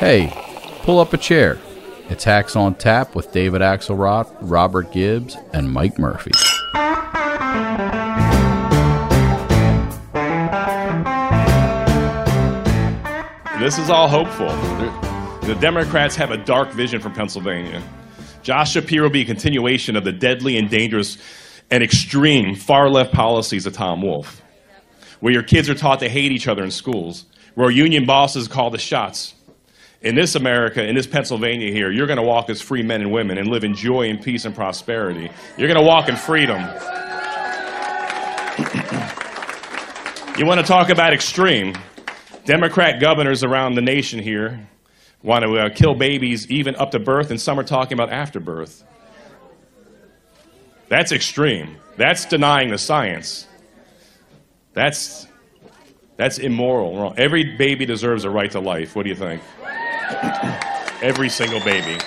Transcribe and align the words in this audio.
Hey, 0.00 0.32
pull 0.80 0.98
up 0.98 1.12
a 1.12 1.18
chair. 1.18 1.58
It's 2.08 2.24
Hacks 2.24 2.56
on 2.56 2.74
Tap 2.74 3.14
with 3.14 3.32
David 3.32 3.60
Axelrod, 3.60 4.34
Robert 4.40 4.92
Gibbs, 4.92 5.36
and 5.52 5.70
Mike 5.70 5.98
Murphy. 5.98 6.30
This 13.58 13.76
is 13.76 13.90
all 13.90 14.08
hopeful. 14.08 14.48
The 15.46 15.54
Democrats 15.60 16.16
have 16.16 16.30
a 16.30 16.38
dark 16.38 16.70
vision 16.70 17.02
for 17.02 17.10
Pennsylvania. 17.10 17.82
Josh 18.42 18.72
Shapiro 18.72 19.02
will 19.02 19.10
be 19.10 19.20
a 19.20 19.26
continuation 19.26 19.96
of 19.96 20.04
the 20.04 20.12
deadly 20.12 20.56
and 20.56 20.70
dangerous 20.70 21.18
and 21.70 21.82
extreme 21.82 22.54
far 22.54 22.88
left 22.88 23.12
policies 23.12 23.66
of 23.66 23.74
Tom 23.74 24.00
Wolf, 24.00 24.40
where 25.20 25.34
your 25.34 25.42
kids 25.42 25.68
are 25.68 25.74
taught 25.74 26.00
to 26.00 26.08
hate 26.08 26.32
each 26.32 26.48
other 26.48 26.64
in 26.64 26.70
schools, 26.70 27.26
where 27.54 27.70
union 27.70 28.06
bosses 28.06 28.48
call 28.48 28.70
the 28.70 28.78
shots. 28.78 29.34
In 30.02 30.14
this 30.14 30.34
America, 30.34 30.82
in 30.82 30.94
this 30.94 31.06
Pennsylvania 31.06 31.70
here, 31.72 31.90
you're 31.90 32.06
going 32.06 32.16
to 32.16 32.22
walk 32.22 32.48
as 32.48 32.62
free 32.62 32.82
men 32.82 33.02
and 33.02 33.12
women 33.12 33.36
and 33.36 33.48
live 33.48 33.64
in 33.64 33.74
joy 33.74 34.08
and 34.08 34.22
peace 34.22 34.46
and 34.46 34.54
prosperity. 34.54 35.30
You're 35.58 35.68
going 35.68 35.78
to 35.78 35.86
walk 35.86 36.08
in 36.08 36.16
freedom. 36.16 36.56
you 40.38 40.46
want 40.46 40.58
to 40.58 40.66
talk 40.66 40.88
about 40.88 41.12
extreme? 41.12 41.74
Democrat 42.46 42.98
governors 42.98 43.44
around 43.44 43.74
the 43.74 43.82
nation 43.82 44.18
here 44.18 44.66
want 45.22 45.44
to 45.44 45.58
uh, 45.58 45.68
kill 45.68 45.94
babies 45.94 46.50
even 46.50 46.74
up 46.76 46.92
to 46.92 46.98
birth, 46.98 47.30
and 47.30 47.38
some 47.38 47.60
are 47.60 47.64
talking 47.64 47.92
about 47.92 48.10
after 48.10 48.40
birth. 48.40 48.82
That's 50.88 51.12
extreme. 51.12 51.76
That's 51.98 52.24
denying 52.24 52.70
the 52.70 52.78
science. 52.78 53.46
That's, 54.72 55.26
that's 56.16 56.38
immoral. 56.38 57.12
Every 57.18 57.54
baby 57.58 57.84
deserves 57.84 58.24
a 58.24 58.30
right 58.30 58.50
to 58.52 58.60
life. 58.60 58.96
What 58.96 59.02
do 59.02 59.10
you 59.10 59.16
think? 59.16 59.42
Every 61.02 61.28
single 61.28 61.60
baby. 61.60 61.98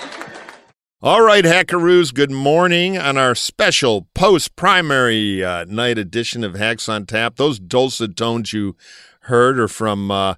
All 1.02 1.22
right, 1.22 1.44
Hackaroos, 1.44 2.14
good 2.14 2.32
morning 2.32 2.98
on 2.98 3.18
our 3.18 3.36
special 3.36 4.08
post 4.16 4.56
primary 4.56 5.44
uh, 5.44 5.66
night 5.66 5.98
edition 5.98 6.46
of 6.46 6.56
Hacks 6.56 6.88
on 6.88 7.06
Tap. 7.06 7.36
Those 7.36 7.60
dulcet 7.60 8.16
tones 8.16 8.54
you 8.54 8.78
heard 9.24 9.60
or 9.60 9.68
from 9.68 10.12
uh, 10.12 10.36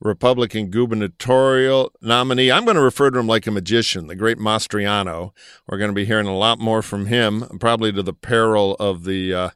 Republican 0.00 0.70
gubernatorial 0.70 1.92
nominee. 2.02 2.50
I'm 2.50 2.64
going 2.64 2.76
to 2.76 2.82
refer 2.82 3.10
to 3.10 3.18
him 3.18 3.26
like 3.26 3.46
a 3.46 3.50
magician, 3.50 4.08
the 4.08 4.14
great 4.14 4.38
Mastriano. 4.38 5.32
We're 5.66 5.78
going 5.78 5.90
to 5.90 5.94
be 5.94 6.04
hearing 6.04 6.26
a 6.26 6.36
lot 6.36 6.58
more 6.58 6.82
from 6.82 7.06
him, 7.06 7.46
probably 7.58 7.92
to 7.92 8.02
the 8.02 8.12
peril 8.12 8.76
of 8.78 9.04
the 9.04 9.32
uh, 9.32 9.50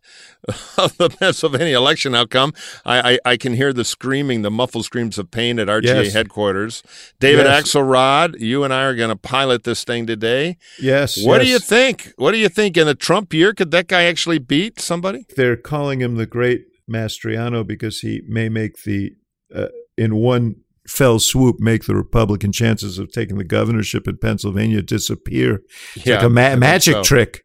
of 0.79 0.97
the 0.97 1.11
Pennsylvania 1.11 1.77
election 1.77 2.15
outcome. 2.15 2.55
I, 2.85 3.13
I, 3.13 3.19
I, 3.25 3.37
can 3.37 3.55
hear 3.55 3.73
the 3.73 3.85
screaming, 3.85 4.43
the 4.43 4.51
muffled 4.51 4.87
screams 4.87 5.19
of 5.19 5.31
pain 5.31 5.59
at 5.59 5.69
RGA 5.69 6.05
yes. 6.05 6.13
headquarters. 6.15 6.83
David 7.19 7.45
yes. 7.45 7.65
Axelrod, 7.65 8.41
you 8.41 8.65
and 8.65 8.73
I 8.73 8.85
are 8.85 8.95
going 8.95 9.11
to 9.11 9.17
pilot 9.17 9.65
this 9.65 9.85
thing 9.85 10.07
today. 10.07 10.57
Yes. 10.81 11.23
What 11.23 11.41
yes. 11.41 11.45
do 11.45 11.53
you 11.53 11.59
think? 11.59 12.13
What 12.17 12.33
do 12.33 12.39
you 12.39 12.49
think 12.49 12.79
in 12.79 12.89
a 12.89 12.95
Trump 12.95 13.35
year? 13.35 13.53
Could 13.53 13.71
that 13.73 13.89
guy 13.89 14.05
actually 14.05 14.39
beat 14.39 14.81
somebody? 14.81 15.27
They're 15.37 15.57
calling 15.57 16.01
him 16.01 16.17
the 16.17 16.27
great 16.27 16.70
Mastriano 16.91 17.67
because 17.67 18.01
he 18.01 18.23
may 18.27 18.49
make 18.49 18.83
the 18.85 19.13
uh, 19.55 19.69
in 19.97 20.17
one 20.17 20.57
fell 20.91 21.19
swoop 21.19 21.61
make 21.61 21.85
the 21.85 21.95
Republican 21.95 22.53
chances 22.53 22.99
of 22.99 23.13
taking 23.13 23.39
the 23.39 23.45
governorship 23.45 24.09
in 24.09 24.17
Pennsylvania 24.19 24.83
disappear. 24.83 25.61
It's 25.95 26.07
yeah, 26.07 26.17
like 26.17 26.25
a 26.25 26.31
ma- 26.31 26.57
magic 26.57 26.95
so. 26.95 27.03
trick. 27.03 27.43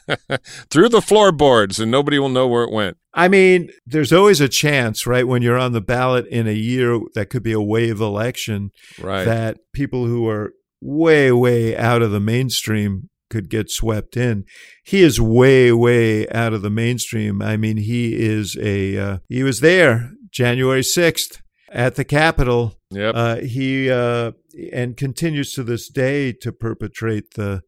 Through 0.70 0.90
the 0.90 1.02
floorboards, 1.02 1.80
and 1.80 1.90
nobody 1.90 2.18
will 2.18 2.28
know 2.28 2.46
where 2.46 2.64
it 2.64 2.72
went. 2.72 2.96
I 3.14 3.28
mean, 3.28 3.70
there's 3.86 4.12
always 4.12 4.40
a 4.40 4.48
chance, 4.48 5.06
right, 5.06 5.26
when 5.26 5.42
you're 5.42 5.58
on 5.58 5.72
the 5.72 5.80
ballot 5.80 6.26
in 6.28 6.46
a 6.46 6.52
year 6.52 7.00
that 7.14 7.30
could 7.30 7.42
be 7.42 7.52
a 7.52 7.60
wave 7.60 8.00
election, 8.00 8.70
right. 9.00 9.24
that 9.24 9.58
people 9.72 10.06
who 10.06 10.28
are 10.28 10.52
way, 10.80 11.32
way 11.32 11.76
out 11.76 12.02
of 12.02 12.12
the 12.12 12.20
mainstream 12.20 13.08
could 13.30 13.50
get 13.50 13.70
swept 13.70 14.16
in. 14.16 14.44
He 14.84 15.02
is 15.02 15.20
way, 15.20 15.72
way 15.72 16.28
out 16.28 16.52
of 16.52 16.62
the 16.62 16.70
mainstream. 16.70 17.42
I 17.42 17.56
mean, 17.56 17.76
he 17.76 18.14
is 18.14 18.56
a 18.60 18.98
uh, 18.98 19.18
he 19.28 19.42
was 19.42 19.60
there 19.60 20.12
January 20.30 20.82
sixth 20.82 21.40
at 21.70 21.94
the 21.96 22.04
Capitol. 22.04 22.74
Yep. 22.90 23.14
Uh, 23.14 23.36
he 23.36 23.90
uh, 23.90 24.32
and 24.72 24.96
continues 24.96 25.52
to 25.52 25.62
this 25.62 25.88
day 25.90 26.32
to 26.32 26.52
perpetrate 26.52 27.34
the 27.34 27.62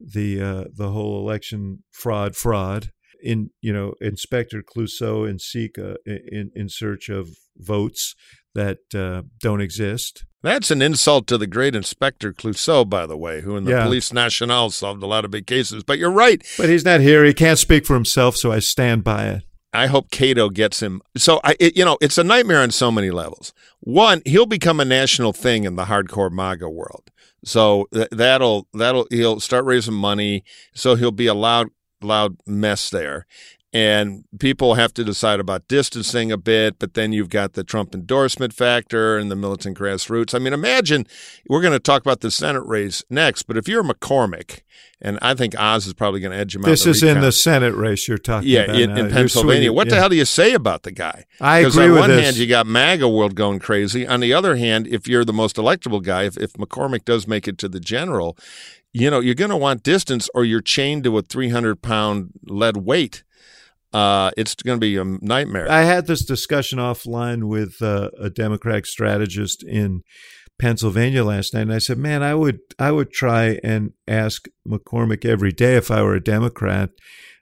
the 0.00 0.40
uh, 0.40 0.64
the 0.74 0.90
whole 0.90 1.18
election 1.20 1.84
fraud 1.92 2.36
fraud 2.36 2.90
in 3.22 3.50
you 3.60 3.72
know 3.72 3.94
Inspector 4.00 4.62
Clouseau 4.62 5.28
and 5.28 5.40
seek 5.40 5.78
uh, 5.78 5.94
in 6.06 6.50
in 6.54 6.68
search 6.68 7.08
of 7.08 7.30
votes 7.56 8.14
that 8.54 8.78
uh, 8.94 9.22
don't 9.40 9.60
exist. 9.60 10.24
That's 10.42 10.72
an 10.72 10.82
insult 10.82 11.26
to 11.28 11.38
the 11.38 11.46
great 11.46 11.76
Inspector 11.76 12.32
Clouseau, 12.34 12.88
by 12.88 13.06
the 13.06 13.16
way, 13.16 13.42
who 13.42 13.56
in 13.56 13.64
the 13.64 13.70
yeah. 13.70 13.84
Police 13.84 14.12
Nationale 14.12 14.70
solved 14.70 15.02
a 15.02 15.06
lot 15.06 15.24
of 15.24 15.30
big 15.30 15.46
cases. 15.46 15.84
But 15.84 15.98
you're 15.98 16.10
right. 16.10 16.44
But 16.58 16.68
he's 16.68 16.84
not 16.84 17.00
here. 17.00 17.24
He 17.24 17.32
can't 17.32 17.58
speak 17.58 17.86
for 17.86 17.94
himself, 17.94 18.36
so 18.36 18.50
I 18.50 18.58
stand 18.58 19.04
by 19.04 19.28
it. 19.28 19.42
I 19.72 19.86
hope 19.86 20.10
Kato 20.10 20.50
gets 20.50 20.82
him. 20.82 21.00
So 21.16 21.40
I, 21.44 21.56
it, 21.58 21.76
you 21.76 21.84
know, 21.84 21.96
it's 22.00 22.18
a 22.18 22.24
nightmare 22.24 22.60
on 22.60 22.72
so 22.72 22.90
many 22.90 23.10
levels. 23.10 23.54
One, 23.80 24.20
he'll 24.26 24.46
become 24.46 24.80
a 24.80 24.84
national 24.84 25.32
thing 25.32 25.64
in 25.64 25.76
the 25.76 25.84
hardcore 25.84 26.30
MAGA 26.30 26.68
world. 26.68 27.10
So 27.44 27.88
th- 27.92 28.08
that'll 28.12 28.68
that'll 28.74 29.06
he'll 29.10 29.40
start 29.40 29.64
raising 29.64 29.94
money. 29.94 30.44
So 30.74 30.94
he'll 30.94 31.10
be 31.10 31.26
a 31.26 31.34
loud 31.34 31.68
loud 32.02 32.36
mess 32.46 32.90
there 32.90 33.26
and 33.72 34.24
people 34.38 34.74
have 34.74 34.92
to 34.94 35.04
decide 35.04 35.40
about 35.40 35.66
distancing 35.66 36.30
a 36.30 36.36
bit, 36.36 36.78
but 36.78 36.92
then 36.92 37.12
you've 37.12 37.30
got 37.30 37.54
the 37.54 37.64
Trump 37.64 37.94
endorsement 37.94 38.52
factor 38.52 39.16
and 39.16 39.30
the 39.30 39.36
militant 39.36 39.78
grassroots. 39.78 40.34
I 40.34 40.38
mean, 40.38 40.52
imagine 40.52 41.06
we're 41.48 41.62
going 41.62 41.72
to 41.72 41.80
talk 41.80 42.02
about 42.02 42.20
the 42.20 42.30
Senate 42.30 42.64
race 42.66 43.02
next, 43.08 43.44
but 43.44 43.56
if 43.56 43.68
you're 43.68 43.82
McCormick, 43.82 44.60
and 45.00 45.18
I 45.22 45.34
think 45.34 45.58
Oz 45.58 45.86
is 45.86 45.94
probably 45.94 46.20
going 46.20 46.32
to 46.32 46.38
edge 46.38 46.54
him 46.54 46.62
this 46.62 46.82
out. 46.82 46.86
This 46.86 46.96
is 46.96 47.02
recount. 47.02 47.18
in 47.18 47.24
the 47.24 47.32
Senate 47.32 47.74
race 47.74 48.06
you're 48.06 48.18
talking 48.18 48.48
yeah, 48.48 48.60
about. 48.60 48.76
in, 48.76 48.96
in 48.96 49.10
Pennsylvania. 49.10 49.72
What 49.72 49.86
yeah. 49.86 49.94
the 49.94 50.00
hell 50.00 50.08
do 50.10 50.16
you 50.16 50.24
say 50.24 50.52
about 50.52 50.84
the 50.84 50.92
guy? 50.92 51.24
I 51.40 51.58
agree 51.60 51.88
with 51.88 51.94
on 51.94 52.00
one 52.00 52.10
this. 52.10 52.24
hand, 52.24 52.36
you 52.36 52.46
got 52.46 52.66
MAGA 52.66 53.08
world 53.08 53.34
going 53.34 53.58
crazy. 53.58 54.06
On 54.06 54.20
the 54.20 54.32
other 54.32 54.56
hand, 54.56 54.86
if 54.86 55.08
you're 55.08 55.24
the 55.24 55.32
most 55.32 55.56
electable 55.56 56.02
guy, 56.02 56.24
if, 56.24 56.36
if 56.36 56.52
McCormick 56.52 57.04
does 57.04 57.26
make 57.26 57.48
it 57.48 57.58
to 57.58 57.68
the 57.68 57.80
general, 57.80 58.36
you 58.92 59.10
know, 59.10 59.18
you're 59.18 59.34
going 59.34 59.50
to 59.50 59.56
want 59.56 59.82
distance 59.82 60.28
or 60.34 60.44
you're 60.44 60.60
chained 60.60 61.04
to 61.04 61.18
a 61.18 61.22
300 61.22 61.82
pound 61.82 62.30
lead 62.44 62.76
weight 62.76 63.24
uh, 63.92 64.30
it's 64.36 64.54
going 64.54 64.78
to 64.78 64.80
be 64.80 64.96
a 64.96 65.04
nightmare. 65.04 65.70
I 65.70 65.82
had 65.82 66.06
this 66.06 66.24
discussion 66.24 66.78
offline 66.78 67.44
with 67.44 67.80
uh, 67.82 68.10
a 68.18 68.30
Democratic 68.30 68.86
strategist 68.86 69.62
in 69.62 70.02
Pennsylvania 70.58 71.24
last 71.24 71.54
night, 71.54 71.62
and 71.62 71.72
I 71.72 71.78
said, 71.78 71.98
"Man, 71.98 72.22
I 72.22 72.34
would 72.34 72.60
I 72.78 72.92
would 72.92 73.10
try 73.12 73.58
and 73.64 73.92
ask 74.06 74.46
McCormick 74.66 75.24
every 75.24 75.52
day 75.52 75.76
if 75.76 75.90
I 75.90 76.02
were 76.02 76.14
a 76.14 76.22
Democrat." 76.22 76.90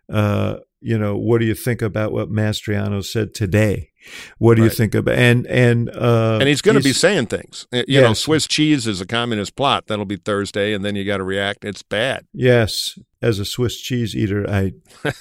Uh, 0.09 0.57
you 0.81 0.99
know, 0.99 1.17
what 1.17 1.41
do 1.41 1.47
you 1.47 1.55
think 1.55 1.83
about 1.83 2.13
what 2.13 2.31
Mastriano 2.31 3.05
said 3.05 3.35
today? 3.35 3.91
What 4.39 4.55
do 4.55 4.63
right. 4.63 4.71
you 4.71 4.75
think 4.75 4.95
about 4.95 5.15
and 5.17 5.47
and 5.47 5.91
uh, 5.91 6.39
and 6.41 6.49
he's 6.49 6.63
going 6.63 6.77
to 6.77 6.83
be 6.83 6.95
saying 6.95 7.27
things. 7.27 7.67
You 7.71 7.85
yes. 7.87 8.03
know, 8.03 8.15
Swiss 8.15 8.47
cheese 8.47 8.87
is 8.87 9.01
a 9.01 9.07
communist 9.07 9.57
plot. 9.57 9.89
That'll 9.89 10.07
be 10.07 10.17
Thursday, 10.17 10.73
and 10.73 10.83
then 10.83 10.97
you 10.97 11.05
got 11.05 11.19
to 11.19 11.25
react. 11.25 11.67
It's 11.67 11.83
bad. 11.83 12.27
Yes, 12.33 12.99
as 13.21 13.39
a 13.39 13.45
Swiss 13.45 13.79
cheese 13.79 14.17
eater, 14.17 14.49
I. 14.49 14.73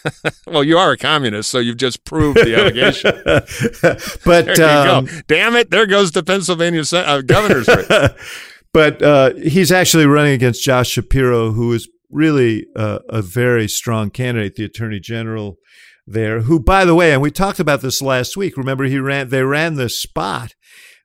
well, 0.48 0.64
you 0.64 0.78
are 0.78 0.92
a 0.92 0.98
communist, 0.98 1.52
so 1.52 1.60
you've 1.60 1.78
just 1.78 2.06
proved 2.06 2.38
the 2.38 2.56
allegation. 2.56 3.12
but 4.26 4.60
um. 4.60 5.10
Damn 5.28 5.56
it! 5.58 5.72
There 5.72 5.86
goes 5.86 6.12
the 6.12 6.24
Pennsylvania 6.24 6.84
uh, 6.94 7.22
governor's 7.22 7.68
race. 7.68 7.88
but 8.74 9.02
uh, 9.02 9.34
he's 9.36 9.74
actually 9.74 10.06
running 10.06 10.34
against 10.34 10.64
Josh 10.64 10.90
Shapiro, 10.90 11.52
who 11.52 11.74
is 11.74 11.90
really 12.10 12.66
uh, 12.76 13.00
a 13.10 13.22
very 13.22 13.68
strong 13.68 14.10
candidate, 14.10 14.56
the 14.56 14.66
attorney 14.66 15.00
general 15.00 15.58
there, 16.06 16.42
who, 16.42 16.60
by 16.60 16.86
the 16.86 16.96
way, 16.96 17.14
and 17.14 17.22
we 17.22 17.32
talked 17.32 17.60
about 17.60 17.82
this 17.82 18.02
last 18.02 18.36
week. 18.36 18.58
Remember, 18.58 18.86
he 18.86 19.00
ran. 19.00 19.30
They 19.30 19.44
ran 19.44 19.76
this 19.76 20.02
spot 20.02 20.56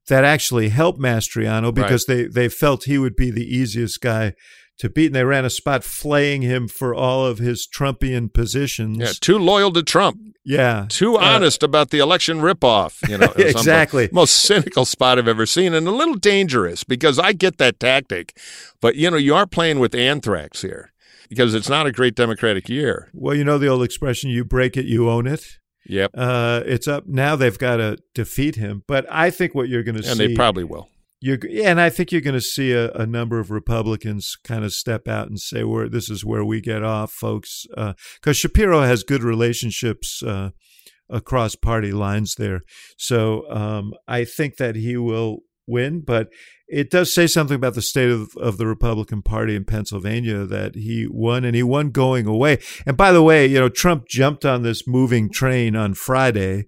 that 0.09 0.25
actually 0.25 0.69
helped 0.71 0.99
Mastriano 0.99 1.73
because 1.73 2.07
right. 2.09 2.17
they 2.17 2.25
they 2.27 2.49
felt 2.49 2.85
he 2.85 2.99
would 2.99 3.17
be 3.17 3.31
the 3.31 3.45
easiest 3.45 4.01
guy 4.01 4.35
to 4.79 4.91
beat. 4.91 5.07
And 5.07 5.15
they 5.15 5.25
ran 5.25 5.45
a 5.45 5.51
spot 5.51 5.85
flaying 5.85 6.43
him 6.43 6.69
for 6.69 6.95
all 6.95 7.25
of 7.27 7.39
his 7.39 7.67
Trumpian 7.67 8.33
positions. 8.33 8.99
Yeah, 8.99 9.13
too 9.21 9.39
loyal 9.39 9.73
to 9.73 9.83
Trump. 9.83 10.19
Yeah, 10.45 10.87
too 10.89 11.17
uh, 11.17 11.21
honest 11.21 11.63
about 11.63 11.91
the 11.91 12.01
election 12.01 12.39
ripoff. 12.39 13.07
You 13.09 13.19
know, 13.19 13.33
exactly. 13.37 14.09
Most 14.13 14.43
cynical 14.43 14.85
spot 14.85 15.19
I've 15.19 15.29
ever 15.29 15.47
seen, 15.47 15.73
and 15.75 15.87
a 15.87 15.91
little 15.91 16.17
dangerous 16.17 16.85
because 16.85 17.19
I 17.19 17.33
get 17.33 17.59
that 17.59 17.81
tactic, 17.81 18.37
but 18.81 18.97
you 18.97 19.11
know, 19.11 19.17
you 19.17 19.35
are 19.35 19.47
playing 19.47 19.79
with 19.79 19.95
anthrax 19.95 20.63
here 20.63 20.93
because 21.35 21.55
it's 21.55 21.69
not 21.69 21.87
a 21.87 21.93
great 21.93 22.15
Democratic 22.15 22.69
year. 22.69 23.11
Well, 23.13 23.35
you 23.35 23.45
know 23.45 23.59
the 23.59 23.69
old 23.69 23.83
expression, 23.83 24.31
you 24.31 24.45
break 24.45 24.77
it, 24.77 24.87
you 24.87 25.11
own 25.11 25.27
it. 25.27 25.59
Yep. 25.87 26.13
Uh, 26.15 26.63
it's 26.65 26.89
up 26.89 27.07
now. 27.07 27.37
They've 27.37 27.59
got 27.59 27.77
to 27.77 27.99
defeat 28.15 28.57
him, 28.57 28.83
but 28.87 29.07
I 29.11 29.31
think 29.31 29.55
what 29.55 29.69
you're 29.69 29.83
going 29.83 29.97
to 29.97 30.03
see, 30.03 30.11
and 30.11 30.21
they 30.21 30.35
probably 30.35 30.65
will. 30.65 30.89
You're, 31.21 31.39
and 31.63 31.81
I 31.81 31.91
think 31.91 32.13
you're 32.13 32.21
going 32.21 32.35
to 32.35 32.41
see 32.41 32.73
a, 32.73 32.91
a, 32.93 33.07
number 33.07 33.39
of 33.39 33.51
Republicans 33.51 34.37
kind 34.45 34.65
of 34.65 34.73
step 34.73 35.09
out 35.09 35.29
and 35.29 35.39
say, 35.39 35.65
"Where 35.65 35.89
this 35.89 36.11
is 36.11 36.25
where 36.25 36.45
we 36.45 36.61
get 36.61 36.83
off, 36.83 37.13
folks," 37.13 37.67
because 37.69 37.97
uh, 38.27 38.33
Shapiro 38.33 38.81
has 38.81 39.03
good 39.03 39.23
relationships 39.23 40.23
uh, 40.23 40.51
across 41.09 41.55
party 41.55 41.93
lines 41.93 42.35
there. 42.37 42.63
So 42.99 43.51
um, 43.51 43.93
I 44.09 44.25
think 44.25 44.57
that 44.57 44.77
he 44.77 44.97
will 44.97 45.41
win, 45.67 46.01
but 46.01 46.29
it 46.69 46.91
does 46.91 47.15
say 47.15 47.27
something 47.27 47.57
about 47.57 47.75
the 47.75 47.83
state 47.83 48.11
of, 48.11 48.37
of 48.37 48.57
the 48.57 48.67
Republican 48.67 49.23
Party 49.23 49.55
in 49.55 49.65
Pennsylvania 49.65 50.45
that 50.47 50.75
he 50.75 51.07
won 51.09 51.45
and 51.45 51.55
he 51.55 51.63
won 51.63 51.91
going 51.91 52.27
away. 52.27 52.59
And 52.87 52.97
by 52.97 53.13
the 53.13 53.23
way, 53.23 53.47
you 53.47 53.61
know, 53.61 53.69
Trump 53.69 54.09
jumped 54.09 54.45
on 54.45 54.63
this 54.63 54.87
moving 54.87 55.31
train 55.31 55.77
on 55.77 55.95
Friday. 55.95 56.67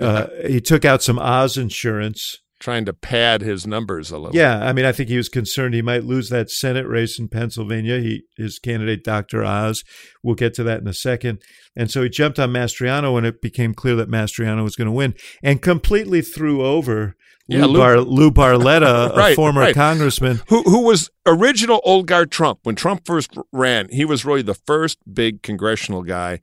Uh, 0.00 0.26
he 0.46 0.60
took 0.60 0.84
out 0.84 1.02
some 1.02 1.18
Oz 1.18 1.56
insurance. 1.56 2.38
Trying 2.60 2.84
to 2.86 2.92
pad 2.92 3.40
his 3.40 3.66
numbers 3.68 4.10
a 4.10 4.18
little. 4.18 4.34
Yeah, 4.34 4.58
I 4.66 4.72
mean, 4.72 4.84
I 4.84 4.90
think 4.92 5.08
he 5.08 5.16
was 5.16 5.28
concerned 5.28 5.74
he 5.74 5.82
might 5.82 6.02
lose 6.02 6.28
that 6.30 6.50
Senate 6.50 6.86
race 6.88 7.16
in 7.18 7.28
Pennsylvania. 7.28 8.00
He, 8.00 8.22
his 8.36 8.58
candidate, 8.58 9.04
Dr. 9.04 9.44
Oz, 9.44 9.84
we'll 10.24 10.34
get 10.34 10.54
to 10.54 10.64
that 10.64 10.80
in 10.80 10.88
a 10.88 10.92
second. 10.94 11.40
And 11.76 11.88
so 11.88 12.02
he 12.02 12.08
jumped 12.08 12.38
on 12.40 12.50
Mastriano 12.50 13.14
when 13.14 13.24
it 13.24 13.40
became 13.40 13.74
clear 13.74 13.94
that 13.96 14.10
Mastriano 14.10 14.64
was 14.64 14.74
going 14.74 14.86
to 14.86 14.92
win, 14.92 15.14
and 15.40 15.62
completely 15.62 16.20
threw 16.20 16.64
over 16.64 17.14
Yeah, 17.46 17.64
Lou, 17.66 17.78
Bar- 17.78 18.00
Lou 18.00 18.30
Barletta, 18.32 19.14
Right, 19.16 19.32
a 19.32 19.36
former 19.36 19.60
right. 19.60 19.74
congressman. 19.74 20.40
who 20.48 20.62
who 20.64 20.82
was 20.84 21.10
original 21.26 21.80
old 21.84 22.08
guard 22.08 22.32
Trump 22.32 22.58
when 22.64 22.74
Trump 22.74 23.06
first 23.06 23.30
ran. 23.52 23.88
He 23.90 24.04
was 24.04 24.24
really 24.24 24.42
the 24.42 24.54
first 24.66 24.98
big 25.14 25.42
congressional 25.44 26.02
guy 26.02 26.40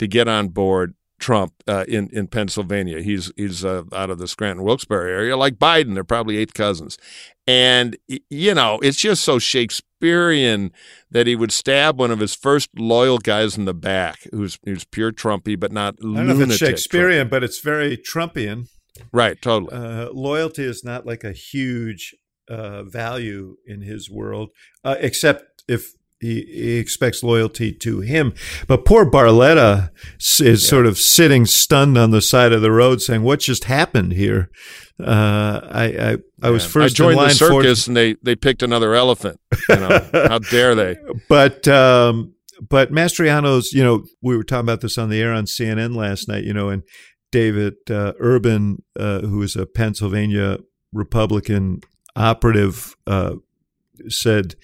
to 0.00 0.08
get 0.08 0.26
on 0.26 0.48
board 0.48 0.94
Trump 1.22 1.54
uh, 1.66 1.84
in 1.88 2.10
in 2.10 2.26
Pennsylvania. 2.26 3.00
He's 3.00 3.32
he's 3.36 3.64
uh, 3.64 3.84
out 3.92 4.10
of 4.10 4.18
the 4.18 4.28
Scranton 4.28 4.64
Wilkes-Barre 4.64 5.10
area, 5.10 5.36
like 5.36 5.54
Biden. 5.54 5.94
They're 5.94 6.04
probably 6.04 6.36
eighth 6.36 6.52
cousins, 6.52 6.98
and 7.46 7.96
you 8.28 8.54
know 8.54 8.80
it's 8.82 8.98
just 8.98 9.22
so 9.24 9.38
Shakespearean 9.38 10.72
that 11.10 11.26
he 11.26 11.36
would 11.36 11.52
stab 11.52 11.98
one 11.98 12.10
of 12.10 12.18
his 12.18 12.34
first 12.34 12.68
loyal 12.76 13.18
guys 13.18 13.56
in 13.56 13.64
the 13.64 13.72
back, 13.72 14.26
who's 14.32 14.58
who's 14.64 14.84
pure 14.84 15.12
Trumpy, 15.12 15.58
but 15.58 15.72
not 15.72 15.94
I 16.00 16.02
don't 16.02 16.26
know 16.26 16.40
if 16.40 16.50
it's 16.50 16.56
Shakespearean, 16.58 17.28
but 17.28 17.42
it's 17.42 17.60
very 17.60 17.96
Trumpian. 17.96 18.66
Trump. 18.66 18.68
Right, 19.12 19.40
totally. 19.40 19.72
Uh, 19.72 20.10
loyalty 20.12 20.64
is 20.64 20.84
not 20.84 21.06
like 21.06 21.24
a 21.24 21.32
huge 21.32 22.14
uh, 22.48 22.82
value 22.82 23.56
in 23.66 23.80
his 23.80 24.10
world, 24.10 24.50
uh, 24.84 24.96
except 24.98 25.62
if 25.68 25.92
he, 26.22 26.46
he 26.46 26.78
expects 26.78 27.22
loyalty 27.22 27.72
to 27.72 28.00
him. 28.00 28.32
But 28.66 28.84
poor 28.86 29.04
Barletta 29.04 29.90
is 30.40 30.66
sort 30.66 30.86
of 30.86 30.96
sitting 30.96 31.44
stunned 31.44 31.98
on 31.98 32.12
the 32.12 32.22
side 32.22 32.52
of 32.52 32.62
the 32.62 32.72
road, 32.72 33.02
saying, 33.02 33.22
"What 33.22 33.40
just 33.40 33.64
happened 33.64 34.12
here?" 34.12 34.48
Uh, 34.98 35.60
I, 35.70 35.84
I 35.84 36.16
I 36.42 36.50
was 36.50 36.64
first 36.64 36.94
I 36.94 36.96
joined 36.96 37.12
in 37.12 37.18
line 37.18 37.28
the 37.30 37.34
for- 37.34 37.62
circus, 37.62 37.86
and 37.86 37.96
they 37.96 38.14
they 38.22 38.36
picked 38.36 38.62
another 38.62 38.94
elephant. 38.94 39.40
You 39.68 39.76
know, 39.76 40.08
how 40.12 40.38
dare 40.38 40.74
they? 40.74 40.96
but 41.28 41.66
um, 41.68 42.34
but 42.68 42.92
Mastriano's, 42.92 43.72
you 43.72 43.82
know, 43.82 44.04
we 44.22 44.36
were 44.36 44.44
talking 44.44 44.66
about 44.66 44.80
this 44.80 44.98
on 44.98 45.08
the 45.08 45.20
air 45.20 45.32
on 45.32 45.44
CNN 45.44 45.96
last 45.96 46.28
night, 46.28 46.44
you 46.44 46.54
know, 46.54 46.68
and 46.68 46.82
David 47.32 47.74
uh, 47.90 48.12
Urban, 48.20 48.82
uh, 48.98 49.20
who 49.20 49.42
is 49.42 49.56
a 49.56 49.66
Pennsylvania 49.66 50.58
Republican 50.92 51.80
operative, 52.14 52.94
uh, 53.06 53.36
said, 54.08 54.54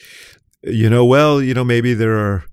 you 0.62 0.90
know, 0.90 1.05
well, 1.05 1.40
you 1.43 1.55
know, 1.55 1.64
maybe 1.64 1.94
there 1.94 2.19
are, 2.19 2.44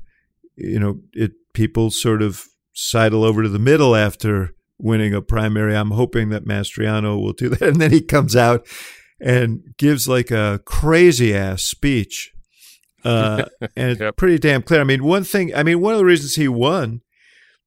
you 0.55 0.79
know, 0.79 0.99
it 1.13 1.31
people 1.53 1.91
sort 1.91 2.21
of 2.21 2.43
sidle 2.73 3.23
over 3.23 3.43
to 3.43 3.49
the 3.49 3.59
middle 3.59 3.95
after 3.95 4.53
winning 4.77 5.13
a 5.13 5.21
primary. 5.21 5.75
I'm 5.75 5.91
hoping 5.91 6.29
that 6.29 6.45
Mastriano 6.45 7.21
will 7.21 7.33
do 7.33 7.49
that, 7.49 7.61
and 7.69 7.81
then 7.81 7.91
he 7.91 8.01
comes 8.01 8.35
out 8.35 8.67
and 9.19 9.73
gives 9.77 10.07
like 10.07 10.31
a 10.31 10.59
crazy 10.65 11.33
ass 11.33 11.63
speech. 11.63 12.31
Uh, 13.03 13.45
and 13.75 13.91
it's 13.91 14.01
Yep. 14.01 14.17
pretty 14.17 14.39
damn 14.39 14.61
clear. 14.63 14.81
I 14.81 14.83
mean, 14.83 15.03
one 15.03 15.23
thing, 15.23 15.53
I 15.55 15.63
mean, 15.63 15.79
one 15.79 15.93
of 15.93 15.99
the 15.99 16.05
reasons 16.05 16.35
he 16.35 16.47
won 16.47 17.01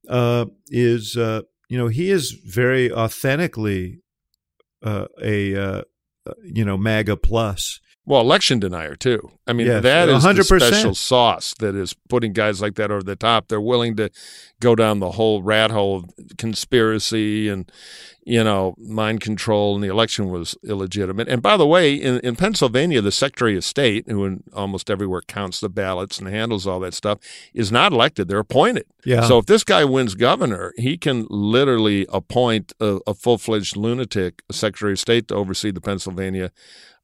uh, 0.09 0.45
is, 0.67 1.15
uh, 1.17 1.41
you 1.69 1.77
know, 1.77 1.87
he 1.87 2.11
is 2.11 2.31
very 2.31 2.91
authentically 2.91 4.01
uh, 4.83 5.05
a, 5.21 5.55
uh, 5.55 5.81
uh, 6.25 6.33
you 6.43 6.65
know, 6.65 6.77
MAGA 6.77 7.17
plus. 7.17 7.79
Well, 8.09 8.21
election 8.21 8.59
denier 8.59 8.95
too. 8.95 9.29
I 9.45 9.53
mean, 9.53 9.67
Yes, 9.67 9.83
that 9.83 10.09
is 10.09 10.23
the 10.23 10.29
100%. 10.29 10.43
special 10.61 10.95
sauce 10.95 11.53
that 11.59 11.75
is 11.75 11.93
putting 12.09 12.33
guys 12.33 12.59
like 12.59 12.73
that 12.73 12.89
over 12.89 13.03
the 13.03 13.15
top. 13.15 13.49
They're 13.49 13.61
willing 13.61 13.95
to 13.97 14.09
go 14.59 14.73
down 14.73 14.99
the 14.99 15.11
whole 15.11 15.43
rat 15.43 15.69
hole 15.69 15.97
of 15.97 16.05
conspiracy 16.39 17.47
and 17.49 17.71
you 18.25 18.43
know 18.43 18.73
mind 18.79 19.21
control, 19.21 19.75
and 19.75 19.83
the 19.83 19.89
election 19.89 20.31
was 20.31 20.55
illegitimate. 20.63 21.27
And 21.27 21.43
by 21.43 21.55
the 21.55 21.67
way, 21.67 21.93
in, 21.93 22.19
in 22.21 22.35
Pennsylvania, 22.35 22.99
the 23.01 23.11
Secretary 23.11 23.55
of 23.55 23.63
State, 23.63 24.05
who 24.09 24.25
in 24.25 24.43
almost 24.53 24.89
everywhere 24.89 25.21
counts 25.21 25.59
the 25.59 25.69
ballots 25.69 26.17
and 26.17 26.27
handles 26.27 26.65
all 26.65 26.79
that 26.79 26.95
stuff, 26.95 27.19
is 27.53 27.71
not 27.71 27.91
elected. 27.93 28.27
They're 28.27 28.39
appointed. 28.39 28.85
Yeah. 29.05 29.21
So 29.27 29.37
if 29.37 29.45
this 29.45 29.63
guy 29.63 29.85
wins 29.85 30.15
governor, 30.15 30.73
he 30.77 30.97
can 30.97 31.27
literally 31.29 32.07
appoint 32.09 32.73
a, 32.79 32.99
a 33.05 33.13
full 33.13 33.37
fledged 33.37 33.77
lunatic 33.77 34.41
Secretary 34.51 34.93
of 34.93 34.99
State 34.99 35.27
to 35.27 35.35
oversee 35.35 35.69
the 35.69 35.81
Pennsylvania 35.81 36.51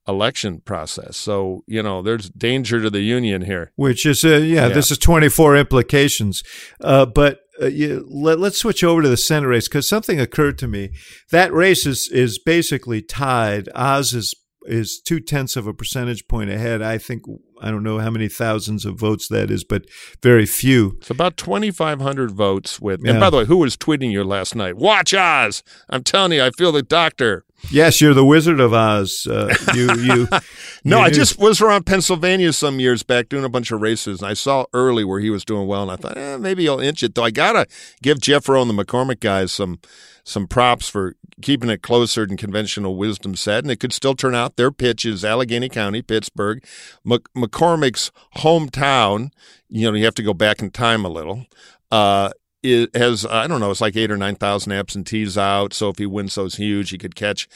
election 0.07 0.61
process. 0.65 1.17
So, 1.17 1.63
you 1.67 1.81
know, 1.81 2.01
there's 2.01 2.29
danger 2.29 2.81
to 2.81 2.89
the 2.89 3.01
union 3.01 3.41
here. 3.43 3.71
which 3.75 4.05
is 4.05 4.23
uh, 4.23 4.29
yeah, 4.37 4.67
Yeah. 4.67 4.69
this 4.69 4.91
is 4.91 4.97
24 4.97 5.55
implications 5.57 6.43
uh, 6.81 7.05
but 7.05 7.39
uh, 7.61 7.67
you, 7.67 8.05
let, 8.09 8.37
let's 8.39 8.57
switch 8.59 8.83
over 8.83 9.01
to 9.01 9.07
the 9.09 9.17
senate 9.17 9.47
race 9.47 9.67
because 9.67 9.87
something 9.87 10.19
occurred 10.19 10.57
to 10.59 10.67
me 10.67 10.89
that 11.31 11.53
race 11.53 11.85
is 11.85 12.09
is 12.11 12.37
basically 12.37 13.01
tied 13.01 13.69
oz 13.73 14.13
is 14.13 14.33
is 14.67 14.99
two 14.99 15.19
tenths 15.19 15.55
of 15.55 15.65
a 15.67 15.73
percentage 15.73 16.27
point 16.27 16.49
ahead 16.49 16.81
i 16.81 16.97
think 16.97 17.21
i 17.61 17.69
don't 17.71 17.83
know 17.83 17.99
how 17.99 18.09
many 18.09 18.27
thousands 18.27 18.83
of 18.85 18.99
votes 18.99 19.27
that 19.29 19.49
is 19.49 19.63
but 19.63 19.83
very 20.21 20.45
few 20.45 20.95
It's 20.97 21.09
about 21.09 21.37
2,500 21.37 22.31
votes 22.31 22.79
with. 22.81 22.99
Yeah. 23.03 23.11
And 23.11 23.19
by 23.19 23.29
the 23.29 23.37
way, 23.37 23.45
who 23.45 23.57
was 23.57 23.77
tweeting 23.77 24.11
you 24.11 24.23
last 24.23 24.55
night? 24.55 24.75
Watch 24.75 25.13
Oz. 25.13 25.63
I'm 25.89 26.03
telling 26.03 26.33
you, 26.33 26.43
I 26.43 26.49
feel 26.57 26.71
the 26.73 26.83
doctor. 26.83 27.45
Yes 27.71 27.99
you're 27.99 28.13
the 28.13 28.25
wizard 28.25 28.59
of 28.59 28.73
oz 28.73 29.27
uh, 29.27 29.53
you 29.73 29.93
you 29.95 30.27
No, 30.85 30.99
you 30.99 31.05
I 31.05 31.09
just 31.09 31.39
was 31.39 31.61
around 31.61 31.87
Pennsylvania 31.87 32.53
some 32.53 32.79
years 32.79 33.01
back 33.01 33.27
doing 33.27 33.43
a 33.43 33.49
bunch 33.49 33.71
of 33.71 33.81
races, 33.81 34.21
and 34.21 34.29
I 34.29 34.35
saw 34.35 34.65
early 34.71 35.03
where 35.03 35.19
he 35.19 35.31
was 35.31 35.43
doing 35.43 35.65
well, 35.67 35.81
and 35.81 35.91
I 35.91 35.95
thought, 35.95 36.15
eh, 36.15 36.37
maybe 36.37 36.61
he'll 36.61 36.79
inch 36.79 37.01
it. 37.01 37.15
Though 37.15 37.23
I 37.23 37.31
gotta 37.31 37.65
give 38.03 38.21
Jeff 38.21 38.47
Roe 38.47 38.61
and 38.61 38.69
the 38.69 38.85
McCormick 38.85 39.19
guys 39.19 39.51
some 39.51 39.79
some 40.23 40.45
props 40.45 40.87
for 40.87 41.15
keeping 41.41 41.71
it 41.71 41.81
closer 41.81 42.27
than 42.27 42.37
conventional 42.37 42.95
wisdom 42.95 43.35
said, 43.35 43.63
and 43.63 43.71
it 43.71 43.79
could 43.79 43.93
still 43.93 44.13
turn 44.13 44.35
out. 44.35 44.57
Their 44.57 44.71
pitch 44.71 45.05
is 45.05 45.25
Allegheny 45.25 45.69
County, 45.69 46.03
Pittsburgh, 46.03 46.63
Mc- 47.03 47.33
McCormick's 47.35 48.11
hometown. 48.37 49.31
You 49.67 49.89
know, 49.89 49.97
you 49.97 50.05
have 50.05 50.15
to 50.15 50.23
go 50.23 50.35
back 50.35 50.61
in 50.61 50.69
time 50.69 51.03
a 51.03 51.09
little. 51.09 51.47
Uh, 51.91 52.29
it 52.73 52.95
has 52.95 53.25
I 53.25 53.47
don't 53.47 53.59
know, 53.59 53.71
it's 53.71 53.81
like 53.81 53.95
eight 53.95 54.11
or 54.11 54.17
nine 54.17 54.35
thousand 54.35 54.71
absentees 54.73 55.37
out. 55.37 55.73
So 55.73 55.89
if 55.89 55.97
he 55.97 56.05
wins 56.05 56.35
those 56.35 56.55
huge, 56.55 56.89
he 56.91 56.97
could 56.97 57.15
catch. 57.15 57.47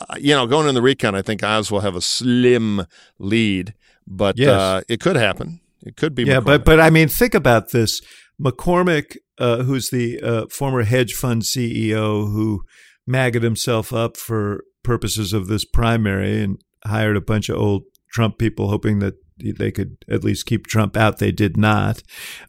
Uh, 0.00 0.16
you 0.18 0.34
know, 0.34 0.46
going 0.46 0.68
in 0.68 0.74
the 0.74 0.82
recount, 0.82 1.16
I 1.16 1.22
think 1.22 1.42
Oz 1.42 1.70
will 1.70 1.80
have 1.80 1.94
a 1.96 2.00
slim 2.00 2.86
lead, 3.18 3.74
but 4.06 4.36
Yes. 4.38 4.50
uh, 4.50 4.80
it 4.88 5.00
could 5.00 5.16
happen. 5.16 5.60
It 5.82 5.96
could 5.96 6.14
be. 6.14 6.24
yeah, 6.24 6.40
McCormick. 6.40 6.44
but 6.44 6.64
but 6.64 6.80
I 6.80 6.90
mean, 6.90 7.08
think 7.08 7.34
about 7.34 7.70
this. 7.70 8.00
McCormick, 8.40 9.16
uh, 9.38 9.62
who's 9.62 9.90
the 9.90 10.20
uh, 10.20 10.46
former 10.50 10.82
hedge 10.82 11.12
fund 11.14 11.42
CEO 11.42 12.30
who 12.32 12.62
maggot 13.06 13.42
himself 13.42 13.92
up 13.92 14.16
for 14.16 14.64
purposes 14.82 15.32
of 15.32 15.46
this 15.48 15.64
primary 15.64 16.42
and 16.42 16.60
hired 16.84 17.16
a 17.16 17.20
bunch 17.20 17.48
of 17.48 17.56
old 17.56 17.82
Trump 18.12 18.38
people, 18.38 18.68
hoping 18.68 18.98
that 19.00 19.14
they 19.38 19.70
could 19.70 19.98
at 20.08 20.24
least 20.24 20.46
keep 20.46 20.66
Trump 20.66 20.96
out. 20.96 21.18
They 21.18 21.32
did 21.32 21.56
not. 21.56 22.02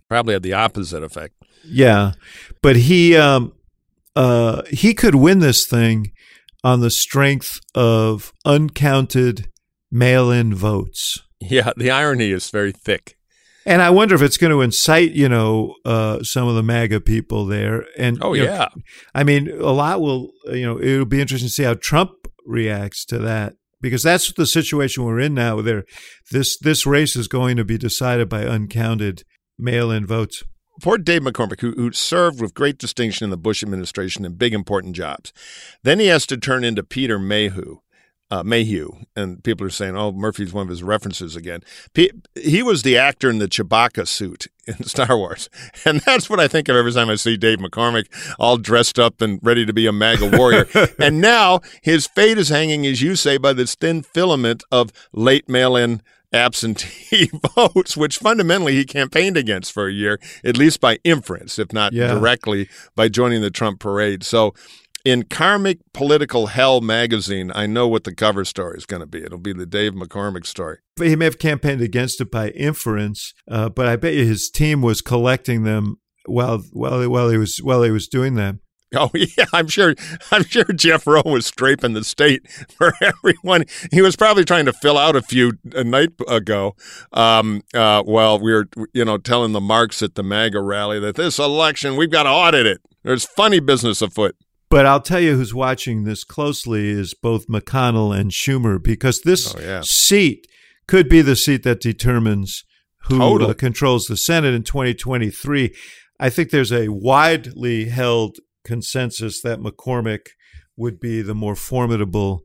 probably 0.09 0.33
had 0.33 0.43
the 0.43 0.53
opposite 0.53 1.03
effect. 1.03 1.33
Yeah, 1.65 2.13
but 2.61 2.75
he 2.75 3.15
um, 3.17 3.53
uh, 4.15 4.63
he 4.69 4.93
could 4.93 5.15
win 5.15 5.39
this 5.39 5.65
thing 5.65 6.11
on 6.63 6.79
the 6.79 6.89
strength 6.89 7.59
of 7.75 8.33
uncounted 8.45 9.49
mail-in 9.91 10.53
votes. 10.53 11.23
Yeah, 11.39 11.71
the 11.77 11.91
irony 11.91 12.31
is 12.31 12.49
very 12.49 12.71
thick. 12.71 13.17
And 13.65 13.81
I 13.81 13.89
wonder 13.89 14.15
if 14.15 14.21
it's 14.21 14.37
going 14.37 14.51
to 14.51 14.61
incite, 14.61 15.11
you 15.11 15.27
know, 15.27 15.75
uh, 15.83 16.23
some 16.23 16.47
of 16.47 16.55
the 16.55 16.63
MAGA 16.63 17.01
people 17.01 17.45
there. 17.45 17.85
And 17.97 18.17
Oh 18.21 18.33
you 18.33 18.45
know, 18.45 18.53
yeah, 18.53 18.69
I 19.13 19.25
mean, 19.25 19.49
a 19.49 19.71
lot 19.71 19.99
will, 19.99 20.31
you 20.45 20.65
know, 20.65 20.79
it'll 20.79 21.05
be 21.05 21.19
interesting 21.19 21.49
to 21.49 21.53
see 21.53 21.63
how 21.63 21.73
Trump 21.73 22.11
reacts 22.45 23.03
to 23.05 23.19
that 23.19 23.57
because 23.81 24.03
that's 24.03 24.31
the 24.33 24.45
situation 24.45 25.03
we're 25.03 25.19
in 25.19 25.33
now. 25.33 25.61
There, 25.61 25.83
this 26.31 26.57
this 26.57 26.85
race 26.85 27.15
is 27.15 27.27
going 27.27 27.57
to 27.57 27.65
be 27.65 27.77
decided 27.77 28.29
by 28.29 28.45
uncounted 28.45 29.23
mail-in 29.57 30.05
votes. 30.05 30.43
poor 30.81 30.97
Dave 30.97 31.23
McCormick, 31.23 31.61
who, 31.61 31.71
who 31.71 31.91
served 31.91 32.41
with 32.41 32.53
great 32.53 32.77
distinction 32.77 33.23
in 33.23 33.29
the 33.29 33.37
Bush 33.37 33.63
administration 33.63 34.25
in 34.25 34.35
big 34.35 34.53
important 34.53 34.95
jobs, 34.95 35.33
then 35.83 35.99
he 35.99 36.07
has 36.07 36.25
to 36.27 36.37
turn 36.37 36.63
into 36.63 36.83
Peter 36.83 37.17
Mayhew. 37.17 37.77
Uh, 38.29 38.43
Mayhew, 38.43 38.89
and 39.15 39.41
people 39.41 39.65
are 39.65 39.69
saying, 39.69 39.95
"Oh, 39.95 40.11
Murphy's 40.11 40.51
one 40.51 40.63
of 40.63 40.69
his 40.69 40.83
references 40.83 41.37
again." 41.37 41.61
P- 41.93 42.11
he 42.35 42.61
was 42.61 42.83
the 42.83 42.97
actor 42.97 43.29
in 43.29 43.37
the 43.39 43.47
Chewbacca 43.47 44.05
suit 44.05 44.47
in 44.65 44.83
Star 44.83 45.15
Wars, 45.17 45.49
and 45.85 46.01
that's 46.01 46.29
what 46.29 46.37
I 46.39 46.49
think 46.49 46.67
of 46.67 46.75
every 46.75 46.91
time 46.91 47.09
I 47.09 47.15
see 47.15 47.37
Dave 47.37 47.59
McCormick 47.59 48.07
all 48.37 48.57
dressed 48.57 48.99
up 48.99 49.21
and 49.21 49.39
ready 49.41 49.65
to 49.65 49.71
be 49.71 49.87
a 49.87 49.93
MAGA 49.93 50.37
warrior. 50.37 50.67
and 50.99 51.21
now 51.21 51.61
his 51.81 52.05
fate 52.05 52.37
is 52.37 52.49
hanging, 52.49 52.85
as 52.85 53.01
you 53.01 53.15
say, 53.15 53.37
by 53.37 53.53
this 53.53 53.75
thin 53.75 54.01
filament 54.03 54.61
of 54.73 54.91
late 55.13 55.47
mail-in 55.47 56.01
absentee 56.33 57.29
votes, 57.55 57.95
which 57.95 58.17
fundamentally 58.17 58.73
he 58.75 58.83
campaigned 58.85 59.37
against 59.37 59.71
for 59.71 59.87
a 59.87 59.93
year, 59.93 60.19
at 60.43 60.57
least 60.57 60.81
by 60.81 60.97
inference, 61.03 61.57
if 61.57 61.71
not 61.71 61.93
Yeah. 61.93 62.13
directly 62.13 62.67
by 62.95 63.07
joining 63.07 63.41
the 63.41 63.49
Trump 63.51 63.79
parade. 63.79 64.23
So 64.23 64.53
in 65.07 65.23
Karmic 65.23 65.79
Political 65.93 66.47
Hell 66.47 66.81
magazine, 66.81 67.49
I 67.55 67.65
know 67.65 67.87
what 67.87 68.03
the 68.03 68.13
cover 68.13 68.43
story 68.43 68.77
is 68.77 68.85
going 68.85 68.99
to 68.99 69.05
be. 69.05 69.23
It'll 69.23 69.37
be 69.37 69.53
the 69.53 69.65
Dave 69.65 69.93
McCormick 69.93 70.45
story. 70.45 70.79
But 70.97 71.07
he 71.07 71.15
may 71.15 71.23
have 71.23 71.39
campaigned 71.39 71.79
against 71.79 72.19
it 72.19 72.29
by 72.29 72.49
inference, 72.49 73.33
uh, 73.49 73.69
but 73.69 73.87
I 73.87 73.95
bet 73.95 74.15
you 74.15 74.25
his 74.25 74.49
team 74.49 74.81
was 74.81 75.01
collecting 75.01 75.63
them 75.63 75.95
while 76.25 76.61
while 76.73 77.09
while 77.09 77.29
he 77.29 77.37
was 77.37 77.59
while 77.59 77.83
he 77.83 77.91
was 77.91 78.09
doing 78.09 78.35
that. 78.35 78.55
Oh 78.93 79.09
yeah, 79.13 79.45
I'm 79.53 79.69
sure. 79.69 79.95
I'm 80.29 80.43
sure 80.43 80.65
Jeff 80.65 81.07
Roe 81.07 81.21
was 81.23 81.45
scraping 81.45 81.93
the 81.93 82.03
state 82.03 82.45
for 82.77 82.91
everyone. 83.01 83.63
He 83.93 84.01
was 84.01 84.17
probably 84.17 84.43
trying 84.43 84.65
to 84.65 84.73
fill 84.73 84.97
out 84.97 85.15
a 85.15 85.21
few 85.21 85.53
a 85.73 85.85
night 85.85 86.09
ago. 86.27 86.75
Um, 87.13 87.61
uh, 87.73 88.03
while 88.03 88.39
we 88.39 88.51
were, 88.51 88.67
you 88.91 89.05
know, 89.05 89.17
telling 89.17 89.53
the 89.53 89.61
marks 89.61 90.03
at 90.03 90.15
the 90.15 90.23
MAGA 90.23 90.61
rally 90.61 90.99
that 90.99 91.15
this 91.15 91.39
election 91.39 91.95
we've 91.95 92.11
got 92.11 92.23
to 92.23 92.29
audit 92.29 92.65
it. 92.65 92.81
There's 93.03 93.23
funny 93.23 93.61
business 93.61 94.01
afoot. 94.01 94.35
But 94.69 94.85
I'll 94.85 95.01
tell 95.01 95.19
you 95.21 95.35
who's 95.35 95.53
watching 95.53 96.03
this 96.03 96.23
closely 96.23 96.89
is 96.89 97.13
both 97.13 97.47
McConnell 97.47 98.17
and 98.17 98.31
Schumer 98.31 98.81
because 98.81 99.21
this 99.21 99.55
Oh, 99.55 99.59
yeah. 99.59 99.81
seat 99.83 100.45
could 100.87 101.07
be 101.07 101.21
the 101.21 101.35
seat 101.35 101.63
that 101.63 101.79
determines 101.79 102.63
who 103.03 103.17
Totally. 103.19 103.51
uh, 103.51 103.53
controls 103.53 104.05
the 104.07 104.17
Senate 104.17 104.53
in 104.53 104.63
2023. 104.63 105.73
I 106.19 106.29
think 106.29 106.49
there's 106.49 106.73
a 106.73 106.89
widely 106.89 107.85
held 107.85 108.37
consensus 108.65 109.41
that 109.41 109.59
McCormick 109.59 110.27
would 110.75 110.99
be 110.99 111.21
the 111.21 111.35
more 111.35 111.55
formidable 111.55 112.41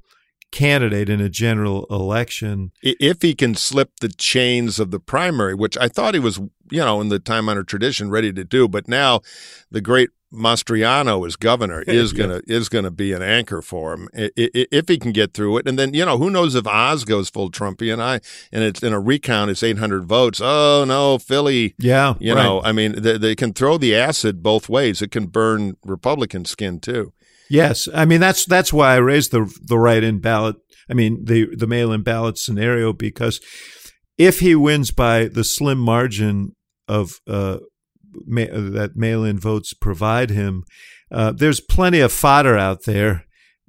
candidate 0.53 1.09
in 1.09 1.21
a 1.21 1.29
general 1.29 1.87
election. 1.91 2.71
If 2.83 3.23
he 3.23 3.35
can 3.35 3.55
slip 3.55 3.97
the 4.01 4.09
chains 4.11 4.79
of 4.79 4.91
the 4.91 5.01
primary, 5.01 5.55
which 5.55 5.77
I 5.79 5.89
thought 5.89 6.15
he 6.15 6.21
was, 6.21 6.37
you 6.71 6.81
know, 6.81 7.01
in 7.01 7.09
the 7.09 7.19
time 7.19 7.49
honored 7.49 7.67
tradition, 7.69 8.11
ready 8.11 8.33
to 8.35 8.45
do, 8.45 8.69
but 8.69 8.87
now 8.87 9.21
the 9.71 9.81
great 9.81 10.11
Mastriano 10.33 11.27
as 11.27 11.37
governor 11.37 11.83
is 11.83 12.13
gonna 12.13 12.41
is 12.47 12.69
gonna 12.69 12.91
be 12.91 13.13
an 13.13 13.23
anchor 13.23 13.61
for 13.63 13.93
him 13.95 14.09
if 14.15 14.89
he 14.89 14.99
can 14.99 15.13
get 15.13 15.35
through 15.35 15.59
it. 15.59 15.69
And 15.69 15.79
then 15.79 15.93
you 15.95 16.05
know 16.05 16.19
who 16.19 16.31
knows 16.31 16.55
if 16.55 16.67
Oz 16.67 17.05
goes 17.05 17.29
full 17.29 17.51
Trumpian? 17.51 18.01
I 18.01 18.21
and 18.51 18.65
it's 18.65 18.83
in 18.83 18.93
a 18.93 19.01
recount, 19.01 19.51
it's 19.51 19.63
eight 19.63 19.79
hundred 19.79 20.05
votes. 20.05 20.41
Oh 20.43 20.85
no, 20.87 21.19
Philly. 21.19 21.75
Yeah, 21.79 22.15
You 22.19 22.35
right. 22.35 22.43
know, 22.43 22.63
I 22.63 22.73
mean, 22.73 23.03
they, 23.03 23.19
they 23.19 23.35
can 23.35 23.53
throw 23.53 23.77
the 23.79 23.95
acid 23.95 24.43
both 24.43 24.69
ways. 24.69 25.03
It 25.03 25.11
can 25.11 25.27
burn 25.27 25.77
Republican 25.85 26.45
skin 26.45 26.81
too. 26.81 27.13
Yes, 27.51 27.87
I 27.93 28.05
mean 28.07 28.21
that's 28.21 28.47
that's 28.47 28.73
why 28.73 28.95
I 28.95 28.97
raised 28.99 29.31
the 29.33 29.53
the 29.63 29.79
write-in 29.79 30.21
ballot. 30.21 30.57
I 30.89 30.95
mean 30.95 31.25
the 31.25 31.55
the 31.55 31.67
mail-in 31.67 32.03
ballot 32.03 32.39
scenario 32.39 32.93
because 32.95 33.41
if 34.17 34.41
he 34.41 34.55
wins 34.55 34.91
by 34.91 35.27
the 35.27 35.45
slim 35.45 35.79
margin 35.79 36.55
of 36.89 37.21
uh, 37.27 37.59
ma- 38.27 38.47
that 38.53 38.93
mail-in 38.97 39.39
votes 39.39 39.73
provide 39.75 40.31
him, 40.31 40.65
uh, 41.11 41.33
there's 41.33 41.61
plenty 41.61 42.01
of 42.01 42.13
fodder 42.13 42.57
out 42.57 42.85
there 42.85 43.25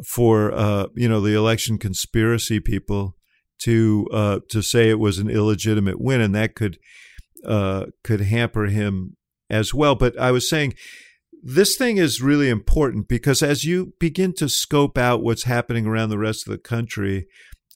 for 0.06 0.52
uh, 0.54 0.88
you 0.96 1.08
know 1.08 1.22
the 1.22 1.36
election 1.36 1.78
conspiracy 1.78 2.60
people 2.60 3.16
to 3.60 4.08
uh, 4.12 4.40
to 4.50 4.62
say 4.62 4.90
it 4.90 5.00
was 5.00 5.20
an 5.20 5.30
illegitimate 5.30 6.00
win, 6.00 6.22
and 6.22 6.34
that 6.36 6.56
could 6.56 6.78
uh, 7.46 7.86
could 8.04 8.22
hamper 8.22 8.66
him 8.66 9.18
as 9.50 9.74
well. 9.74 9.96
But 9.96 10.20
I 10.20 10.32
was 10.32 10.50
saying 10.50 10.74
this 11.44 11.76
thing 11.76 11.98
is 11.98 12.22
really 12.22 12.50
important 12.50 13.10
because 13.10 13.44
as 13.44 13.66
you 13.66 13.94
begin 14.00 14.34
to 14.36 14.48
scope 14.48 14.98
out 14.98 15.22
what's 15.22 15.44
happening 15.44 15.86
around 15.86 16.10
the 16.10 16.18
rest 16.18 16.48
of 16.48 16.52
the 16.52 16.58
country, 16.58 17.28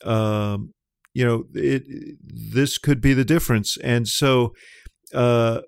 um, 0.06 0.74
you 1.14 1.26
know, 1.26 1.46
it, 1.54 1.84
this 2.24 2.78
could 2.78 3.02
be 3.02 3.14
the 3.14 3.26
difference. 3.26 3.78
And 3.84 4.08
so, 4.08 4.54
uh, 5.14 5.62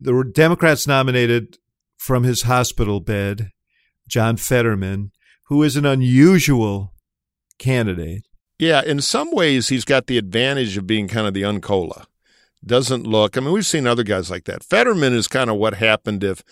the 0.00 0.24
Democrats 0.34 0.86
nominated 0.86 1.58
from 1.96 2.24
his 2.24 2.42
hospital 2.42 3.00
bed 3.00 3.50
John 4.08 4.36
Fetterman, 4.36 5.12
who 5.44 5.62
is 5.62 5.76
an 5.76 5.86
unusual 5.86 6.92
candidate. 7.58 8.26
Yeah, 8.58 8.82
in 8.82 9.00
some 9.00 9.32
ways, 9.32 9.68
he's 9.68 9.84
got 9.84 10.06
the 10.06 10.18
advantage 10.18 10.76
of 10.76 10.86
being 10.86 11.08
kind 11.08 11.26
of 11.26 11.34
the 11.34 11.42
uncola. 11.42 12.06
Doesn't 12.64 13.06
look. 13.06 13.36
I 13.36 13.40
mean, 13.40 13.52
we've 13.52 13.66
seen 13.66 13.86
other 13.86 14.02
guys 14.02 14.30
like 14.30 14.44
that. 14.44 14.64
Fetterman 14.64 15.12
is 15.12 15.28
kind 15.28 15.50
of 15.50 15.56
what 15.56 15.74
happened 15.74 16.24
if 16.24 16.42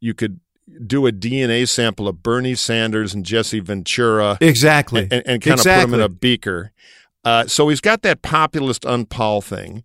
you 0.00 0.14
could 0.14 0.40
do 0.86 1.06
a 1.06 1.12
DNA 1.12 1.66
sample 1.68 2.08
of 2.08 2.22
Bernie 2.22 2.54
Sanders 2.54 3.14
and 3.14 3.24
Jesse 3.24 3.60
Ventura 3.60 4.38
Exactly. 4.40 5.08
and, 5.10 5.22
and 5.26 5.42
kind 5.42 5.58
of 5.58 5.58
put 5.58 5.60
exactly. 5.60 5.84
him 5.84 5.94
in 5.94 6.00
a 6.00 6.08
beaker. 6.08 6.72
Uh, 7.24 7.46
so 7.46 7.68
he's 7.68 7.80
got 7.80 8.02
that 8.02 8.22
populist 8.22 8.82
unpal 8.82 9.42
thing. 9.42 9.82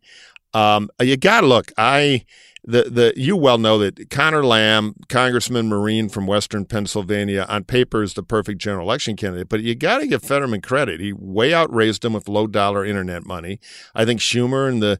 Um, 0.53 0.89
you 1.01 1.17
got 1.17 1.41
to 1.41 1.47
look. 1.47 1.71
I 1.77 2.25
the 2.65 2.83
the 2.83 3.13
you 3.17 3.35
well 3.35 3.57
know 3.57 3.77
that 3.79 4.09
Conor 4.09 4.45
Lamb, 4.45 4.95
Congressman 5.09 5.67
Marine 5.67 6.07
from 6.09 6.27
Western 6.27 6.65
Pennsylvania, 6.65 7.45
on 7.49 7.63
paper 7.65 8.01
is 8.03 8.13
the 8.13 8.23
perfect 8.23 8.59
general 8.61 8.87
election 8.87 9.15
candidate. 9.15 9.49
But 9.49 9.61
you 9.61 9.75
got 9.75 9.99
to 9.99 10.07
give 10.07 10.23
Fetterman 10.23 10.61
credit. 10.61 10.99
He 11.01 11.11
way 11.13 11.53
outraised 11.53 12.05
him 12.05 12.13
with 12.13 12.29
low 12.29 12.47
dollar 12.47 12.85
internet 12.85 13.25
money. 13.25 13.59
I 13.93 14.05
think 14.05 14.21
Schumer 14.21 14.69
and 14.69 14.81
the 14.81 14.99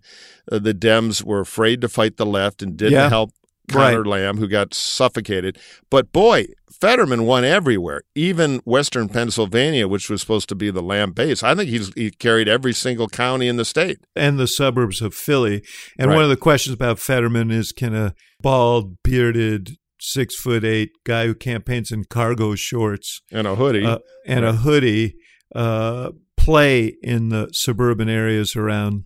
uh, 0.51 0.60
the 0.60 0.74
Dems 0.74 1.24
were 1.24 1.39
afraid 1.39 1.79
to 1.82 1.89
fight 1.89 2.17
the 2.17 2.25
left 2.25 2.62
and 2.62 2.75
didn't 2.75 2.93
Yeah. 2.93 3.10
help 3.10 3.32
Conor 3.70 4.05
Lamb, 4.05 4.38
who 4.38 4.48
got 4.48 4.74
suffocated. 4.74 5.58
But 5.89 6.12
boy, 6.12 6.48
Fetterman 6.82 7.25
won 7.25 7.43
everywhere, 7.46 8.01
even 8.13 8.60
Western 8.65 9.08
Pennsylvania, 9.10 9.88
which 9.88 10.10
was 10.10 10.22
supposed 10.22 10.50
to 10.50 10.55
be 10.55 10.70
the 10.70 10.82
Lamb 10.82 11.12
base. 11.12 11.43
I 11.43 11.55
think 11.55 11.70
he's 11.70 11.93
he 11.93 12.12
carried 12.12 12.48
every 12.50 12.74
single 12.74 13.08
county 13.08 13.48
in 13.48 13.55
the 13.58 13.65
state. 13.65 14.00
and 14.15 14.38
the 14.38 14.48
suburbs 14.48 15.01
of 15.01 15.13
Philly. 15.13 15.63
And 15.98 16.10
Right. 16.10 16.15
one 16.15 16.24
of 16.24 16.29
the 16.29 16.38
questions 16.38 16.74
about 16.74 17.00
Fetterman 17.00 17.51
is 17.51 17.72
can 17.72 17.96
a 17.96 18.13
bald, 18.41 18.98
bearded, 19.03 19.77
six 20.00 20.36
foot 20.36 20.65
eight 20.65 20.89
guy 21.05 21.27
who 21.27 21.34
campaigns 21.36 21.89
in 21.91 22.03
cargo 22.03 22.55
shorts 22.55 23.22
And 23.32 23.48
a 23.48 23.55
hoodie. 23.55 23.86
uh, 23.86 24.00
and 24.27 24.43
a 24.43 24.53
hoodie 24.53 25.15
uh, 25.55 26.12
play 26.36 26.96
in 27.01 27.29
the 27.29 27.48
suburban 27.53 28.10
areas 28.10 28.55
around 28.55 29.05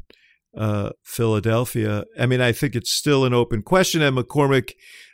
uh, 0.58 0.90
Philadelphia? 1.04 2.04
I 2.20 2.26
mean, 2.26 2.42
I 2.42 2.52
think 2.52 2.76
it's 2.76 2.92
still 2.94 3.26
an 3.26 3.34
open 3.34 3.62
question. 3.62 4.02
And 4.02 4.18
McCormick, 4.18 4.72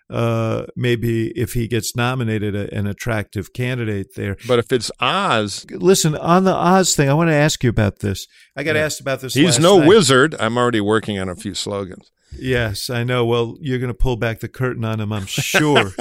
uh, 0.10 0.66
maybe 0.76 1.30
if 1.38 1.54
he 1.54 1.68
gets 1.68 1.96
nominated, 1.96 2.56
a, 2.56 2.74
an 2.74 2.88
attractive 2.88 3.54
candidate 3.54 4.16
there. 4.16 4.38
but 4.48 4.60
if 4.60 4.72
it's 4.72 4.92
Oz, 5.00 5.66
Listen, 5.72 6.16
on 6.16 6.44
the 6.44 6.54
Oz 6.56 6.96
thing, 6.96 7.10
I 7.10 7.14
want 7.14 7.30
to 7.30 7.36
ask 7.36 7.64
you 7.64 7.70
about 7.70 8.00
this. 8.00 8.28
I 8.56 8.64
got 8.64 8.76
Yeah. 8.76 8.84
asked 8.86 9.02
about 9.02 9.22
this. 9.22 9.34
he's 9.34 9.60
no 9.60 9.80
night. 9.80 9.88
wizard. 9.88 10.36
I'm 10.40 10.58
already 10.58 10.82
working 10.82 11.20
on 11.20 11.30
a 11.30 11.36
few 11.36 11.54
slogans. 11.54 12.12
Yes, 12.38 12.90
I 12.90 13.04
know. 13.04 13.26
Well, 13.26 13.58
you're 13.62 13.80
going 13.80 13.90
to 13.90 13.94
pull 13.94 14.18
back 14.18 14.40
the 14.40 14.48
curtain 14.48 14.84
on 14.86 15.00
him, 15.00 15.12
I'm 15.14 15.26
sure. 15.28 15.92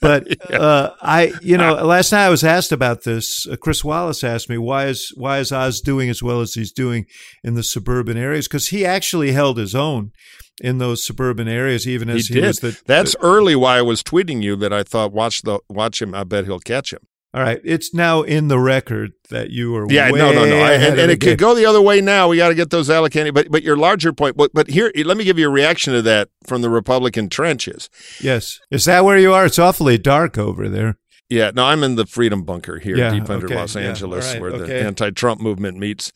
but 0.00 0.52
uh, 0.52 0.94
I, 1.00 1.32
you 1.42 1.56
know, 1.56 1.74
last 1.74 2.12
night 2.12 2.26
I 2.26 2.30
was 2.30 2.44
asked 2.44 2.72
about 2.72 3.04
this. 3.04 3.46
Uh, 3.46 3.56
Chris 3.56 3.84
Wallace 3.84 4.24
asked 4.24 4.48
me 4.48 4.58
why 4.58 4.86
is 4.86 5.12
why 5.16 5.38
is 5.38 5.52
Oz 5.52 5.80
doing 5.80 6.08
as 6.08 6.22
well 6.22 6.40
as 6.40 6.54
he's 6.54 6.72
doing 6.72 7.06
in 7.44 7.54
the 7.54 7.62
suburban 7.62 8.16
areas? 8.16 8.48
Because 8.48 8.68
he 8.68 8.84
actually 8.84 9.32
held 9.32 9.58
his 9.58 9.74
own 9.74 10.12
in 10.60 10.78
those 10.78 11.04
suburban 11.04 11.48
areas, 11.48 11.88
even 11.88 12.10
as 12.10 12.28
he, 12.28 12.34
did. 12.34 12.44
was 12.44 12.60
the. 12.60 12.80
That's 12.86 13.16
early. 13.20 13.56
Why 13.56 13.78
I 13.78 13.82
was 13.82 14.02
tweeting 14.02 14.42
you 14.42 14.56
that 14.56 14.72
I 14.72 14.82
thought 14.82 15.12
watch 15.12 15.42
the 15.42 15.60
watch 15.68 16.00
him. 16.02 16.14
I 16.14 16.24
bet 16.24 16.44
he'll 16.44 16.60
catch 16.60 16.92
him. 16.92 17.00
All 17.32 17.42
right. 17.42 17.60
It's 17.62 17.94
now 17.94 18.22
in 18.22 18.48
the 18.48 18.58
record 18.58 19.12
that 19.28 19.50
you 19.50 19.70
were. 19.70 19.86
Yeah, 19.88 20.10
way 20.10 20.18
no, 20.18 20.32
no, 20.32 20.44
no. 20.44 20.58
I, 20.58 20.72
and 20.72 20.98
and 20.98 21.10
it 21.12 21.20
game. 21.20 21.32
could 21.32 21.38
go 21.38 21.54
the 21.54 21.64
other 21.64 21.80
way 21.80 22.00
now. 22.00 22.28
We 22.28 22.36
got 22.36 22.48
to 22.48 22.56
get 22.56 22.70
those 22.70 22.90
allocated. 22.90 23.34
But 23.34 23.50
but 23.50 23.62
your 23.62 23.76
larger 23.76 24.12
point. 24.12 24.36
But 24.36 24.52
but 24.52 24.68
here, 24.68 24.90
let 25.04 25.16
me 25.16 25.22
give 25.22 25.38
you 25.38 25.46
a 25.46 25.50
reaction 25.50 25.92
to 25.92 26.02
that 26.02 26.28
from 26.44 26.62
the 26.62 26.70
Republican 26.70 27.28
trenches. 27.28 27.88
Yes, 28.20 28.58
is 28.70 28.84
that 28.86 29.04
where 29.04 29.18
you 29.18 29.32
are? 29.32 29.46
It's 29.46 29.60
awfully 29.60 29.96
dark 29.96 30.38
over 30.38 30.68
there. 30.68 30.96
Yeah, 31.30 31.52
no, 31.54 31.64
I'm 31.64 31.84
in 31.84 31.94
the 31.94 32.06
Freedom 32.06 32.42
Bunker 32.42 32.80
here, 32.80 32.96
Yeah, 32.96 33.10
deep 33.10 33.30
under 33.30 33.46
okay, 33.46 33.54
Los 33.54 33.76
yeah, 33.76 33.82
Angeles, 33.82 34.26
all 34.26 34.32
right, 34.32 34.40
where 34.40 34.50
okay. 34.50 34.66
the 34.66 34.80
anti-Trump 34.82 35.40
movement 35.40 35.78
meets. 35.78 36.12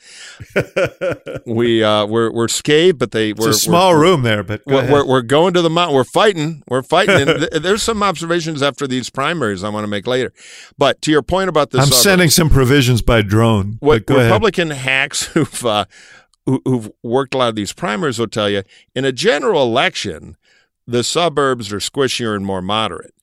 We 1.46 1.84
uh, 1.84 2.06
we're 2.06 2.32
we're 2.32 2.48
but 2.92 3.10
they 3.12 3.30
It's 3.30 3.40
we're 3.40 3.50
a 3.50 3.54
small 3.54 3.92
we're, 3.92 4.00
room 4.00 4.22
there, 4.22 4.42
but 4.42 4.64
go 4.64 4.74
We're, 4.74 4.80
ahead. 4.80 4.92
we're, 4.92 5.06
we're 5.06 5.22
going 5.22 5.54
to 5.54 5.62
the 5.62 5.70
mountain. 5.70 5.94
We're 5.94 6.04
fighting. 6.04 6.62
We're 6.68 6.82
fighting. 6.82 7.28
and 7.28 7.40
th- 7.50 7.62
there's 7.62 7.82
some 7.82 8.02
observations 8.02 8.62
after 8.62 8.86
these 8.86 9.10
primaries 9.10 9.62
I 9.62 9.68
want 9.68 9.84
to 9.84 9.88
make 9.88 10.06
later. 10.06 10.32
But 10.78 11.00
to 11.02 11.10
your 11.10 11.22
point 11.22 11.48
about 11.48 11.70
this, 11.70 11.82
I'm 11.82 11.92
sending 11.92 12.30
some 12.30 12.48
provisions 12.50 13.02
by 13.02 13.22
drone. 13.22 13.76
what 13.80 14.06
go 14.06 14.16
ahead. 14.16 14.26
Republican 14.26 14.70
hacks 14.70 15.24
who've 15.34 15.64
uh, 15.64 15.84
who, 16.46 16.60
who've 16.64 16.90
worked 17.02 17.34
a 17.34 17.38
lot 17.38 17.48
of 17.50 17.54
these 17.54 17.72
primaries 17.72 18.18
will 18.18 18.26
tell 18.26 18.50
you 18.50 18.62
in 18.94 19.04
a 19.04 19.12
general 19.12 19.62
election, 19.62 20.36
the 20.86 21.04
suburbs 21.04 21.72
are 21.72 21.78
squishier 21.78 22.34
and 22.34 22.44
more 22.44 22.62
moderate. 22.62 23.13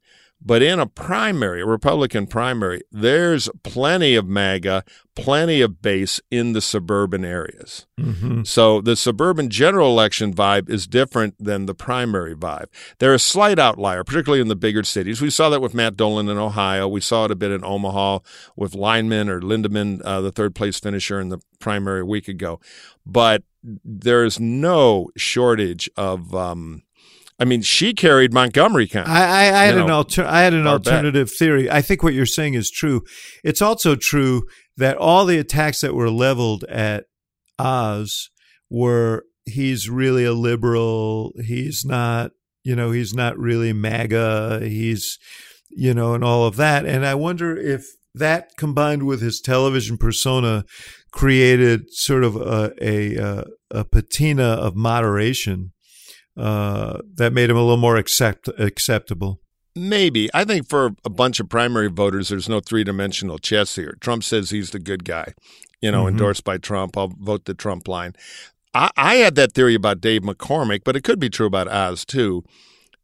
But 0.43 0.63
in 0.63 0.79
a 0.79 0.87
primary, 0.87 1.61
a 1.61 1.65
Republican 1.65 2.25
primary, 2.25 2.81
there's 2.91 3.47
plenty 3.63 4.15
of 4.15 4.27
MAGA, 4.27 4.83
plenty 5.15 5.61
of 5.61 5.81
base 5.83 6.19
in 6.31 6.53
the 6.53 6.61
suburban 6.61 7.23
areas. 7.23 7.85
Mhm. 7.99 8.47
So 8.47 8.81
the 8.81 8.95
suburban 8.95 9.49
general 9.51 9.91
election 9.91 10.33
vibe 10.33 10.67
is 10.67 10.87
different 10.87 11.35
than 11.37 11.67
the 11.67 11.75
primary 11.75 12.35
vibe. 12.35 12.67
They're 12.97 13.13
a 13.13 13.19
slight 13.19 13.59
outlier, 13.59 14.03
particularly 14.03 14.41
in 14.41 14.47
the 14.47 14.55
bigger 14.55 14.83
cities. 14.83 15.21
We 15.21 15.29
saw 15.29 15.49
that 15.49 15.61
with 15.61 15.75
Matt 15.75 15.95
Dolan 15.95 16.27
in 16.27 16.37
Ohio. 16.37 16.87
We 16.87 17.01
saw 17.01 17.25
it 17.25 17.31
a 17.31 17.35
bit 17.35 17.51
in 17.51 17.63
Omaha 17.63 18.19
with 18.55 18.73
Lineman 18.73 19.29
or 19.29 19.41
Lindeman, 19.41 20.01
uh, 20.03 20.21
the 20.21 20.31
third 20.31 20.55
place 20.55 20.79
finisher 20.79 21.19
in 21.19 21.29
the 21.29 21.39
primary 21.59 22.01
a 22.01 22.05
week 22.05 22.27
ago. 22.27 22.59
But 23.05 23.43
there's 23.63 24.39
no 24.39 25.09
shortage 25.15 25.87
of 25.95 26.33
um, 26.33 26.81
I 27.41 27.45
mean, 27.45 27.63
she 27.63 27.95
carried 27.95 28.33
Montgomery 28.33 28.87
County. 28.87 29.09
I, 29.09 29.23
I, 29.23 29.61
I 29.61 29.65
had 29.65 29.75
You 29.75 29.83
an 29.85 29.89
alter, 29.89 30.23
I 30.23 30.41
had 30.41 30.53
an 30.53 30.63
far 30.65 30.77
back. 30.77 30.87
alternative 30.93 31.31
theory. 31.31 31.71
I 31.71 31.81
think 31.81 32.03
what 32.03 32.13
you're 32.13 32.27
saying 32.27 32.53
is 32.53 32.69
true. 32.69 33.01
It's 33.43 33.63
also 33.63 33.95
true 33.95 34.43
that 34.77 34.95
all 34.95 35.25
the 35.25 35.39
attacks 35.39 35.81
that 35.81 35.95
were 35.95 36.11
leveled 36.11 36.63
at 36.65 37.05
Oz 37.57 38.29
were 38.69 39.23
he's 39.45 39.89
really 39.89 40.23
a 40.23 40.33
liberal. 40.33 41.33
He's 41.43 41.83
not, 41.83 42.29
you 42.63 42.75
know, 42.75 42.91
he's 42.91 43.15
not 43.15 43.39
really 43.39 43.73
MAGA. 43.73 44.59
He's, 44.61 45.17
you 45.71 45.95
know, 45.95 46.13
and 46.13 46.23
all 46.23 46.45
of 46.45 46.57
that. 46.57 46.85
And 46.85 47.03
I 47.07 47.15
wonder 47.15 47.57
if 47.57 47.87
that 48.13 48.51
combined 48.55 49.07
with 49.07 49.19
his 49.19 49.41
television 49.41 49.97
persona 49.97 50.63
created 51.11 51.91
sort 51.91 52.23
of 52.23 52.35
a 52.35 52.71
a, 52.79 53.17
uh, 53.17 53.43
a 53.71 53.83
patina 53.83 54.43
of 54.43 54.75
moderation 54.75 55.71
uh, 56.37 56.99
that 57.15 57.33
made 57.33 57.49
him 57.49 57.57
a 57.57 57.61
little 57.61 57.77
more 57.77 57.97
accept 57.97 58.47
acceptable. 58.57 59.39
Maybe. 59.75 60.29
I 60.33 60.43
think 60.43 60.67
for 60.67 60.91
a 61.05 61.09
bunch 61.09 61.39
of 61.39 61.47
primary 61.49 61.87
voters, 61.87 62.29
there's 62.29 62.49
no 62.49 62.59
three 62.59 62.83
dimensional 62.83 63.37
chess 63.39 63.75
here. 63.75 63.97
Trump 64.01 64.23
says 64.23 64.49
he's 64.49 64.71
the 64.71 64.79
good 64.79 65.05
guy, 65.05 65.33
you 65.81 65.91
know, 65.91 66.03
Mhm. 66.03 66.09
endorsed 66.09 66.43
by 66.43 66.57
Trump. 66.57 66.97
I'll 66.97 67.13
vote 67.19 67.45
the 67.45 67.53
Trump 67.53 67.87
line. 67.87 68.13
I, 68.73 68.89
I 68.97 69.15
had 69.15 69.35
that 69.35 69.53
theory 69.53 69.75
about 69.75 70.01
Dave 70.01 70.23
McCormick, 70.23 70.81
but 70.83 70.95
it 70.95 71.03
could 71.03 71.19
be 71.19 71.29
true 71.29 71.47
about 71.47 71.67
Oz 71.69 72.03
too, 72.05 72.43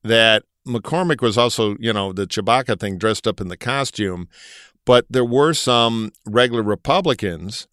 that 0.03 0.43
McCormick 0.67 1.21
was 1.21 1.37
also, 1.37 1.77
you 1.79 1.93
know, 1.93 2.11
the 2.11 2.27
Chewbacca 2.27 2.77
thing 2.79 2.97
dressed 2.97 3.27
up 3.27 3.39
in 3.39 3.47
the 3.47 3.57
costume. 3.57 4.27
But 4.85 5.05
there 5.09 5.25
were 5.25 5.53
some 5.53 6.11
regular 6.25 6.63
Republicans 6.63 7.67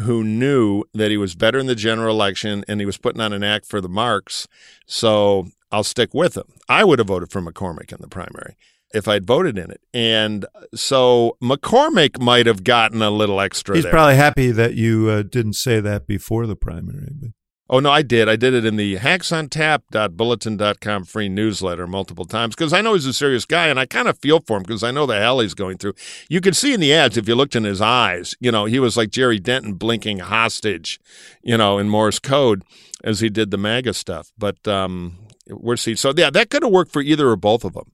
who 0.00 0.24
knew 0.24 0.84
that 0.92 1.10
he 1.10 1.16
was 1.16 1.34
better 1.34 1.58
in 1.58 1.66
the 1.66 1.74
general 1.74 2.14
election 2.14 2.64
and 2.66 2.80
he 2.80 2.86
was 2.86 2.98
putting 2.98 3.20
on 3.20 3.32
an 3.32 3.44
act 3.44 3.66
for 3.66 3.80
the 3.80 3.88
marks. 3.88 4.48
So 4.86 5.46
I'll 5.70 5.84
stick 5.84 6.12
with 6.12 6.36
him. 6.36 6.44
I 6.68 6.84
would 6.84 6.98
have 6.98 7.08
voted 7.08 7.30
for 7.30 7.40
McCormick 7.40 7.92
in 7.92 7.98
the 8.00 8.08
primary 8.08 8.56
if 8.92 9.08
I'd 9.08 9.26
voted 9.26 9.58
in 9.58 9.70
it. 9.70 9.80
And 9.92 10.46
so 10.74 11.36
McCormick 11.42 12.20
might 12.20 12.46
have 12.46 12.64
gotten 12.64 13.02
a 13.02 13.10
little 13.10 13.40
extra 13.40 13.74
He's 13.74 13.84
there. 13.84 13.92
probably 13.92 14.16
happy 14.16 14.50
that 14.52 14.74
you 14.74 15.08
uh, 15.08 15.22
didn't 15.22 15.54
say 15.54 15.80
that 15.80 16.06
before 16.06 16.46
the 16.46 16.56
primary. 16.56 17.08
But 17.12 17.30
Oh 17.74 17.80
no, 17.80 17.90
I 17.90 18.02
did. 18.02 18.28
I 18.28 18.36
did 18.36 18.54
it 18.54 18.64
in 18.64 18.76
the 18.76 18.98
hacksontap.bulletin.com 18.98 21.04
free 21.06 21.28
newsletter 21.28 21.88
multiple 21.88 22.24
times 22.24 22.54
because 22.54 22.72
I 22.72 22.80
know 22.80 22.94
he's 22.94 23.04
a 23.04 23.12
serious 23.12 23.44
guy 23.44 23.66
and 23.66 23.80
I 23.80 23.86
kind 23.86 24.06
of 24.06 24.16
feel 24.20 24.38
for 24.38 24.58
him 24.58 24.62
because 24.62 24.84
I 24.84 24.92
know 24.92 25.06
the 25.06 25.18
hell 25.18 25.40
he's 25.40 25.54
going 25.54 25.78
through. 25.78 25.94
You 26.28 26.40
could 26.40 26.54
see 26.54 26.72
in 26.72 26.78
the 26.78 26.94
ads 26.94 27.16
if 27.16 27.26
you 27.26 27.34
looked 27.34 27.56
in 27.56 27.64
his 27.64 27.80
eyes, 27.80 28.36
you 28.38 28.52
know, 28.52 28.66
he 28.66 28.78
was 28.78 28.96
like 28.96 29.10
Jerry 29.10 29.40
Denton 29.40 29.72
blinking 29.72 30.20
hostage, 30.20 31.00
you 31.42 31.56
know, 31.56 31.78
in 31.78 31.88
Morse 31.88 32.20
code 32.20 32.62
as 33.02 33.18
he 33.18 33.28
did 33.28 33.50
the 33.50 33.58
MAGA 33.58 33.94
stuff. 33.94 34.30
But 34.38 34.68
um 34.68 35.18
we're 35.48 35.76
seeing 35.76 35.96
so 35.96 36.14
yeah, 36.16 36.30
that 36.30 36.50
could 36.50 36.62
have 36.62 36.70
worked 36.70 36.92
for 36.92 37.02
either 37.02 37.28
or 37.28 37.34
both 37.34 37.64
of 37.64 37.72
them. 37.72 37.90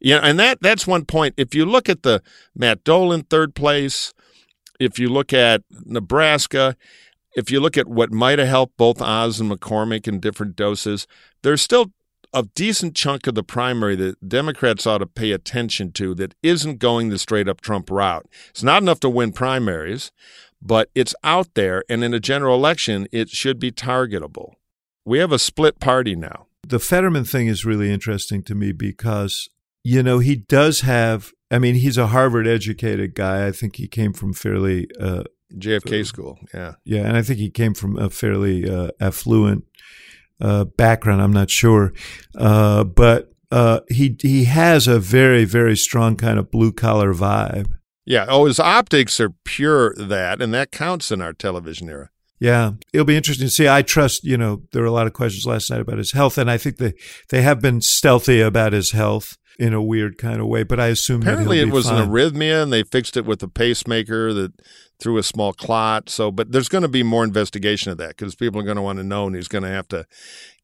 Yeah, 0.00 0.20
and 0.22 0.40
that 0.40 0.62
that's 0.62 0.86
one 0.86 1.04
point. 1.04 1.34
If 1.36 1.54
you 1.54 1.66
look 1.66 1.90
at 1.90 2.02
the 2.02 2.22
Matt 2.56 2.82
Dolan 2.82 3.24
third 3.24 3.54
place, 3.54 4.14
if 4.80 4.98
you 4.98 5.10
look 5.10 5.34
at 5.34 5.64
Nebraska, 5.84 6.76
if 7.36 7.50
you 7.50 7.60
look 7.60 7.76
at 7.76 7.88
what 7.88 8.12
might 8.12 8.38
have 8.38 8.48
helped 8.48 8.76
both 8.76 9.00
Oz 9.00 9.40
and 9.40 9.50
McCormick 9.50 10.08
in 10.08 10.20
different 10.20 10.56
doses, 10.56 11.06
there's 11.42 11.62
still 11.62 11.92
a 12.32 12.42
decent 12.54 12.94
chunk 12.94 13.26
of 13.26 13.34
the 13.34 13.42
primary 13.42 13.96
that 13.96 14.28
Democrats 14.28 14.86
ought 14.86 14.98
to 14.98 15.06
pay 15.06 15.32
attention 15.32 15.92
to 15.92 16.14
that 16.14 16.34
isn't 16.42 16.78
going 16.78 17.08
the 17.08 17.18
straight 17.18 17.48
up 17.48 17.60
Trump 17.60 17.90
route. 17.90 18.26
It's 18.50 18.62
not 18.62 18.82
enough 18.82 19.00
to 19.00 19.08
win 19.08 19.32
primaries, 19.32 20.12
but 20.60 20.90
it's 20.94 21.14
out 21.22 21.54
there, 21.54 21.84
and 21.88 22.04
in 22.04 22.12
a 22.12 22.20
general 22.20 22.56
election, 22.56 23.06
it 23.12 23.30
should 23.30 23.58
be 23.58 23.70
targetable. 23.70 24.54
We 25.04 25.18
have 25.20 25.32
a 25.32 25.38
split 25.38 25.80
party 25.80 26.14
now. 26.16 26.46
the 26.66 26.78
Fetterman 26.78 27.24
thing 27.24 27.46
is 27.46 27.64
really 27.64 27.90
interesting 27.90 28.42
to 28.42 28.54
me 28.54 28.72
because 28.72 29.48
you 29.84 30.02
know 30.02 30.18
he 30.18 30.36
does 30.36 30.82
have. 30.82 31.32
I 31.50 31.58
mean, 31.58 31.76
he's 31.76 31.96
a 31.96 32.08
Harvard 32.08 32.46
educated 32.46 33.14
guy. 33.14 33.46
I 33.46 33.52
think 33.52 33.76
he 33.76 33.88
came 33.88 34.12
from 34.12 34.34
fairly. 34.34 34.86
Uh, 35.00 35.24
JFK 35.54 36.04
school, 36.06 36.38
yeah. 36.52 36.74
Yeah, 36.84 37.02
and 37.06 37.16
I 37.16 37.22
think 37.22 37.38
he 37.38 37.50
came 37.50 37.74
from 37.74 37.98
a 37.98 38.10
fairly 38.10 38.68
uh, 38.68 38.90
affluent 39.00 39.64
uh, 40.40 40.64
background. 40.64 41.22
I'm 41.22 41.32
not 41.32 41.50
sure, 41.50 41.92
uh, 42.36 42.84
but 42.84 43.32
uh, 43.50 43.80
he 43.88 44.16
he 44.20 44.44
has 44.44 44.86
a 44.86 44.98
very 44.98 45.44
very 45.44 45.76
strong 45.76 46.16
kind 46.16 46.38
of 46.38 46.50
blue 46.50 46.72
collar 46.72 47.14
vibe. 47.14 47.70
Yeah. 48.04 48.24
Oh, 48.28 48.46
his 48.46 48.58
optics 48.58 49.20
are 49.20 49.30
pure 49.44 49.94
that, 49.96 50.40
and 50.40 50.52
that 50.54 50.70
counts 50.72 51.10
in 51.10 51.20
our 51.20 51.32
television 51.34 51.88
era. 51.90 52.10
Yeah, 52.40 52.72
it'll 52.92 53.04
be 53.04 53.16
interesting 53.16 53.48
to 53.48 53.52
see. 53.52 53.68
I 53.68 53.82
trust, 53.82 54.22
you 54.24 54.36
know, 54.38 54.62
there 54.72 54.82
were 54.82 54.88
a 54.88 54.92
lot 54.92 55.08
of 55.08 55.12
questions 55.12 55.44
last 55.44 55.70
night 55.70 55.80
about 55.80 55.98
his 55.98 56.12
health, 56.12 56.38
and 56.38 56.50
I 56.50 56.56
think 56.56 56.76
they 56.76 56.92
they 57.30 57.42
have 57.42 57.60
been 57.60 57.80
stealthy 57.80 58.40
about 58.40 58.72
his 58.72 58.92
health 58.92 59.36
in 59.58 59.74
a 59.74 59.82
weird 59.82 60.18
kind 60.18 60.40
of 60.40 60.46
way. 60.46 60.62
But 60.62 60.78
I 60.78 60.86
assume 60.86 61.22
that 61.22 61.32
Apparently, 61.32 61.58
it 61.58 61.70
was 61.70 61.88
fine. 61.88 62.02
an 62.02 62.08
arrhythmia, 62.10 62.62
and 62.62 62.72
they 62.72 62.84
fixed 62.84 63.16
it 63.16 63.24
with 63.24 63.42
a 63.42 63.48
pacemaker 63.48 64.32
that 64.34 64.52
threw 65.00 65.18
a 65.18 65.22
small 65.22 65.52
clot. 65.52 66.08
So, 66.08 66.30
but 66.30 66.52
there's 66.52 66.68
going 66.68 66.82
to 66.82 66.88
be 66.88 67.02
more 67.02 67.24
investigation 67.24 67.92
of 67.92 67.98
that 67.98 68.10
because 68.10 68.34
people 68.34 68.60
are 68.60 68.64
going 68.64 68.76
to 68.76 68.82
want 68.82 68.98
to 68.98 69.04
know, 69.04 69.26
and 69.26 69.36
he's 69.36 69.48
going 69.48 69.64
to 69.64 69.70
have 69.70 69.88
to 69.88 70.06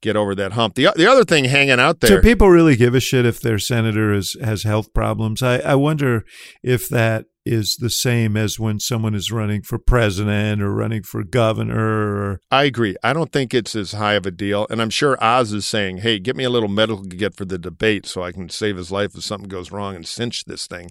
get 0.01 0.17
over 0.17 0.35
that 0.35 0.53
hump. 0.53 0.75
The 0.75 0.93
the 0.97 1.07
other 1.07 1.25
thing 1.25 1.45
hanging 1.45 1.81
out 1.81 2.01
there, 2.01 2.21
Do 2.21 2.23
people 2.23 2.49
really 2.49 2.77
give 2.77 2.95
a 2.95 3.01
shit 3.01 3.27
if 3.27 3.41
their 3.41 3.59
senator 3.59 4.13
is, 4.13 4.37
has 4.43 4.65
health 4.65 4.93
problems? 4.93 5.43
I, 5.43 5.59
I 5.59 5.75
wonder 5.75 6.25
if 6.63 6.89
that 6.89 7.27
is 7.45 7.77
the 7.77 7.91
same 7.91 8.37
as 8.37 8.59
when 8.59 8.81
someone 8.81 9.15
is 9.15 9.31
running 9.31 9.63
for 9.63 9.79
president 9.79 10.63
or 10.63 10.73
running 10.73 11.03
for 11.03 11.23
governor. 11.23 11.75
Or, 11.79 12.41
I 12.51 12.65
agree. 12.65 12.97
I 13.03 13.13
don't 13.13 13.33
think 13.33 13.53
it's 13.53 13.75
as 13.75 13.93
high 13.93 14.15
of 14.15 14.25
a 14.25 14.31
deal, 14.31 14.67
and 14.71 14.81
I'm 14.81 14.91
sure 14.91 15.23
Oz 15.23 15.53
is 15.53 15.67
saying, 15.67 15.99
"Hey, 15.99 16.19
get 16.19 16.37
me 16.37 16.45
a 16.45 16.51
little 16.51 16.69
medical 16.69 17.05
to 17.05 17.17
get 17.17 17.37
for 17.37 17.45
the 17.45 17.59
debate, 17.59 18.07
so 18.07 18.23
I 18.23 18.33
can 18.33 18.49
save 18.49 18.77
his 18.77 18.91
life 18.91 19.15
if 19.15 19.25
something 19.25 19.49
goes 19.49 19.71
wrong 19.71 19.95
and 19.95 20.07
cinch 20.07 20.45
this 20.45 20.67
thing." 20.67 20.91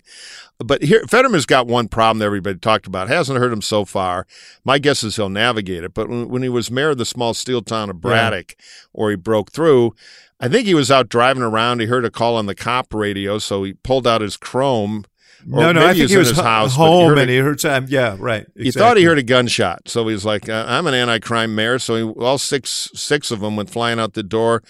But 0.59 0.83
here, 0.83 1.03
Fetterman's 1.09 1.45
got 1.45 1.67
one 1.67 1.87
problem 1.87 2.19
that 2.19 2.25
everybody 2.25 2.59
talked 2.59 2.87
about. 2.87 3.07
Hasn't 3.07 3.39
hurt 3.39 3.51
him 3.51 3.61
so 3.61 3.85
far. 3.85 4.27
My 4.63 4.77
guess 4.77 5.03
is 5.03 5.15
he'll 5.15 5.29
navigate 5.29 5.83
it. 5.83 5.93
But 5.93 6.07
when, 6.07 6.29
when 6.29 6.43
he 6.43 6.49
was 6.49 6.69
mayor 6.69 6.91
of 6.91 6.97
the 6.97 7.05
small 7.05 7.33
steel 7.33 7.61
town 7.61 7.89
of 7.89 7.99
Braddock, 8.01 8.55
or 8.93 9.09
he 9.09 9.15
broke 9.15 9.51
through. 9.51 9.95
I 10.39 10.49
think 10.49 10.67
he 10.67 10.73
was 10.73 10.91
out 10.91 11.07
driving 11.07 11.43
around. 11.43 11.79
He 11.79 11.85
heard 11.85 12.03
a 12.03 12.11
call 12.11 12.35
on 12.35 12.47
the 12.47 12.55
cop 12.55 12.93
radio, 12.93 13.37
so 13.37 13.63
he 13.63 13.73
pulled 13.73 14.05
out 14.05 14.19
his 14.19 14.35
Chrome. 14.35 15.05
No, 15.45 15.71
no, 15.71 15.81
I 15.85 15.93
think 15.93 16.01
was 16.03 16.09
he 16.11 16.15
in 16.15 16.19
was 16.19 16.29
his 16.29 16.37
ho- 16.37 16.43
house, 16.43 16.77
but 16.77 16.83
he 16.85 16.89
home 16.91 17.07
heard 17.09 17.17
a- 17.17 17.21
and 17.21 17.29
he 17.29 17.37
heard 17.37 17.59
some. 17.59 17.85
Yeah, 17.89 18.15
right. 18.19 18.45
he 18.55 18.71
thought 18.71 18.97
he 18.97 19.03
heard 19.03 19.17
a 19.17 19.23
gunshot, 19.23 19.87
so 19.89 20.07
he's 20.07 20.25
like, 20.25 20.47
uh, 20.49 20.65
"I'm 20.67 20.87
an 20.87 20.93
anti-crime 20.93 21.53
mayor." 21.55 21.79
So 21.79 21.95
he, 21.95 22.03
all 22.03 22.37
six 22.37 22.89
six 22.93 23.31
of 23.31 23.39
them 23.41 23.55
went 23.55 23.69
flying 23.69 23.99
out 23.99 24.13
the 24.13 24.23
door 24.23 24.63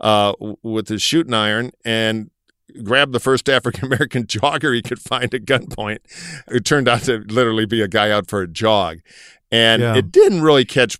uh, 0.00 0.32
with 0.62 0.88
his 0.88 1.02
shooting 1.02 1.34
iron 1.34 1.70
and 1.84 2.30
grabbed 2.82 3.12
the 3.12 3.20
first 3.20 3.48
African 3.58 3.84
American 3.86 4.24
jogger 4.24 4.74
he 4.74 4.82
could 4.82 5.00
find 5.00 5.32
at 5.34 5.42
gunpoint. 5.44 5.98
It 6.48 6.64
turned 6.64 6.88
out 6.88 7.02
to 7.04 7.18
literally 7.28 7.66
be 7.66 7.80
a 7.82 7.88
guy 7.88 8.10
out 8.10 8.28
for 8.28 8.42
a 8.42 8.48
jog, 8.48 8.98
and 9.50 9.82
Yeah. 9.82 9.96
it 9.96 10.12
didn't 10.12 10.42
really 10.42 10.64
catch 10.64 10.98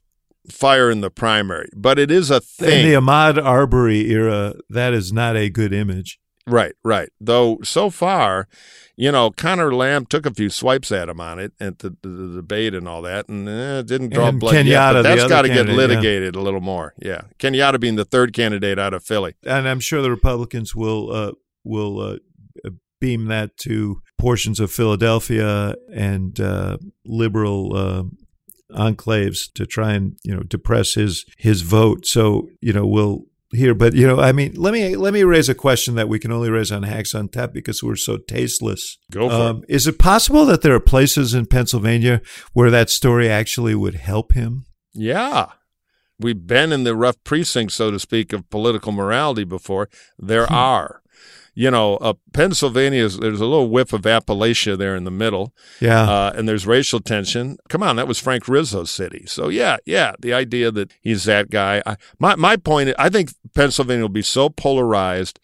fire 0.51 0.91
in 0.91 1.03
the 1.03 1.11
primary, 1.11 1.69
but 1.77 1.99
it 1.99 2.11
is 2.11 2.31
a 2.31 2.37
In 2.37 2.41
thing. 2.41 2.87
the 2.89 2.95
Ahmaud 2.95 3.37
Arbery 3.45 4.11
era, 4.11 4.55
that 4.71 4.95
is 4.95 5.13
not 5.13 5.37
a 5.37 5.51
good 5.51 5.75
image. 5.75 6.19
Right, 6.51 6.75
right. 6.83 7.11
Though 7.21 7.59
so 7.63 7.91
far, 7.91 8.49
you 8.97 9.13
know, 9.13 9.31
Conor 9.31 9.75
Lamb 9.75 10.07
took 10.07 10.27
a 10.27 10.35
few 10.35 10.51
swipes 10.51 10.91
at 10.91 11.09
him 11.09 11.21
on 11.21 11.39
it 11.39 11.53
at 11.61 11.79
the, 11.81 11.97
the, 12.03 12.09
the 12.09 12.35
debate 12.37 12.75
and 12.75 12.89
all 12.89 13.03
that, 13.03 13.29
and 13.29 13.49
eh, 13.49 13.83
didn't 13.83 14.13
draw 14.13 14.29
And 14.29 14.41
blood 14.41 14.55
yet. 14.55 14.67
Kenyatta, 14.67 14.93
But 14.95 15.03
the 15.03 15.09
that's 15.09 15.29
got 15.29 15.43
to 15.43 15.49
get 15.49 15.55
candidate, 15.67 15.75
yeah. 15.77 15.87
litigated 15.87 16.37
a 16.37 16.41
little 16.41 16.61
more. 16.61 16.95
Yeah, 16.99 17.23
Kenyatta 17.39 17.79
being 17.81 17.97
the 17.97 18.05
third 18.05 18.33
candidate 18.33 18.79
out 18.79 18.95
of 18.95 19.05
Philly. 19.05 19.35
and 19.45 19.69
I'm 19.69 19.81
sure 19.81 20.03
the 20.03 20.11
Republicans 20.11 20.75
will 20.75 21.13
uh, 21.13 21.33
will 21.65 22.01
uh, 22.01 22.17
beam 23.01 23.27
that 23.27 23.57
to 23.59 24.03
portions 24.19 24.59
of 24.61 24.73
Philadelphia 24.73 25.77
and 25.95 26.41
uh, 26.41 26.79
liberal 27.05 27.77
uh, 27.77 28.03
enclaves 28.73 29.51
to 29.55 29.67
try 29.67 29.93
and 29.93 30.19
you 30.25 30.35
know 30.35 30.43
depress 30.43 30.95
his 30.95 31.25
his 31.37 31.63
vote. 31.63 32.07
So 32.07 32.49
you 32.61 32.73
know 32.73 32.87
we'll 32.87 33.23
hear, 33.53 33.75
but 33.75 33.95
you 33.95 34.07
know 34.07 34.21
I 34.21 34.33
mean 34.33 34.55
let 34.57 34.73
me 34.73 34.95
let 34.97 35.13
me 35.15 35.23
raise 35.25 35.49
a 35.49 35.55
question 35.55 35.95
that 35.95 36.09
we 36.09 36.19
can 36.19 36.31
only 36.33 36.51
raise 36.51 36.71
on 36.71 36.83
Hacks 36.83 37.15
on 37.15 37.29
Tap 37.29 37.53
because 37.53 37.83
we're 37.83 37.97
so 37.97 38.17
tasteless. 38.19 38.99
Go 39.11 39.29
for 39.29 39.35
Um, 39.35 39.65
is 39.69 39.87
it 39.87 39.99
possible 39.99 40.45
that 40.47 40.63
there 40.63 40.75
are 40.75 40.81
places 40.81 41.35
in 41.35 41.47
Pennsylvania 41.47 42.21
where 42.53 42.71
that 42.71 42.91
story 42.91 43.29
actually 43.29 43.75
would 43.75 43.95
help 43.95 44.33
him? 44.33 44.67
Yeah. 44.95 45.47
We've 46.21 46.47
been 46.47 46.73
in 46.73 46.83
the 46.83 46.97
rough 46.97 47.23
precinct, 47.23 47.73
so 47.73 47.93
to 47.93 47.99
speak, 48.01 48.33
of 48.33 48.51
political 48.51 48.91
morality 48.91 49.45
before. 49.45 49.89
There 50.19 50.47
Hmm. 50.47 50.55
are. 50.55 51.03
You 51.59 51.73
know, 51.73 51.97
uh, 51.97 52.13
Pennsylvania, 52.33 53.05
is, 53.05 53.19
there's 53.19 53.41
a 53.41 53.45
little 53.45 53.69
whiff 53.69 53.93
of 53.93 54.03
Appalachia 54.03 54.79
there 54.79 54.95
in 54.95 55.03
the 55.03 55.11
middle. 55.11 55.53
Yeah. 55.81 56.09
uh, 56.09 56.33
and 56.37 56.49
there's 56.49 56.69
racial 56.69 57.01
tension. 57.01 57.59
Come 57.69 57.83
on, 57.83 57.97
that 57.97 58.07
was 58.07 58.21
Frank 58.21 58.47
Rizzo's 58.47 58.93
city. 58.93 59.25
So 59.27 59.49
yeah, 59.49 59.79
yeah, 59.85 60.13
the 60.21 60.33
idea 60.33 60.71
that 60.71 60.93
he's 61.01 61.25
that 61.25 61.51
guy. 61.51 61.83
I, 61.85 61.97
my 62.21 62.37
my 62.37 62.57
point, 62.57 62.95
I 62.97 63.09
think 63.09 63.33
Pennsylvania 63.57 64.05
will 64.05 64.09
be 64.09 64.23
so 64.23 64.49
polarized 64.49 65.41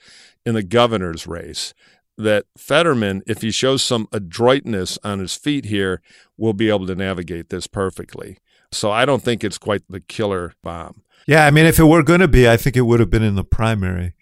in 0.46 0.54
the 0.54 0.62
governor's 0.62 1.26
race 1.26 1.74
that 2.16 2.44
Fetterman, 2.56 3.24
if 3.26 3.42
he 3.42 3.50
shows 3.50 3.82
some 3.82 4.06
adroitness 4.12 5.00
on 5.02 5.18
his 5.18 5.34
feet 5.34 5.64
here, 5.64 6.00
will 6.36 6.52
be 6.52 6.68
able 6.68 6.86
to 6.86 6.94
navigate 6.94 7.50
this 7.50 7.66
perfectly. 7.66 8.38
So 8.70 8.92
I 8.92 9.04
don't 9.04 9.24
think 9.24 9.42
it's 9.42 9.58
quite 9.58 9.82
the 9.88 9.98
killer 9.98 10.52
bomb. 10.62 11.02
yeah. 11.26 11.44
I 11.44 11.50
mean, 11.50 11.66
if 11.66 11.80
it 11.80 11.86
were 11.86 12.04
going 12.04 12.20
to 12.20 12.28
be, 12.28 12.48
I 12.48 12.56
think 12.56 12.76
it 12.76 12.82
would 12.82 13.00
have 13.00 13.10
been 13.10 13.24
in 13.24 13.34
the 13.34 13.42
primary. 13.42 14.14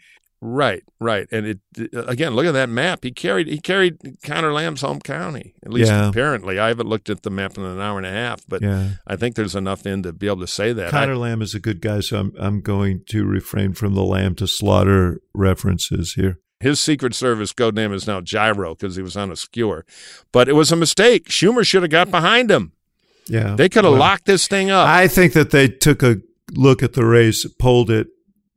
Right, 0.45 0.83
right, 0.99 1.29
and 1.31 1.47
it 1.47 1.61
uh, 1.95 2.03
again. 2.07 2.35
Look 2.35 2.47
at 2.47 2.53
that 2.53 2.69
map. 2.69 3.05
He 3.05 3.13
carried 3.13 3.47
he 3.47 3.61
carried 3.61 3.99
Conor 4.25 4.53
Lamb's 4.53 4.81
home 4.81 4.99
county. 5.01 5.55
At 5.65 5.73
least 5.73 5.89
Yeah. 5.93 6.09
apparently, 6.09 6.59
I 6.59 6.67
haven't 6.67 6.89
looked 6.89 7.09
at 7.09 7.23
the 7.23 7.31
map 7.31 7.57
in 7.57 7.63
an 7.65 7.81
hour 7.81 7.97
and 7.97 8.07
a 8.07 8.11
half, 8.11 8.43
but 8.49 8.61
Yeah. 8.61 8.95
I 9.07 9.15
think 9.15 9.37
there's 9.37 9.55
enough 9.55 9.87
in 9.87 10.03
to 10.03 10.13
be 10.13 10.27
able 10.27 10.41
to 10.41 10.49
say 10.49 10.73
that. 10.73 10.91
Conor 10.91 11.13
I- 11.13 11.17
Lamb 11.17 11.43
is 11.43 11.55
a 11.55 11.61
good 11.61 11.81
guy, 11.81 12.01
so 12.01 12.19
I'm 12.19 12.33
I'm 12.41 12.61
going 12.61 13.03
to 13.11 13.25
refrain 13.25 13.73
from 13.73 13.95
the 13.95 14.03
lamb 14.03 14.35
to 14.37 14.49
slaughter 14.49 15.21
references 15.33 16.15
here. 16.15 16.41
his 16.59 16.81
Secret 16.81 17.15
Service 17.15 17.53
code 17.53 17.77
name 17.77 17.93
is 17.93 18.09
now 18.09 18.21
Gyro 18.21 18.75
because 18.75 18.97
he 18.97 19.03
was 19.03 19.17
on 19.17 19.31
a 19.31 19.37
skewer, 19.37 19.85
but 20.33 20.49
it 20.49 20.55
was 20.55 20.73
a 20.73 20.77
mistake. 20.77 21.29
Schumer 21.29 21.65
should 21.65 21.83
have 21.83 21.91
got 21.93 22.11
behind 22.11 22.51
him. 22.51 22.73
Yeah, 23.29 23.55
They 23.55 23.69
could 23.69 23.85
have 23.85 23.93
Well, 23.93 24.01
locked 24.01 24.27
this 24.27 24.49
thing 24.49 24.71
up. 24.71 24.89
I 24.89 25.07
think 25.07 25.35
that 25.35 25.51
they 25.53 25.69
took 25.69 26.03
a 26.03 26.17
look 26.53 26.83
at 26.83 26.95
the 26.95 27.05
race, 27.07 27.47
polled 27.61 27.89
it, 27.91 28.09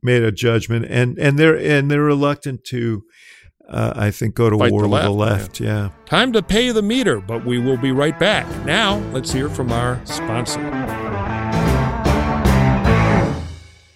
made 0.06 0.24
a 0.24 0.32
judgment, 0.32 0.86
and 0.90 1.18
and 1.20 1.38
they're 1.38 1.58
and 1.58 1.92
they're 1.92 2.02
reluctant 2.02 2.64
to, 2.66 3.04
uh, 3.68 3.94
I 3.96 4.12
think, 4.12 4.36
go 4.36 4.50
to 4.50 4.58
Fight 4.58 4.72
war 4.72 4.84
the 4.84 4.88
with 4.88 5.02
the 5.02 5.10
left, 5.10 5.42
left. 5.42 5.60
Yeah. 5.60 5.90
Time 6.06 6.32
to 6.34 6.42
pay 6.42 6.72
the 6.72 6.82
meter, 6.82 7.20
but 7.20 7.44
we 7.46 7.58
will 7.58 7.78
be 7.78 7.92
right 7.92 8.18
back. 8.18 8.46
Now, 8.66 8.98
let's 9.12 9.34
hear 9.34 9.50
from 9.50 9.72
our 9.72 10.00
sponsor. 10.06 10.62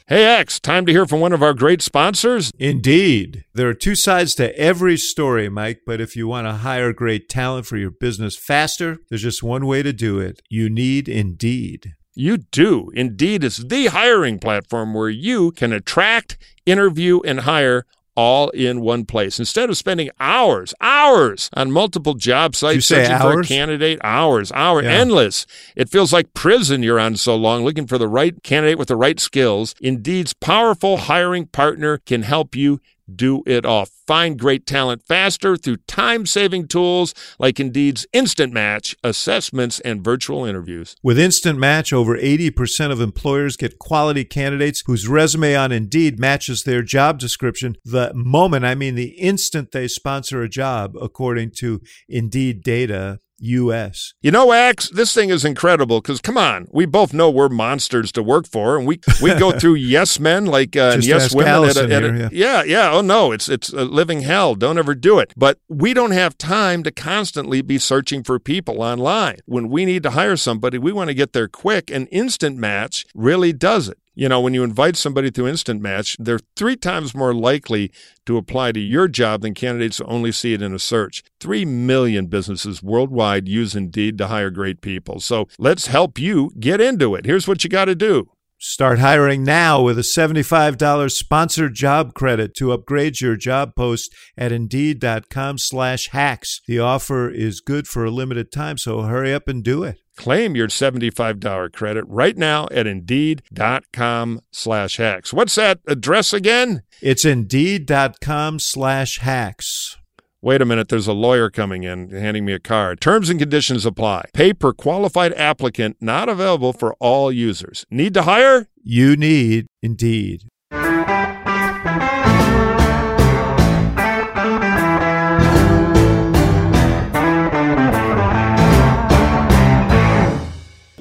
Hey, 0.09 0.25
X, 0.25 0.59
time 0.59 0.87
to 0.87 0.91
hear 0.91 1.05
from 1.05 1.19
one 1.19 1.33
of 1.33 1.43
our 1.43 1.53
great 1.53 1.83
sponsors. 1.83 2.51
Indeed. 2.57 3.45
There 3.53 3.69
are 3.69 3.75
two 3.75 3.93
sides 3.93 4.33
to 4.35 4.57
every 4.57 4.97
story, 4.97 5.49
Mike, 5.49 5.81
but 5.85 6.01
if 6.01 6.15
you 6.15 6.27
want 6.27 6.47
to 6.47 6.53
hire 6.53 6.91
great 6.93 7.29
talent 7.29 7.67
for 7.67 7.77
your 7.77 7.91
business 7.91 8.35
faster, 8.35 8.97
there's 9.09 9.21
just 9.21 9.43
one 9.43 9.67
way 9.67 9.83
to 9.83 9.93
do 9.93 10.19
it. 10.19 10.41
You 10.49 10.67
need 10.67 11.07
Indeed. 11.07 11.93
You 12.19 12.39
do. 12.51 12.91
Indeed, 12.95 13.45
is 13.45 13.67
the 13.69 13.85
hiring 13.85 14.39
platform 14.39 14.93
where 14.93 15.07
you 15.07 15.51
can 15.53 15.71
attract, 15.71 16.37
interview, 16.65 17.21
and 17.21 17.39
hire 17.39 17.85
all 18.13 18.49
in 18.49 18.81
one 18.81 19.05
place. 19.05 19.39
Instead 19.39 19.69
of 19.69 19.77
spending 19.77 20.09
hours, 20.19 20.73
hours 20.81 21.49
on 21.53 21.71
multiple 21.71 22.15
job 22.15 22.57
sites 22.57 22.87
searching 22.87 23.17
for 23.19 23.39
a 23.39 23.43
candidate, 23.45 23.99
hours, 24.03 24.51
hour, 24.51 24.83
Yeah. 24.83 24.89
endless. 24.89 25.45
It 25.77 25.87
feels 25.87 26.11
like 26.11 26.33
prison 26.33 26.83
you're 26.83 26.99
on 26.99 27.15
so 27.15 27.37
long 27.37 27.63
looking 27.63 27.87
for 27.87 27.97
the 27.97 28.09
right 28.09 28.35
candidate 28.43 28.77
with 28.77 28.89
the 28.89 28.97
right 28.97 29.17
skills. 29.17 29.73
Indeed's 29.79 30.33
powerful 30.33 30.97
hiring 30.97 31.45
partner 31.45 31.99
can 32.05 32.23
help 32.23 32.53
you 32.53 32.81
do 33.15 33.43
it 33.45 33.65
all. 33.65 33.85
Find 34.07 34.39
great 34.39 34.65
talent 34.65 35.03
faster 35.07 35.55
through 35.55 35.77
time 35.87 36.25
saving 36.25 36.67
tools 36.67 37.13
like 37.37 37.59
Indeed's 37.59 38.07
Instant 38.11 38.51
Match, 38.51 38.95
assessments, 39.03 39.79
and 39.81 40.03
virtual 40.03 40.45
interviews. 40.45 40.95
With 41.03 41.19
Instant 41.19 41.59
Match, 41.59 41.93
over 41.93 42.17
80% 42.17 42.91
of 42.91 43.01
employers 43.01 43.57
get 43.57 43.79
quality 43.79 44.25
candidates 44.25 44.83
whose 44.85 45.07
resume 45.07 45.55
on 45.55 45.71
Indeed 45.71 46.19
matches 46.19 46.63
their 46.63 46.81
job 46.81 47.19
description 47.19 47.77
the 47.85 48.11
moment, 48.15 48.65
I 48.65 48.75
mean 48.75 48.95
the 48.95 49.17
instant 49.19 49.71
they 49.71 49.87
sponsor 49.87 50.41
a 50.41 50.49
job, 50.49 50.95
according 50.99 51.51
to 51.57 51.81
Indeed 52.07 52.63
data 52.63 53.19
US. 53.39 54.13
You 54.21 54.31
know, 54.31 54.51
Axe, 54.51 54.89
this 54.89 55.13
thing 55.13 55.29
is 55.29 55.45
incredible 55.45 56.01
because, 56.01 56.21
come 56.21 56.37
on, 56.37 56.67
we 56.71 56.85
both 56.85 57.13
know 57.13 57.29
we're 57.29 57.49
monsters 57.49 58.11
to 58.13 58.23
work 58.23 58.47
for, 58.47 58.77
and 58.77 58.85
we 58.85 58.99
we 59.21 59.33
go 59.35 59.51
through 59.59 59.75
yes 59.75 60.19
men 60.19 60.45
like 60.45 60.75
uh, 60.75 60.91
and 60.93 61.05
yes 61.05 61.33
women. 61.33 61.51
Allison 61.51 61.91
at 61.91 62.03
a, 62.03 62.13
here, 62.13 62.29
yeah, 62.31 62.63
yeah. 62.63 62.91
Oh 62.91 63.01
no, 63.01 63.31
it's 63.31 63.49
it's 63.49 63.69
a 63.69 63.85
living 63.85 64.21
hell. 64.21 64.55
Don't 64.55 64.77
ever 64.77 64.95
do 64.95 65.19
it. 65.19 65.33
But 65.35 65.59
we 65.67 65.93
don't 65.93 66.11
have 66.11 66.37
time 66.37 66.83
to 66.83 66.91
constantly 66.91 67.61
be 67.61 67.77
searching 67.77 68.23
for 68.23 68.39
people 68.39 68.81
online. 68.81 69.37
When 69.45 69.69
we 69.69 69.85
need 69.85 70.03
to 70.03 70.11
hire 70.11 70.37
somebody, 70.37 70.77
we 70.77 70.91
want 70.91 71.09
to 71.09 71.13
get 71.13 71.33
there 71.33 71.47
quick, 71.47 71.89
and 71.89 72.07
Instant 72.11 72.57
Match 72.57 73.05
really 73.13 73.53
does 73.53 73.89
it. 73.89 73.97
You 74.15 74.27
know, 74.27 74.41
when 74.41 74.53
you 74.53 74.63
invite 74.63 74.97
somebody 74.97 75.31
through 75.31 75.47
Instant 75.47 75.81
Match, 75.81 76.17
they're 76.19 76.39
three 76.55 76.75
times 76.75 77.15
more 77.15 77.33
likely 77.33 77.91
to 78.25 78.37
apply 78.37 78.73
to 78.73 78.79
your 78.79 79.07
job 79.07 79.41
than 79.41 79.53
candidates 79.53 79.99
who 79.99 80.05
only 80.05 80.31
see 80.31 80.53
it 80.53 80.61
in 80.61 80.73
a 80.73 80.79
search. 80.79 81.23
Three 81.39 81.63
million 81.63 82.27
businesses 82.27 82.83
worldwide 82.83 83.47
use 83.47 83.75
Indeed 83.75 84.17
to 84.17 84.27
hire 84.27 84.49
great 84.49 84.81
people. 84.81 85.19
So 85.19 85.47
let's 85.57 85.87
help 85.87 86.19
you 86.19 86.51
get 86.59 86.81
into 86.81 87.15
it. 87.15 87.25
Here's 87.25 87.47
what 87.47 87.63
you 87.63 87.69
got 87.69 87.85
to 87.85 87.95
do. 87.95 88.29
Start 88.61 88.99
hiring 88.99 89.45
now 89.45 89.81
with 89.81 89.97
a 89.97 90.01
$75 90.01 91.11
sponsored 91.11 91.73
job 91.75 92.13
credit 92.13 92.53
to 92.55 92.73
upgrade 92.73 93.21
your 93.21 93.37
job 93.37 93.73
post 93.73 94.13
at 94.37 94.51
Indeed.com 94.51 95.57
slash 95.57 96.09
hacks. 96.09 96.59
The 96.67 96.77
offer 96.77 97.29
is 97.29 97.61
good 97.61 97.87
for 97.87 98.03
a 98.03 98.11
limited 98.11 98.51
time, 98.51 98.77
so 98.77 99.03
hurry 99.03 99.33
up 99.33 99.47
and 99.47 99.63
do 99.63 99.83
it. 99.83 99.99
Claim 100.19 100.53
your 100.53 100.67
$75 100.67 101.71
credit 101.71 102.03
right 102.05 102.37
now 102.37 102.67
at 102.71 102.85
Indeed.com 102.85 104.41
slash 104.51 104.97
hacks. 104.97 105.31
What's 105.31 105.55
that 105.55 105.79
address 105.87 106.33
again? 106.33 106.83
It's 107.01 107.23
Indeed.com 107.23 108.59
slash 108.59 109.19
hacks. 109.19 109.97
Wait 110.41 110.61
a 110.61 110.65
minute, 110.65 110.89
there's 110.89 111.07
a 111.07 111.13
lawyer 111.13 111.49
coming 111.49 111.83
in 111.83 112.09
handing 112.09 112.43
me 112.43 112.51
a 112.51 112.59
card. 112.59 112.99
Terms 112.99 113.29
and 113.29 113.39
conditions 113.39 113.85
apply. 113.85 114.25
Pay 114.33 114.51
per 114.51 114.73
qualified 114.73 115.31
applicant, 115.35 115.95
not 116.01 116.27
available 116.27 116.73
for 116.73 116.95
all 116.95 117.31
users. 117.31 117.85
Need 117.89 118.13
to 118.15 118.23
hire? 118.23 118.67
You 118.83 119.15
need 119.15 119.67
Indeed. 119.81 120.49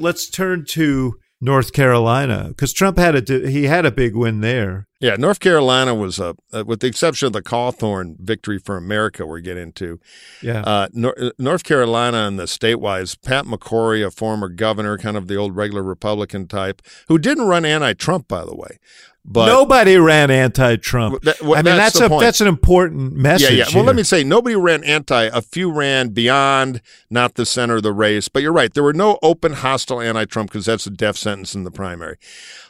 Let's 0.00 0.28
turn 0.28 0.64
to 0.70 1.18
North 1.40 1.72
Carolina 1.72 2.46
because 2.48 2.72
Trump 2.72 2.98
had 2.98 3.30
a 3.30 3.48
he 3.48 3.64
had 3.64 3.87
a 3.87 3.90
big 3.90 4.16
win 4.16 4.40
there. 4.40 4.88
Yeah, 5.00 5.14
North 5.16 5.38
Carolina 5.38 5.94
was 5.94 6.18
a, 6.18 6.34
uh, 6.52 6.64
with 6.66 6.80
the 6.80 6.88
exception 6.88 7.26
of 7.26 7.32
the 7.32 7.42
Cawthorn 7.42 8.16
victory 8.18 8.58
for 8.58 8.76
America 8.76 9.24
we're 9.24 9.38
getting 9.40 9.70
to. 9.74 10.00
Yeah, 10.42 10.62
Uh, 10.62 10.88
Nor- 10.92 11.32
North 11.38 11.62
Carolina 11.62 12.26
and 12.26 12.37
the 12.38 12.44
statewise, 12.44 13.16
Pat 13.22 13.44
McCrory, 13.44 14.04
a 14.04 14.11
former 14.11 14.48
governor, 14.48 14.98
kind 14.98 15.16
of 15.16 15.28
the 15.28 15.37
old 15.37 15.54
regular 15.54 15.84
Republican 15.84 16.48
type, 16.48 16.82
who 17.06 17.16
didn't 17.16 17.46
run 17.46 17.64
anti-Trump, 17.64 18.26
by 18.26 18.44
the 18.44 18.56
way. 18.56 18.78
But 19.24 19.46
nobody 19.46 19.98
ran 19.98 20.30
anti-Trump. 20.32 21.22
That- 21.22 21.42
well, 21.42 21.52
I 21.52 21.56
mean, 21.58 21.64
that's 21.76 21.98
that's, 21.98 22.00
a 22.00 22.08
point. 22.08 22.22
that's 22.22 22.40
an 22.40 22.48
important 22.48 23.12
message. 23.14 23.50
yeah, 23.50 23.56
yeah. 23.56 23.64
Well, 23.66 23.72
here. 23.74 23.82
let 23.84 23.94
me 23.96 24.02
say, 24.02 24.24
nobody 24.24 24.56
ran 24.56 24.82
anti. 24.84 25.24
A 25.24 25.42
few 25.42 25.70
ran 25.70 26.08
beyond, 26.08 26.80
not 27.11 27.34
the 27.34 27.44
center 27.46 27.76
of 27.76 27.82
the 27.82 27.92
race. 27.92 28.28
But 28.28 28.42
you're 28.42 28.52
right. 28.54 28.72
There 28.72 28.82
were 28.82 28.94
no 28.94 29.18
open 29.22 29.52
hostile 29.52 30.00
anti-Trump 30.00 30.50
because 30.50 30.64
that's 30.66 30.87
a 30.87 30.90
death 30.90 31.18
sentence 31.18 31.54
in 31.54 31.64
the 31.64 31.70
primary. 31.70 32.16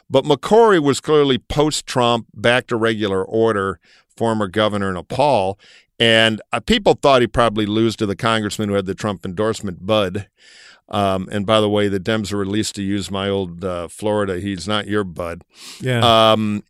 But 0.09 0.25
McCrory 0.25 0.81
was 0.81 0.99
clearly 0.99 1.37
post-Trump, 1.37 2.27
back 2.33 2.67
to 2.67 2.75
regular 2.75 3.23
order, 3.23 3.79
former 4.15 4.47
governor 4.47 4.89
in 4.89 4.95
a 4.95 5.03
Paul. 5.03 5.59
And 5.99 6.41
uh, 6.51 6.61
people 6.61 6.93
thought 6.93 7.21
he'd 7.21 7.33
probably 7.33 7.65
lose 7.65 7.95
to 7.97 8.05
the 8.05 8.15
congressman 8.15 8.69
who 8.69 8.75
had 8.75 8.85
the 8.85 8.95
Trump 8.95 9.25
endorsement, 9.25 9.85
Budd. 9.85 10.27
Um, 10.87 11.27
and 11.31 11.45
by 11.45 11.61
the 11.61 11.69
way, 11.69 11.87
the 11.87 11.99
Dems 11.99 12.33
are 12.33 12.37
released 12.37 12.75
to 12.75 12.81
use 12.81 13.11
my 13.11 13.29
old 13.29 13.63
uh, 13.63 13.87
Florida. 13.87 14.39
He's 14.39 14.67
not 14.67 14.87
your 14.87 15.03
Bud. 15.03 15.43
yeah. 15.79 16.31
Um, 16.31 16.63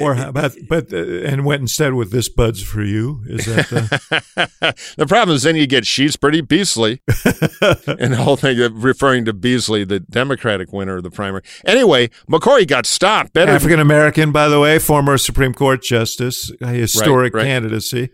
or 0.00 0.14
how 0.14 0.28
about 0.30 0.56
but 0.68 0.92
uh, 0.92 0.96
and 0.96 1.44
went 1.44 1.60
instead 1.60 1.94
with 1.94 2.10
this 2.10 2.28
buds 2.28 2.62
for 2.62 2.82
you. 2.82 3.22
Is 3.26 3.46
that 3.46 3.68
the 3.68 4.74
the 4.96 5.06
problem 5.06 5.36
is 5.36 5.42
then 5.42 5.56
you 5.56 5.66
get 5.66 5.86
she's 5.86 6.16
pretty 6.16 6.40
Beasley, 6.40 7.00
and 7.08 8.12
the 8.12 8.20
whole 8.22 8.36
thing 8.36 8.60
of 8.60 8.84
referring 8.84 9.24
to 9.26 9.32
Beasley, 9.32 9.84
the 9.84 10.00
Democratic 10.00 10.72
winner 10.72 10.96
of 10.96 11.02
the 11.02 11.10
primary. 11.10 11.42
Anyway, 11.64 12.08
McCrory 12.30 12.66
got 12.66 12.86
stopped. 12.86 13.32
Better 13.32 13.52
African 13.52 13.80
American, 13.80 14.32
by 14.32 14.48
the 14.48 14.60
way, 14.60 14.78
former 14.78 15.18
Supreme 15.18 15.54
Court 15.54 15.82
justice, 15.82 16.52
historic 16.60 17.34
right. 17.34 17.44
candidacy. 17.44 18.10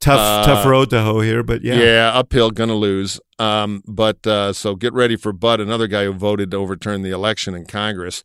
Tough, 0.00 0.20
Uh, 0.20 0.44
tough 0.44 0.66
road 0.66 0.90
to 0.90 1.00
hoe 1.00 1.20
here, 1.20 1.42
but 1.42 1.62
yeah. 1.62 1.76
yeah. 1.76 2.10
uphill, 2.12 2.50
gonna 2.50 2.74
lose. 2.74 3.18
Um, 3.38 3.82
but 3.86 4.26
uh, 4.26 4.52
so 4.52 4.76
get 4.76 4.92
ready 4.92 5.16
for 5.16 5.32
Budd, 5.32 5.60
another 5.60 5.86
guy 5.86 6.04
who 6.04 6.12
voted 6.12 6.50
to 6.50 6.58
overturn 6.58 7.00
the 7.02 7.10
election 7.10 7.54
in 7.54 7.64
Congress. 7.64 8.22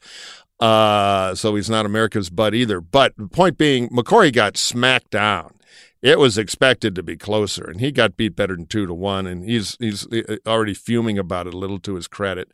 Uh, 0.59 1.33
so 1.35 1.55
he's 1.55 1.69
not 1.69 1.85
America's 1.85 2.29
Bud 2.29 2.53
either. 2.53 2.81
But 2.81 3.13
the 3.17 3.27
point 3.27 3.57
being, 3.57 3.89
McCrory 3.89 4.33
got 4.33 4.57
smacked 4.57 5.11
down. 5.11 5.55
It 6.01 6.17
was 6.17 6.37
expected 6.37 6.95
to 6.95 7.03
be 7.03 7.17
closer, 7.17 7.69
and 7.69 7.81
he 7.81 7.91
got 7.91 8.15
beat 8.15 8.35
better 8.35 8.55
than 8.55 8.67
two 8.67 8.85
to 8.85 8.93
one, 8.93 9.27
and 9.27 9.43
he's 9.43 9.75
he's 9.79 10.07
already 10.47 10.73
fuming 10.73 11.17
about 11.19 11.45
it 11.45 11.53
a 11.53 11.57
little 11.57 11.79
to 11.79 11.95
his 11.95 12.07
credit. 12.07 12.53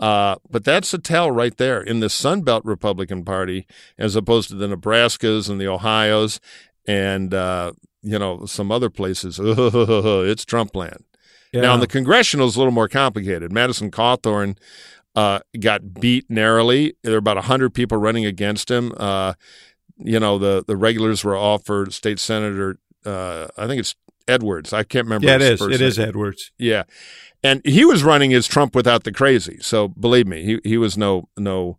Uh, 0.00 0.36
but 0.50 0.64
that's 0.64 0.92
a 0.92 0.98
tell 0.98 1.30
right 1.30 1.56
there 1.56 1.80
in 1.80 2.00
the 2.00 2.10
Sun 2.10 2.42
Belt 2.42 2.64
Republican 2.64 3.24
Party, 3.24 3.66
as 3.96 4.16
opposed 4.16 4.48
to 4.48 4.56
the 4.56 4.66
Nebraskas 4.66 5.48
and 5.48 5.60
the 5.60 5.68
Ohio's, 5.68 6.40
and 6.84 7.32
uh, 7.32 7.72
you 8.02 8.18
know 8.18 8.44
some 8.46 8.72
other 8.72 8.90
places. 8.90 9.38
it's 9.42 10.44
Trump 10.44 10.74
land. 10.74 11.04
Yeah. 11.52 11.62
Now, 11.62 11.74
in 11.74 11.80
the 11.80 11.86
congressional, 11.86 12.46
is 12.46 12.56
a 12.56 12.58
little 12.58 12.72
more 12.72 12.88
complicated. 12.88 13.52
Madison 13.52 13.90
Cawthorn 13.90 14.56
uh, 15.14 15.40
got 15.58 15.94
beat 15.94 16.30
narrowly. 16.30 16.94
There 17.02 17.12
were 17.12 17.18
about 17.18 17.36
100 17.36 17.74
people 17.74 17.98
running 17.98 18.24
against 18.24 18.70
him. 18.70 18.92
Uh, 18.96 19.34
you 19.98 20.18
know, 20.18 20.38
the, 20.38 20.64
the 20.66 20.76
regulars 20.76 21.24
were 21.24 21.36
offered 21.36 21.92
state 21.92 22.18
senator, 22.18 22.78
uh, 23.04 23.48
I 23.56 23.66
think 23.66 23.80
it's 23.80 23.94
Edwards. 24.28 24.72
I 24.72 24.82
can't 24.82 25.06
remember. 25.06 25.26
yeah, 25.26 25.36
it 25.36 25.42
is. 25.42 25.60
It 25.60 25.80
is 25.80 25.98
name. 25.98 26.08
Edwards. 26.08 26.52
Yeah. 26.58 26.84
And 27.42 27.62
he 27.64 27.84
was 27.84 28.04
running 28.04 28.32
as 28.34 28.46
Trump 28.46 28.74
without 28.74 29.04
the 29.04 29.12
crazy. 29.12 29.58
So 29.60 29.88
believe 29.88 30.26
me, 30.26 30.44
he, 30.44 30.60
he 30.62 30.76
was 30.76 30.96
no 30.96 31.28
no 31.36 31.78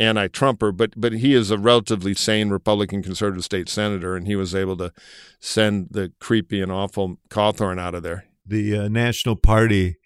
anti-Trumper, 0.00 0.72
but 0.72 0.94
but 0.96 1.12
he 1.12 1.34
is 1.34 1.50
a 1.50 1.58
relatively 1.58 2.14
sane 2.14 2.50
Republican 2.50 3.02
conservative 3.02 3.44
state 3.44 3.68
senator, 3.68 4.16
and 4.16 4.26
he 4.26 4.36
was 4.36 4.54
able 4.54 4.76
to 4.78 4.92
send 5.38 5.88
the 5.90 6.12
creepy 6.18 6.60
and 6.60 6.72
awful 6.72 7.18
Cawthorn 7.28 7.78
out 7.78 7.94
of 7.94 8.02
there. 8.02 8.24
The 8.44 8.78
uh, 8.78 8.88
National 8.88 9.36
Party, 9.36 9.96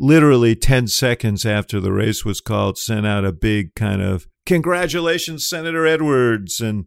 literally 0.00 0.54
ten 0.54 0.86
seconds 0.86 1.44
after 1.44 1.80
the 1.80 1.92
race 1.92 2.24
was 2.24 2.40
called, 2.40 2.78
sent 2.78 3.06
out 3.06 3.24
a 3.24 3.32
big 3.32 3.74
kind 3.74 4.02
of 4.02 4.26
congratulations, 4.46 5.48
Senator 5.48 5.86
Edwards, 5.86 6.60
and 6.60 6.86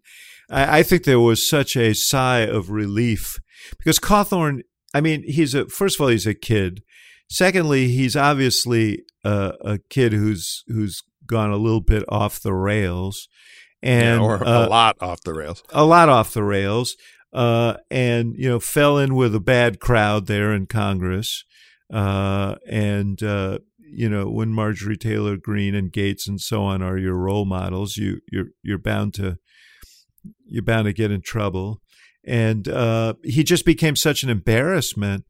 I, 0.49 0.79
I 0.79 0.83
think 0.83 1.03
there 1.03 1.19
was 1.19 1.47
such 1.47 1.75
a 1.75 1.93
sigh 1.93 2.41
of 2.41 2.69
relief 2.69 3.39
because 3.77 3.99
Cawthorn. 3.99 4.61
I 4.93 5.01
mean, 5.01 5.23
he's 5.23 5.53
a 5.53 5.67
first 5.67 5.97
of 5.97 6.01
all, 6.01 6.07
he's 6.07 6.27
a 6.27 6.33
kid. 6.33 6.81
Secondly, 7.29 7.89
he's 7.89 8.15
obviously 8.15 9.03
a, 9.23 9.53
a 9.61 9.79
kid 9.89 10.13
who's 10.13 10.63
who's 10.67 11.01
gone 11.25 11.51
a 11.51 11.57
little 11.57 11.81
bit 11.81 12.03
off 12.07 12.39
the 12.39 12.53
rails, 12.53 13.27
and 13.81 14.21
Yeah, 14.21 14.25
or 14.25 14.47
uh, 14.47 14.67
a 14.67 14.69
lot 14.69 14.97
off 15.01 15.21
the 15.23 15.33
rails. 15.33 15.63
a 15.71 15.83
lot 15.85 16.07
off 16.07 16.33
the 16.33 16.43
rails, 16.43 16.95
uh, 17.33 17.75
and 17.89 18.35
you 18.37 18.47
know 18.47 18.59
fell 18.59 18.97
in 18.97 19.15
with 19.15 19.35
a 19.35 19.39
bad 19.39 19.79
crowd 19.79 20.27
there 20.27 20.53
in 20.53 20.67
Congress, 20.67 21.43
uh, 21.93 22.55
and 22.67 23.21
uh, 23.21 23.59
you 23.79 24.09
know 24.09 24.29
when 24.29 24.49
Marjorie 24.49 24.97
Taylor 24.97 25.37
Greene 25.37 25.75
and 25.75 25.91
Gaetz 25.91 26.27
and 26.27 26.39
so 26.39 26.63
on 26.63 26.81
are 26.81 26.97
your 26.97 27.15
role 27.15 27.45
models, 27.45 27.97
you 27.97 28.21
you're 28.31 28.47
you're 28.63 28.77
bound 28.77 29.13
to 29.15 29.37
you're 30.45 30.63
bound 30.63 30.85
to 30.85 30.93
get 30.93 31.11
in 31.11 31.21
trouble, 31.21 31.81
and 32.25 32.67
uh, 32.67 33.13
he 33.23 33.43
just 33.43 33.65
became 33.65 33.95
such 33.95 34.23
an 34.23 34.29
embarrassment. 34.29 35.25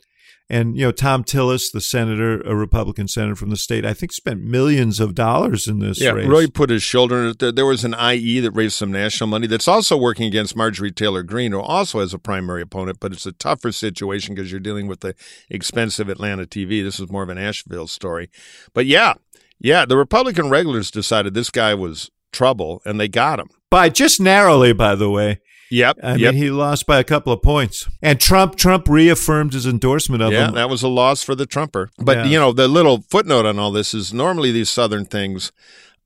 And 0.47 0.77
you 0.77 0.85
know 0.85 0.91
Thom 0.91 1.23
Tillis, 1.23 1.71
the 1.73 1.81
senator, 1.81 2.39
a 2.41 2.55
Republican 2.55 3.07
senator 3.07 3.35
from 3.35 3.49
the 3.49 3.57
state, 3.57 3.83
I 3.83 3.93
think 3.95 4.11
spent 4.11 4.41
millions 4.41 4.99
of 4.99 5.15
dollars 5.15 5.65
in 5.65 5.79
this 5.79 5.99
Yeah, 5.99 6.11
race. 6.11 6.27
Roy 6.27 6.45
put 6.47 6.69
his 6.69 6.83
shoulder. 6.83 7.33
There- 7.33 7.51
There 7.51 7.65
was 7.65 7.83
an 7.83 7.95
IE 7.95 8.39
that 8.41 8.51
raised 8.51 8.75
some 8.75 8.91
national 8.91 9.27
money 9.27 9.47
that's 9.47 9.67
also 9.67 9.97
working 9.97 10.27
against 10.27 10.55
Marjorie 10.55 10.91
Taylor 10.91 11.23
Greene, 11.23 11.51
who 11.51 11.59
also 11.61 11.99
has 11.99 12.13
a 12.13 12.19
primary 12.19 12.61
opponent, 12.61 12.99
but 12.99 13.11
it's 13.11 13.25
a 13.25 13.31
tougher 13.31 13.71
situation 13.71 14.35
because 14.35 14.51
you're 14.51 14.59
dealing 14.59 14.85
with 14.85 14.99
the 14.99 15.15
expensive 15.49 16.09
Atlanta 16.09 16.45
TV. 16.45 16.83
This 16.83 16.99
is 16.99 17.09
more 17.09 17.23
of 17.23 17.29
an 17.29 17.39
Asheville 17.39 17.87
story. 17.87 18.29
But 18.75 18.85
yeah, 18.85 19.15
yeah, 19.59 19.85
the 19.85 19.97
Republican 19.97 20.49
regulars 20.49 20.91
decided 20.91 21.33
this 21.33 21.49
guy 21.49 21.73
was 21.73 22.11
trouble, 22.31 22.81
and 22.85 22.99
they 22.99 23.07
got 23.07 23.39
him. 23.39 23.47
by 23.71 23.89
just 23.89 24.19
narrowly, 24.21 24.73
by 24.73 24.93
the 24.95 25.09
way. 25.09 25.39
Yep, 25.71 25.97
I 26.03 26.15
yep. 26.15 26.33
mean, 26.33 26.43
he 26.43 26.49
lost 26.51 26.85
by 26.85 26.99
a 26.99 27.03
couple 27.03 27.33
of 27.33 27.41
points. 27.41 27.87
And 28.01 28.19
Trump 28.19 28.55
Trump 28.55 28.87
reaffirmed 28.87 29.53
his 29.53 29.65
endorsement 29.65 30.21
of 30.21 30.31
yeah, 30.31 30.49
him. 30.49 30.55
that 30.55 30.69
was 30.69 30.83
a 30.83 30.87
loss 30.87 31.23
for 31.23 31.35
the 31.35 31.45
Trumper. 31.45 31.89
But 31.97 32.17
Yeah. 32.17 32.25
you 32.25 32.39
know, 32.39 32.51
the 32.51 32.67
little 32.67 33.01
footnote 33.09 33.45
on 33.45 33.57
all 33.57 33.71
this 33.71 33.93
is 33.93 34.13
normally 34.13 34.51
these 34.51 34.69
Southern 34.69 35.05
things 35.05 35.51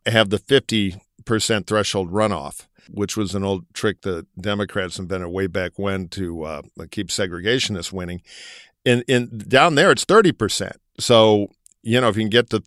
have 0.05 0.29
the 0.29 0.37
fifty 0.39 0.95
percent 1.25 1.67
threshold 1.67 2.11
runoff, 2.11 2.67
which 2.89 3.17
was 3.17 3.35
an 3.35 3.43
old 3.43 3.65
trick 3.73 4.01
the 4.01 4.25
Democrats 4.39 4.97
invented 4.97 5.29
way 5.29 5.47
back 5.47 5.73
when 5.77 6.07
to 6.09 6.43
uh, 6.43 6.61
keep 6.89 7.09
segregationists 7.09 7.91
winning. 7.91 8.21
And, 8.85 9.03
in 9.07 9.39
down 9.47 9.75
there, 9.75 9.91
it's 9.91 10.05
thirty 10.05 10.31
percent. 10.31 10.77
So 10.99 11.49
you 11.83 11.99
know, 12.01 12.09
if 12.09 12.15
you 12.15 12.23
can 12.23 12.29
get 12.29 12.49
to 12.51 12.63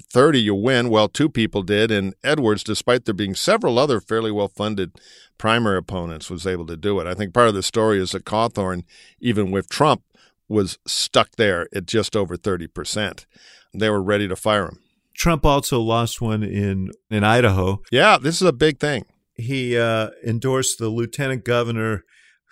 30 0.00 0.40
you 0.40 0.54
win. 0.54 0.90
Well 0.90 1.08
two 1.08 1.28
people 1.28 1.62
did 1.62 1.90
and 1.90 2.14
edwards 2.22 2.64
despite 2.64 3.04
there 3.04 3.14
being 3.14 3.34
several 3.34 3.78
other 3.78 4.00
fairly 4.00 4.32
well 4.32 4.48
funded 4.48 4.92
primary 5.38 5.78
opponents 5.78 6.30
was 6.30 6.46
able 6.46 6.66
to 6.66 6.76
do 6.76 6.98
it. 7.00 7.06
I 7.06 7.14
think 7.14 7.32
part 7.32 7.48
of 7.48 7.54
the 7.54 7.62
story 7.62 8.00
is 8.00 8.12
that 8.12 8.24
cawthorn 8.24 8.84
even 9.20 9.50
with 9.50 9.68
trump 9.68 10.02
was 10.48 10.78
stuck 10.86 11.36
there 11.36 11.68
at 11.74 11.86
just 11.86 12.16
over 12.16 12.36
30% 12.36 13.24
they 13.72 13.90
were 13.90 14.02
ready 14.02 14.28
to 14.28 14.36
fire 14.36 14.66
him. 14.66 14.78
Trump 15.16 15.46
also 15.46 15.80
lost 15.80 16.20
one 16.20 16.42
in 16.42 16.90
in 17.10 17.24
Idaho. 17.24 17.80
yeah 17.90 18.18
this 18.18 18.36
is 18.36 18.48
a 18.48 18.52
big 18.52 18.78
thing. 18.78 19.04
He 19.36 19.76
uh, 19.76 20.10
endorsed 20.24 20.78
the 20.78 20.88
lieutenant 20.88 21.44
governor 21.44 22.04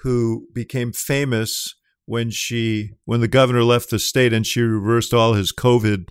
who 0.02 0.48
became 0.52 0.92
famous 0.92 1.74
when 2.06 2.30
she 2.30 2.90
when 3.04 3.20
the 3.20 3.28
governor 3.28 3.62
left 3.62 3.90
the 3.90 3.98
state 3.98 4.32
and 4.32 4.46
she 4.46 4.60
reversed 4.60 5.14
all 5.14 5.34
his 5.34 5.52
COVID 5.52 6.08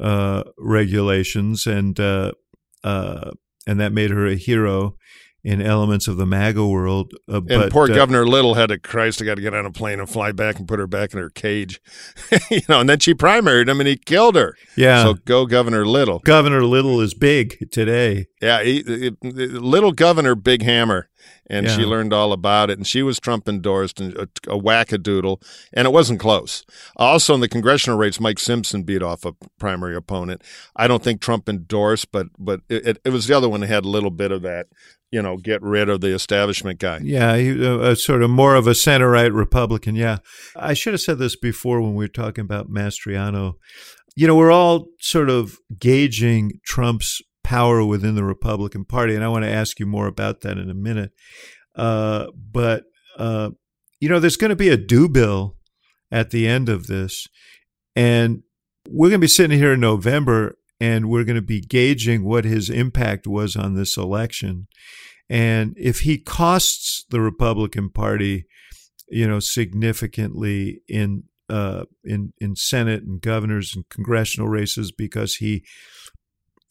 uh, 0.00 0.44
regulations 0.58 1.66
and 1.66 1.98
uh, 2.00 2.32
uh, 2.84 3.30
and 3.66 3.80
that 3.80 3.92
made 3.92 4.10
her 4.10 4.26
a 4.26 4.34
hero 4.34 4.96
in 5.44 5.60
elements 5.60 6.06
of 6.06 6.16
the 6.16 6.26
MAGA 6.26 6.64
world. 6.64 7.12
Uh, 7.28 7.38
and 7.38 7.48
but, 7.48 7.72
poor 7.72 7.90
uh, 7.90 7.94
governor 7.94 8.24
little 8.26 8.54
had 8.54 8.68
to 8.68 8.78
christ 8.78 9.20
i 9.20 9.24
got 9.24 9.34
to 9.34 9.42
get 9.42 9.54
on 9.54 9.66
a 9.66 9.72
plane 9.72 9.98
and 9.98 10.08
fly 10.08 10.30
back 10.30 10.56
and 10.58 10.68
put 10.68 10.78
her 10.78 10.86
back 10.86 11.12
in 11.12 11.18
her 11.18 11.30
cage 11.30 11.80
you 12.50 12.60
know 12.68 12.78
and 12.80 12.88
then 12.88 13.00
she 13.00 13.12
primaried 13.12 13.68
him 13.68 13.80
and 13.80 13.88
he 13.88 13.96
killed 13.96 14.36
her 14.36 14.56
Yeah, 14.76 15.02
so 15.02 15.14
go 15.14 15.46
governor 15.46 15.84
little 15.84 16.20
Governor 16.20 16.64
Little 16.64 17.00
is 17.00 17.14
big 17.14 17.70
today. 17.72 18.26
Yeah, 18.40 18.62
he, 18.62 18.82
he- 18.82 19.16
little 19.30 19.92
governor, 19.92 20.34
big 20.34 20.62
hammer, 20.62 21.08
and 21.46 21.68
she 21.68 21.82
learned 21.82 22.12
all 22.12 22.32
about 22.32 22.70
it. 22.70 22.78
And 22.78 22.86
she 22.86 23.02
was 23.02 23.18
Trump 23.18 23.48
endorsed 23.48 24.00
and 24.00 24.14
a, 24.16 24.22
a 24.46 24.58
wackadoodle, 24.58 25.42
and 25.72 25.86
it 25.86 25.92
wasn't 25.92 26.20
close. 26.20 26.64
Also, 26.96 27.34
in 27.34 27.40
the 27.40 27.48
congressional 27.48 27.98
race, 27.98 28.20
Mike 28.20 28.38
Simpson 28.38 28.82
beat 28.82 29.02
off 29.02 29.24
a 29.24 29.34
primary 29.58 29.96
opponent. 29.96 30.42
I 30.76 30.88
don't 30.88 31.02
think 31.02 31.20
Trump 31.20 31.48
endorsed, 31.48 32.12
but 32.12 32.28
but 32.38 32.60
it, 32.68 32.98
it, 33.04 33.10
was 33.10 33.26
the 33.26 33.36
other 33.36 33.48
one 33.48 33.60
that 33.60 33.68
had 33.68 33.84
a 33.84 33.88
little 33.88 34.10
bit 34.10 34.32
of 34.32 34.42
that. 34.42 34.68
You 35.10 35.20
know, 35.20 35.36
get 35.36 35.60
rid 35.60 35.90
of 35.90 36.00
the 36.00 36.14
establishment 36.14 36.78
guy. 36.78 37.00
Yeah, 37.02 37.36
he, 37.36 37.50
uh, 37.50 37.80
a 37.80 37.96
sort 37.96 38.22
of 38.22 38.30
more 38.30 38.54
of 38.54 38.66
a 38.66 38.74
center 38.74 39.10
right 39.10 39.30
Republican. 39.30 39.94
Yeah, 39.94 40.18
I 40.56 40.72
should 40.72 40.94
have 40.94 41.02
said 41.02 41.18
this 41.18 41.36
before 41.36 41.82
when 41.82 41.94
we 41.94 42.04
were 42.04 42.08
talking 42.08 42.42
about 42.42 42.70
Mastriano. 42.70 43.54
You 44.16 44.26
know, 44.26 44.36
we're 44.36 44.52
all 44.52 44.86
sort 45.00 45.28
of 45.28 45.58
gauging 45.78 46.60
Trump's 46.64 47.20
power 47.52 47.84
within 47.84 48.14
the 48.14 48.24
Republican 48.24 48.82
Party, 48.82 49.14
and 49.14 49.22
I 49.22 49.28
want 49.28 49.44
to 49.44 49.50
ask 49.50 49.78
you 49.78 49.84
more 49.84 50.06
about 50.06 50.40
that 50.40 50.56
in 50.56 50.70
a 50.70 50.74
minute. 50.74 51.10
Uh, 51.76 52.28
but 52.34 52.84
uh, 53.18 53.50
you 54.00 54.08
know, 54.08 54.18
there's 54.18 54.38
going 54.38 54.48
to 54.48 54.56
be 54.56 54.70
a 54.70 54.78
do 54.78 55.06
bill 55.06 55.58
at 56.10 56.30
the 56.30 56.48
end 56.48 56.70
of 56.70 56.86
this, 56.86 57.28
and 57.94 58.42
we're 58.88 59.10
going 59.10 59.20
to 59.20 59.24
be 59.24 59.28
sitting 59.28 59.58
here 59.58 59.74
in 59.74 59.80
November, 59.80 60.56
and 60.80 61.10
we're 61.10 61.24
going 61.24 61.36
to 61.36 61.42
be 61.42 61.60
gauging 61.60 62.24
what 62.24 62.46
his 62.46 62.70
impact 62.70 63.26
was 63.26 63.54
on 63.54 63.74
this 63.74 63.98
election. 63.98 64.66
And 65.28 65.74
if 65.76 66.00
he 66.00 66.16
costs 66.16 67.04
the 67.10 67.20
Republican 67.20 67.90
Party, 67.90 68.46
you 69.08 69.28
know, 69.28 69.40
significantly 69.40 70.80
in 70.88 71.24
uh, 71.50 71.84
in 72.02 72.32
in 72.40 72.56
Senate 72.56 73.02
and 73.02 73.20
governors 73.20 73.76
and 73.76 73.86
congressional 73.90 74.48
races 74.48 74.90
because 74.90 75.34
he 75.34 75.64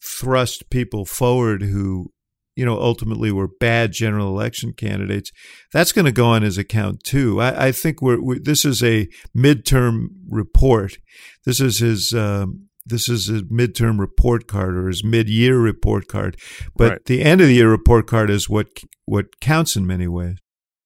thrust 0.04 0.68
people 0.70 1.04
forward 1.04 1.62
who, 1.62 2.10
you 2.56 2.64
know, 2.64 2.78
ultimately 2.78 3.30
were 3.30 3.48
bad 3.60 3.92
general 3.92 4.28
election 4.28 4.72
candidates, 4.72 5.30
that's 5.72 5.92
going 5.92 6.04
to 6.04 6.12
go 6.12 6.26
on 6.26 6.42
his 6.42 6.58
account 6.58 7.02
too. 7.04 7.40
I, 7.40 7.68
I 7.68 7.72
think 7.72 8.02
we're, 8.02 8.20
we 8.20 8.38
this 8.38 8.64
is 8.64 8.82
a 8.82 9.08
midterm 9.36 10.08
report. 10.28 10.98
This 11.44 11.60
is 11.60 11.78
his. 11.78 12.12
Um, 12.14 12.68
this 12.84 13.08
is 13.08 13.28
his 13.28 13.42
midterm 13.44 14.00
report 14.00 14.48
card 14.48 14.76
or 14.76 14.88
his 14.88 15.04
mid-year 15.04 15.56
report 15.56 16.08
card, 16.08 16.36
but 16.74 16.90
Right. 16.90 17.04
the 17.04 17.22
end 17.22 17.40
of 17.40 17.46
the 17.46 17.54
year 17.54 17.70
report 17.70 18.08
card 18.08 18.28
is 18.28 18.48
what 18.48 18.66
what 19.04 19.38
counts 19.40 19.76
in 19.76 19.86
many 19.86 20.08
ways. 20.08 20.38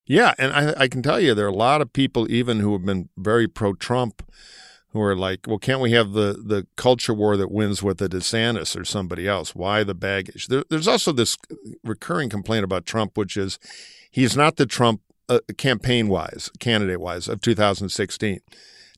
Yeah, 0.06 0.34
and 0.38 0.52
I, 0.52 0.74
I 0.76 0.88
can 0.88 1.02
tell 1.02 1.18
you 1.18 1.34
there 1.34 1.46
are 1.46 1.48
a 1.48 1.54
lot 1.54 1.80
of 1.80 1.94
people 1.94 2.30
even 2.30 2.60
who 2.60 2.74
have 2.74 2.84
been 2.84 3.08
very 3.16 3.48
pro-Trump 3.48 4.22
who 4.96 5.02
are 5.02 5.14
like, 5.14 5.46
well, 5.46 5.58
can't 5.58 5.80
we 5.80 5.92
have 5.92 6.12
the 6.12 6.32
the 6.42 6.66
culture 6.76 7.14
war 7.14 7.36
that 7.36 7.50
wins 7.50 7.82
with 7.82 8.00
a 8.00 8.08
DeSantis 8.08 8.78
or 8.78 8.84
somebody 8.84 9.28
else? 9.28 9.54
Why 9.54 9.84
the 9.84 9.94
baggage? 9.94 10.48
There, 10.48 10.64
there's 10.68 10.88
also 10.88 11.12
this 11.12 11.36
recurring 11.84 12.30
complaint 12.30 12.64
about 12.64 12.86
Trump, 12.86 13.16
which 13.16 13.36
is 13.36 13.58
he's 14.10 14.36
not 14.36 14.56
the 14.56 14.66
Trump 14.66 15.02
uh, 15.28 15.40
campaign-wise, 15.58 16.50
candidate-wise 16.58 17.28
of 17.28 17.40
2016. 17.40 18.40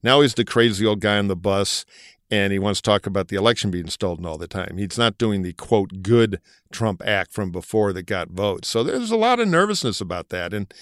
Now 0.02 0.20
he's 0.20 0.34
the 0.34 0.44
crazy 0.44 0.87
old 0.87 1.00
guy 1.00 1.18
on 1.18 1.28
the 1.28 1.37
bus. 1.37 1.84
And 2.30 2.52
he 2.52 2.58
wants 2.58 2.82
to 2.82 2.90
talk 2.90 3.06
about 3.06 3.28
the 3.28 3.37
election 3.37 3.70
being 3.70 3.88
stolen 3.88 4.26
all 4.26 4.37
the 4.37 4.46
time. 4.46 4.76
He's 4.76 4.98
not 4.98 5.16
doing 5.16 5.40
the 5.40 5.54
quote 5.54 6.02
good 6.02 6.42
Trump 6.70 7.00
act 7.02 7.32
from 7.32 7.50
before 7.50 7.94
that 7.94 8.02
got 8.02 8.28
votes. 8.28 8.68
So 8.68 8.84
there's 8.84 9.11
a 9.11 9.16
lot 9.16 9.40
of 9.40 9.48
nervousness 9.48 10.02
about 10.02 10.28
that. 10.28 10.52
And 10.52 10.72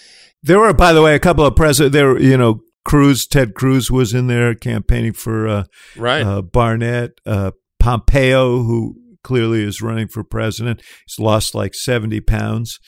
There 0.42 0.58
were, 0.58 0.72
by 0.72 0.92
the 0.92 1.02
way, 1.02 1.14
a 1.14 1.20
couple 1.20 1.46
of 1.46 1.54
president. 1.54 1.92
There, 1.92 2.20
you 2.20 2.36
know, 2.36 2.62
Cruz, 2.86 3.26
Ted 3.26 3.54
Cruz 3.54 3.90
was 3.90 4.14
in 4.14 4.28
there 4.28 4.54
campaigning 4.54 5.12
for 5.12 5.48
uh, 5.48 5.64
right, 5.96 6.22
uh, 6.22 6.40
Barnette, 6.40 7.10
uh, 7.26 7.50
Pompeo, 7.80 8.62
who 8.62 8.94
clearly 9.24 9.62
is 9.64 9.82
running 9.82 10.06
for 10.06 10.22
president. 10.22 10.80
He's 11.06 11.18
lost 11.18 11.52
like 11.54 11.74
seventy 11.74 12.20
pounds, 12.20 12.78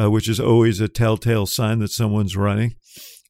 uh, 0.00 0.10
which 0.10 0.28
is 0.28 0.38
always 0.38 0.80
a 0.80 0.86
telltale 0.88 1.44
sign 1.46 1.80
that 1.80 1.90
someone's 1.90 2.36
running. 2.36 2.76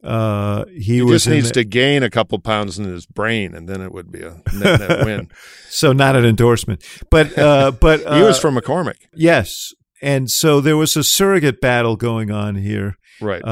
Uh, 0.05 0.64
he, 0.69 0.99
He 1.01 1.07
just 1.09 1.27
needs 1.27 1.49
the- 1.49 1.55
to 1.55 1.64
gain 1.64 2.03
a 2.03 2.11
couple 2.11 2.38
pounds 2.38 2.79
in 2.79 2.85
his 2.85 3.07
brain, 3.07 3.55
and 3.55 3.69
then 3.69 3.81
it 3.81 3.91
would 3.91 4.12
be 4.12 4.21
a 4.21 4.37
net, 4.55 4.81
net 4.81 5.05
win. 5.07 5.29
so 5.71 5.93
not 5.93 6.14
an 6.14 6.25
endorsement, 6.27 6.85
but 7.11 7.37
uh, 7.38 7.71
but 7.81 8.01
he 8.01 8.23
was 8.23 8.38
from 8.38 8.55
McCormick, 8.55 8.99
yes, 9.14 9.73
and 10.03 10.31
so 10.31 10.61
there 10.61 10.77
was 10.77 10.95
a 10.95 11.03
surrogate 11.03 11.61
battle 11.61 11.97
going 11.97 12.31
on 12.31 12.57
here 12.57 12.97
right? 13.21 13.43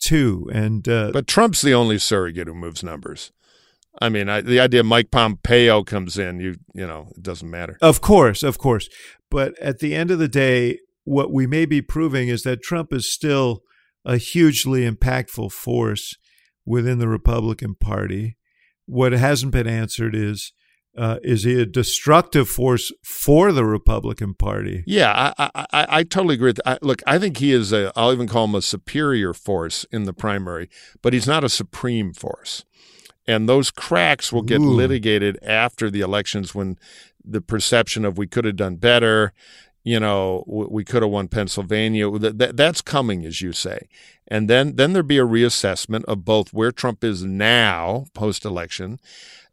Too, 0.00 0.48
and 0.52 0.88
uh, 0.88 1.10
but 1.12 1.26
Trump's 1.26 1.62
the 1.62 1.74
only 1.74 1.98
surrogate 1.98 2.48
who 2.48 2.54
moves 2.54 2.82
numbers. 2.82 3.32
I 4.00 4.08
mean, 4.10 4.28
I, 4.28 4.42
the 4.42 4.60
idea 4.60 4.84
Mike 4.84 5.10
Pompeo 5.10 5.82
comes 5.82 6.18
in, 6.18 6.40
you 6.40 6.56
you 6.74 6.86
know, 6.86 7.08
it 7.16 7.22
doesn't 7.22 7.50
matter. 7.50 7.78
Of 7.80 8.00
course, 8.00 8.42
of 8.42 8.58
course. 8.58 8.88
But 9.30 9.58
at 9.60 9.78
the 9.78 9.94
end 9.94 10.10
of 10.10 10.18
the 10.18 10.28
day, 10.28 10.80
what 11.04 11.32
we 11.32 11.46
may 11.46 11.64
be 11.66 11.80
proving 11.80 12.28
is 12.28 12.42
that 12.42 12.62
Trump 12.62 12.92
is 12.92 13.12
still 13.12 13.62
a 14.04 14.18
hugely 14.18 14.88
impactful 14.88 15.52
force 15.52 16.16
within 16.64 16.98
the 16.98 17.08
Republican 17.08 17.74
Party. 17.74 18.36
What 18.86 19.12
hasn't 19.12 19.52
been 19.52 19.66
answered 19.66 20.14
is 20.14 20.52
uh, 20.96 21.18
is 21.22 21.44
he 21.44 21.60
a 21.60 21.66
destructive 21.66 22.48
force 22.48 22.92
for 23.02 23.52
the 23.52 23.64
Republican 23.64 24.34
Party? 24.34 24.82
Yeah, 24.86 25.32
I 25.38 25.50
I, 25.54 25.86
I, 25.88 26.02
totally 26.04 26.36
agree. 26.36 26.48
With 26.48 26.60
I, 26.64 26.78
look, 26.82 27.02
I 27.06 27.18
think 27.18 27.36
he 27.38 27.52
is 27.52 27.72
a. 27.72 27.92
I'll 27.96 28.12
even 28.12 28.28
call 28.28 28.46
him 28.46 28.54
a 28.54 28.62
superior 28.62 29.34
force 29.34 29.84
in 29.92 30.04
the 30.04 30.12
primary, 30.12 30.68
but 31.02 31.12
he's 31.12 31.26
not 31.26 31.44
a 31.44 31.48
supreme 31.48 32.12
force. 32.12 32.64
And 33.28 33.48
those 33.48 33.70
cracks 33.70 34.32
will 34.32 34.42
get 34.42 34.60
Ooh. 34.60 34.70
litigated 34.70 35.38
after 35.42 35.90
the 35.90 36.00
elections 36.00 36.54
when 36.54 36.78
the 37.24 37.40
perception 37.40 38.04
of 38.04 38.16
we 38.16 38.26
could 38.26 38.44
have 38.44 38.56
done 38.56 38.76
better, 38.76 39.32
you 39.86 40.00
know, 40.00 40.44
we 40.46 40.84
could 40.84 41.02
have 41.02 41.12
won 41.12 41.28
Pennsylvania. 41.28 42.10
that's 42.10 42.80
coming, 42.80 43.24
as 43.24 43.40
you 43.40 43.52
say. 43.52 43.88
And 44.26 44.50
then, 44.50 44.74
then 44.74 44.92
there'd 44.92 45.06
be 45.06 45.18
a 45.18 45.24
reassessment 45.24 46.04
of 46.06 46.24
both 46.24 46.52
where 46.52 46.72
Trump 46.72 47.04
is 47.04 47.24
now 47.24 48.06
post 48.12 48.44
election, 48.44 48.98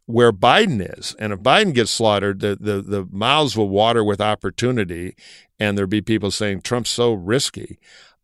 where 0.06 0.32
Biden 0.32 0.98
is. 0.98 1.14
And 1.18 1.32
if 1.32 1.40
Biden 1.40 1.74
gets 1.74 1.90
slaughtered, 1.90 2.40
the, 2.40 2.56
the, 2.56 2.82
the 2.82 3.08
mouths 3.10 3.56
will 3.56 3.68
water 3.68 4.04
with 4.04 4.20
opportunity, 4.20 5.16
and 5.58 5.76
there'll 5.76 5.88
be 5.88 6.02
people 6.02 6.30
saying 6.30 6.60
Trump's 6.60 6.90
so 6.90 7.12
risky. 7.12 7.78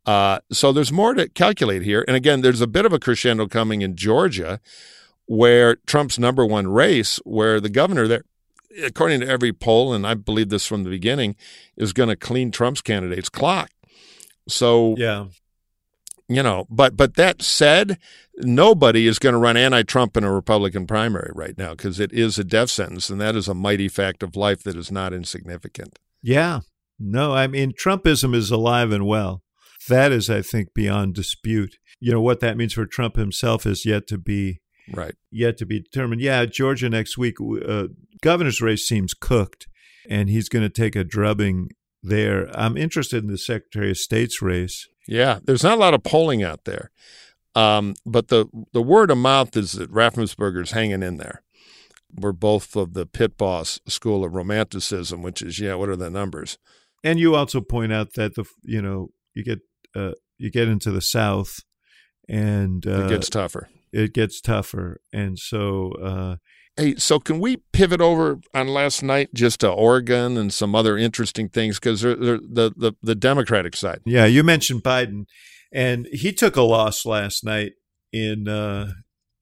Uh, 0.06 0.40
so 0.50 0.72
there's 0.72 0.92
more 0.92 1.14
to 1.14 1.28
calculate 1.28 1.82
here. 1.82 2.04
And 2.06 2.16
again, 2.16 2.40
there's 2.40 2.60
a 2.60 2.66
bit 2.66 2.86
of 2.86 2.92
a 2.92 2.98
crescendo 2.98 3.46
coming 3.46 3.82
in 3.82 3.96
Georgia 3.96 4.60
where 5.26 5.76
Trump's 5.86 6.18
number 6.18 6.44
one 6.44 6.68
race, 6.68 7.20
where 7.24 7.60
the 7.60 7.68
governor 7.68 8.08
there, 8.08 8.24
according 8.84 9.20
to 9.20 9.28
every 9.28 9.52
poll, 9.52 9.92
and 9.92 10.06
I 10.06 10.14
believe 10.14 10.48
this 10.48 10.66
from 10.66 10.84
the 10.84 10.90
beginning, 10.90 11.36
is 11.76 11.92
going 11.92 12.08
to 12.08 12.16
clean 12.16 12.50
Trump's 12.50 12.80
candidate's 12.80 13.28
clock. 13.28 13.70
So 14.48 14.96
yeah, 14.98 15.26
you 16.30 16.42
know, 16.42 16.66
but 16.70 16.96
but 16.96 17.16
that 17.16 17.42
said, 17.42 17.98
nobody 18.38 19.06
is 19.06 19.18
going 19.18 19.32
to 19.32 19.38
run 19.38 19.56
anti-Trump 19.56 20.16
in 20.16 20.24
a 20.24 20.32
Republican 20.32 20.86
primary 20.86 21.32
right 21.34 21.58
now 21.58 21.70
because 21.70 21.98
it 21.98 22.12
is 22.12 22.38
a 22.38 22.44
death 22.44 22.70
sentence, 22.70 23.10
and 23.10 23.20
that 23.20 23.36
is 23.36 23.48
a 23.48 23.54
mighty 23.54 23.88
fact 23.88 24.22
of 24.22 24.36
life 24.36 24.62
that 24.62 24.76
is 24.76 24.90
not 24.90 25.12
insignificant. 25.12 25.98
Yeah, 26.22 26.60
no, 26.98 27.34
I 27.34 27.46
mean 27.46 27.72
Trumpism 27.72 28.34
is 28.34 28.50
alive 28.50 28.92
and 28.92 29.06
well. 29.06 29.42
That 29.88 30.12
is, 30.12 30.30
I 30.30 30.40
think, 30.42 30.72
beyond 30.72 31.14
dispute. 31.14 31.76
You 31.98 32.12
know 32.12 32.20
what 32.20 32.40
that 32.40 32.56
means 32.56 32.74
for 32.74 32.86
Trump 32.86 33.16
himself 33.16 33.66
is 33.66 33.84
yet 33.84 34.06
to 34.06 34.18
be 34.18 34.60
Right. 34.92 35.14
Yet 35.30 35.56
to 35.58 35.66
be 35.66 35.80
determined. 35.80 36.20
Yeah, 36.20 36.46
Georgia 36.46 36.88
next 36.88 37.16
week. 37.16 37.36
Uh, 37.40 37.88
governor's 38.22 38.60
race 38.60 38.86
seems 38.86 39.14
cooked, 39.14 39.68
and 40.08 40.28
he's 40.28 40.48
going 40.48 40.62
to 40.64 40.68
take 40.68 40.96
a 40.96 41.04
drubbing 41.04 41.70
there. 42.02 42.48
I'm 42.58 42.76
interested 42.76 43.22
in 43.22 43.30
the 43.30 43.38
Secretary 43.38 43.90
of 43.90 43.98
State's 43.98 44.42
race. 44.42 44.88
Yeah, 45.10 45.40
there's 45.44 45.62
not 45.64 45.76
a 45.76 45.80
lot 45.80 45.94
of 45.94 46.02
polling 46.02 46.42
out 46.42 46.64
there, 46.64 46.90
um, 47.54 47.94
but 48.06 48.28
the 48.28 48.46
the 48.72 48.82
word 48.82 49.10
of 49.10 49.18
mouth 49.18 49.56
is 49.56 49.72
that 49.72 49.92
Raffensperger's 49.92 50.70
hanging 50.70 51.02
in 51.02 51.16
there. 51.16 51.42
We're 52.12 52.32
both 52.32 52.76
of 52.76 52.94
the 52.94 53.06
pit 53.06 53.36
boss 53.36 53.80
school 53.86 54.24
of 54.24 54.34
romanticism, 54.34 55.22
which 55.22 55.42
is 55.42 55.58
yeah, 55.58 55.74
what 55.74 55.88
are 55.88 55.96
the 55.96 56.10
numbers? 56.10 56.58
And 57.04 57.18
you 57.18 57.34
also 57.34 57.60
point 57.60 57.92
out 57.92 58.14
that 58.14 58.34
the 58.34 58.44
you 58.62 58.80
know 58.80 59.08
you 59.34 59.44
get 59.44 59.60
uh, 59.94 60.12
you 60.38 60.50
get 60.50 60.68
into 60.68 60.90
the 60.90 61.02
South, 61.02 61.58
and 62.28 62.86
uh, 62.86 63.04
it 63.04 63.08
gets 63.08 63.28
tougher 63.28 63.68
it 63.92 64.12
gets 64.12 64.40
tougher. 64.40 65.00
And 65.12 65.38
so, 65.38 65.92
uh, 66.02 66.36
hey, 66.80 66.94
so 66.96 67.18
can 67.18 67.40
we 67.40 67.58
pivot 67.72 68.00
over 68.00 68.40
on 68.54 68.68
last 68.68 69.02
night 69.02 69.32
just 69.34 69.60
to 69.60 69.70
Oregon 69.70 70.36
and 70.36 70.52
some 70.52 70.74
other 70.74 70.96
interesting 70.96 71.48
things 71.48 71.78
because 71.78 72.02
the 72.02 72.40
the 72.76 72.94
the 73.02 73.14
Democratic 73.14 73.76
side. 73.76 74.00
Yeah, 74.04 74.26
you 74.26 74.42
mentioned 74.42 74.82
Biden, 74.82 75.26
and 75.72 76.06
he 76.12 76.32
took 76.32 76.56
a 76.56 76.62
loss 76.62 77.04
last 77.04 77.44
night 77.44 77.72
in 78.12 78.48
uh, 78.48 78.92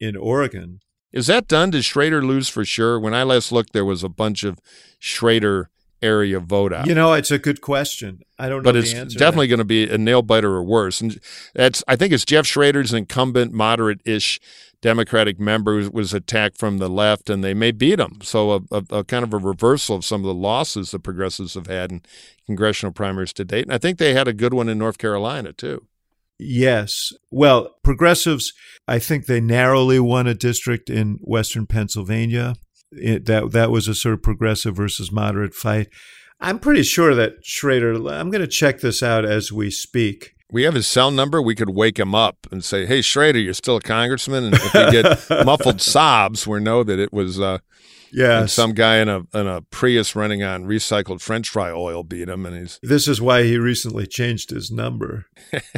in 0.01 0.17
Oregon. 0.17 0.81
Is 1.13 1.27
that 1.29 1.49
done? 1.49 1.71
Did 1.71 1.85
Schrader 1.85 2.23
lose 2.23 2.49
for 2.49 2.65
sure? 2.65 3.01
When 3.01 3.15
I 3.15 3.23
last 3.23 3.51
looked, 3.51 3.73
there 3.73 3.85
was 3.85 4.05
a 4.05 4.11
bunch 4.11 4.45
of 4.45 4.59
Schrader 4.99 5.71
area 6.03 6.39
vote 6.39 6.73
out? 6.73 6.87
You 6.87 6.95
know, 6.95 7.13
it's 7.13 7.31
a 7.31 7.39
good 7.39 7.61
question. 7.61 8.21
I 8.39 8.49
don't 8.49 8.59
know, 8.63 8.73
but 8.73 8.77
it's 8.77 8.93
definitely 8.93 9.49
going 9.49 9.59
to 9.59 9.65
be 9.65 9.89
a 9.89 9.99
nail 9.99 10.23
biter 10.23 10.53
or 10.53 10.63
worse. 10.63 11.01
And 11.01 11.19
that's 11.55 11.83
I 11.89 11.97
think 11.97 12.13
it's 12.13 12.25
Jeff 12.25 12.47
Schrader's 12.47 12.93
incumbent 12.93 13.53
moderate-ish 13.53 14.41
Democratic 14.81 15.41
member 15.41 15.89
was 15.91 16.15
attacked 16.15 16.57
from 16.57 16.79
the 16.79 16.89
left, 16.89 17.29
and 17.29 17.43
they 17.43 17.55
may 17.55 17.73
beat 17.73 17.99
him. 17.99 18.19
So 18.23 18.53
a, 18.53 18.61
a, 18.71 18.85
a, 18.91 19.05
kind 19.05 19.25
of 19.25 19.35
a 19.35 19.39
reversal 19.39 19.97
of 19.97 20.05
some 20.05 20.21
of 20.21 20.27
the 20.27 20.35
losses 20.35 20.93
the 20.93 21.01
progressives 21.01 21.55
have 21.55 21.67
had 21.67 21.91
in 21.91 22.03
congressional 22.47 22.93
primaries 22.93 23.33
to 23.35 23.45
date. 23.45 23.65
And 23.65 23.73
I 23.73 23.79
think 23.79 23.99
they 23.99 24.15
had 24.15 24.29
a 24.29 24.33
good 24.33 24.55
one 24.55 24.69
in 24.69 24.79
North 24.79 24.99
Carolina 24.99 25.53
too. 25.53 25.87
Yes. 26.39 27.13
Well, 27.33 27.75
progressives, 27.83 28.53
I 28.87 29.01
think 29.01 29.27
they 29.27 29.41
narrowly 29.41 29.99
won 29.99 30.29
a 30.29 30.35
district 30.35 30.89
in 30.89 31.19
Western 31.23 31.67
Pennsylvania 31.67 32.55
it, 32.93 33.27
that 33.27 33.51
that 33.53 33.71
was 33.71 33.89
a 33.89 33.95
sort 33.95 34.15
of 34.15 34.23
progressive 34.23 34.77
versus 34.77 35.13
moderate 35.13 35.55
fight. 35.55 35.89
I'm 36.41 36.59
pretty 36.59 36.85
sure 36.85 37.15
that 37.15 37.45
Schrader. 37.45 37.95
I'm 38.09 38.31
going 38.31 38.41
to 38.41 38.47
check 38.47 38.81
this 38.81 39.03
out 39.03 39.25
as 39.25 39.53
we 39.53 39.71
speak. 39.71 40.35
We 40.51 40.63
have 40.63 40.75
his 40.75 40.87
cell 40.87 41.11
number. 41.11 41.43
We 41.43 41.55
could 41.55 41.71
wake 41.71 41.99
him 41.99 42.15
up 42.15 42.47
and 42.51 42.65
say, 42.65 42.87
"Hey, 42.87 43.03
Schrader, 43.03 43.39
you're 43.39 43.53
still 43.55 43.77
a 43.77 43.81
congressman." 43.83 44.45
And 44.45 44.55
if 44.55 44.75
we 44.75 44.91
get 44.91 45.19
muffled 45.45 45.81
sobs, 45.83 46.47
we 46.47 46.61
know 46.61 46.83
that 46.85 46.99
it 46.99 47.13
was 47.13 47.39
uh, 47.39 47.59
yeah, 48.13 48.47
some 48.47 48.73
guy 48.73 48.99
in 48.99 49.09
a 49.09 49.23
in 49.35 49.47
a 49.47 49.63
Prius 49.63 50.15
running 50.17 50.43
on 50.43 50.65
recycled 50.65 51.21
French 51.21 51.49
fry 51.49 51.71
oil 51.71 52.03
beat 52.03 52.29
him, 52.29 52.47
and 52.47 52.57
he's. 52.57 52.79
This 52.83 53.09
is 53.09 53.21
why 53.21 53.45
he 53.45 53.59
recently 53.59 54.07
changed 54.07 54.51
his 54.51 54.71
number. 54.71 55.27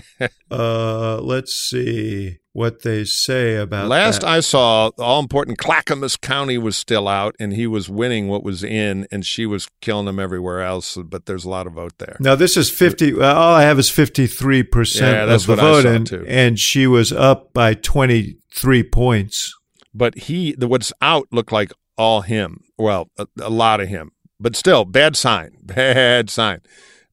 uh, 0.51 1.21
let's 1.21 1.53
see 1.55 2.39
what 2.53 2.83
they 2.83 3.05
say 3.05 3.57
about 3.57 3.89
last 3.89 4.23
that. 4.23 4.29
I 4.29 4.41
saw, 4.41 4.91
all 4.99 5.21
important 5.21 5.59
Clackamas 5.59 6.17
County 6.17 6.59
was 6.59 6.77
still 6.77 7.07
out, 7.07 7.37
and 7.39 7.53
he 7.53 7.67
was 7.67 7.89
winning 7.89 8.29
what 8.29 8.43
was 8.43 8.65
in, 8.65 9.07
and 9.11 9.25
she 9.25 9.47
was 9.47 9.69
killing 9.81 10.09
him 10.09 10.19
everywhere 10.19 10.61
else. 10.61 10.97
But 10.97 11.27
there's 11.27 11.45
a 11.45 11.51
lot 11.51 11.67
of 11.67 11.75
vote 11.75 11.99
there. 11.99 12.17
Now 12.21 12.35
this 12.35 12.57
is 12.57 12.71
fifty. 12.71 13.13
All 13.15 13.55
I 13.55 13.63
have 13.63 13.79
is 13.79 13.91
fifty 13.91 14.27
three 14.27 14.63
percent 14.63 15.31
of 15.31 15.47
the 15.47 15.57
vote, 15.57 15.87
and, 15.87 16.11
and 16.29 16.59
she 16.59 16.87
was 16.87 17.13
up 17.13 17.53
by 17.53 17.75
twenty 17.75 18.39
three 18.53 18.83
points. 18.83 19.55
But 19.93 20.17
he, 20.17 20.53
the 20.53 20.69
what's 20.69 20.93
out 21.01 21.27
looked 21.33 21.51
like 21.51 21.73
all 22.01 22.23
him. 22.23 22.65
Well, 22.79 23.11
a, 23.19 23.27
a 23.39 23.51
lot 23.51 23.81
of 23.81 23.89
him, 23.89 24.13
but 24.41 24.57
still, 24.57 24.87
bad 24.87 25.17
sign. 25.17 25.59
Bad 25.63 26.31
sign. 26.31 26.63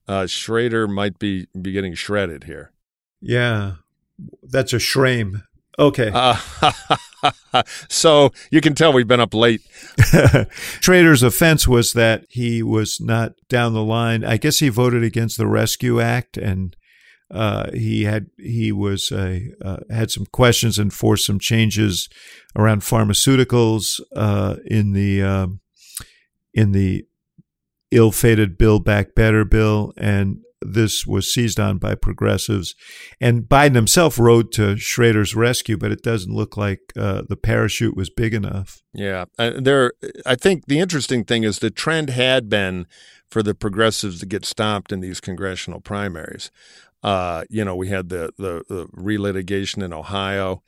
Uh, 0.07 0.25
Schrader 0.25 0.87
might 0.87 1.19
be 1.19 1.47
be 1.61 1.73
getting 1.73 1.93
shredded 1.93 2.45
here. 2.45 2.71
Yeah, 3.21 3.73
that's 4.41 4.71
a 4.71 4.79
shame. 4.79 5.43
Okay. 5.77 6.09
Uh, 6.13 6.37
so 7.89 8.31
you 8.49 8.61
can 8.61 8.73
tell 8.73 8.93
we've 8.93 9.07
been 9.07 9.19
up 9.19 9.33
late. 9.33 9.61
Schrader's 10.81 11.21
offense 11.21 11.67
was 11.67 11.91
that 11.93 12.25
he 12.29 12.63
was 12.63 12.99
not 13.01 13.33
down 13.49 13.73
the 13.73 13.83
line. 13.83 14.23
I 14.23 14.37
guess 14.37 14.59
he 14.59 14.69
voted 14.69 15.03
against 15.03 15.37
the 15.37 15.47
Rescue 15.47 15.99
Act, 15.99 16.37
and 16.37 16.75
uh, 17.29 17.71
he 17.71 18.03
had 18.03 18.27
he 18.37 18.71
was 18.71 19.11
uh, 19.11 19.39
had 19.89 20.11
some 20.11 20.25
questions 20.27 20.77
and 20.79 20.93
forced 20.93 21.25
some 21.25 21.39
changes 21.39 22.07
around 22.55 22.81
pharmaceuticals 22.81 23.99
uh, 24.15 24.55
in 24.65 24.93
the 24.93 25.21
um, 25.21 25.59
in 26.53 26.71
the 26.71 27.05
ill-fated 27.91 28.57
Build 28.57 28.83
Back 28.83 29.15
Better 29.15 29.45
bill, 29.45 29.93
and 29.97 30.39
this 30.61 31.05
was 31.05 31.31
seized 31.31 31.59
on 31.59 31.77
by 31.77 31.95
progressives. 31.95 32.75
And 33.21 33.43
Biden 33.43 33.75
himself 33.75 34.17
rode 34.17 34.51
to 34.53 34.75
Schrader's 34.77 35.35
rescue, 35.35 35.77
but 35.77 35.91
it 35.91 36.01
doesn't 36.01 36.33
look 36.33 36.57
like 36.57 36.79
uh, 36.97 37.23
the 37.27 37.37
parachute 37.37 37.95
was 37.95 38.09
big 38.09 38.33
enough. 38.33 38.81
Yeah, 38.93 39.25
uh, 39.37 39.51
there. 39.57 39.93
I 40.25 40.35
think 40.35 40.65
the 40.65 40.79
interesting 40.79 41.23
thing 41.23 41.43
is 41.43 41.59
the 41.59 41.69
trend 41.69 42.09
had 42.09 42.49
been 42.49 42.87
for 43.29 43.43
the 43.43 43.53
progressives 43.53 44.19
to 44.19 44.25
get 44.25 44.45
stomped 44.45 44.91
in 44.91 45.01
these 45.01 45.19
congressional 45.19 45.81
primaries. 45.81 46.49
Uh, 47.03 47.43
you 47.49 47.63
know, 47.63 47.75
we 47.75 47.89
had 47.89 48.09
the 48.09 48.31
the, 48.37 48.63
the 48.67 48.87
relitigation 48.87 49.83
in 49.83 49.93
Ohio 49.93 50.63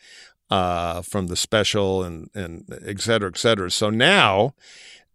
uh, 0.50 1.02
from 1.02 1.28
the 1.28 1.36
special 1.36 2.04
and 2.04 2.30
and 2.34 2.66
et 2.86 3.02
cetera, 3.02 3.30
et 3.30 3.38
cetera. 3.38 3.70
So 3.72 3.90
now 3.90 4.54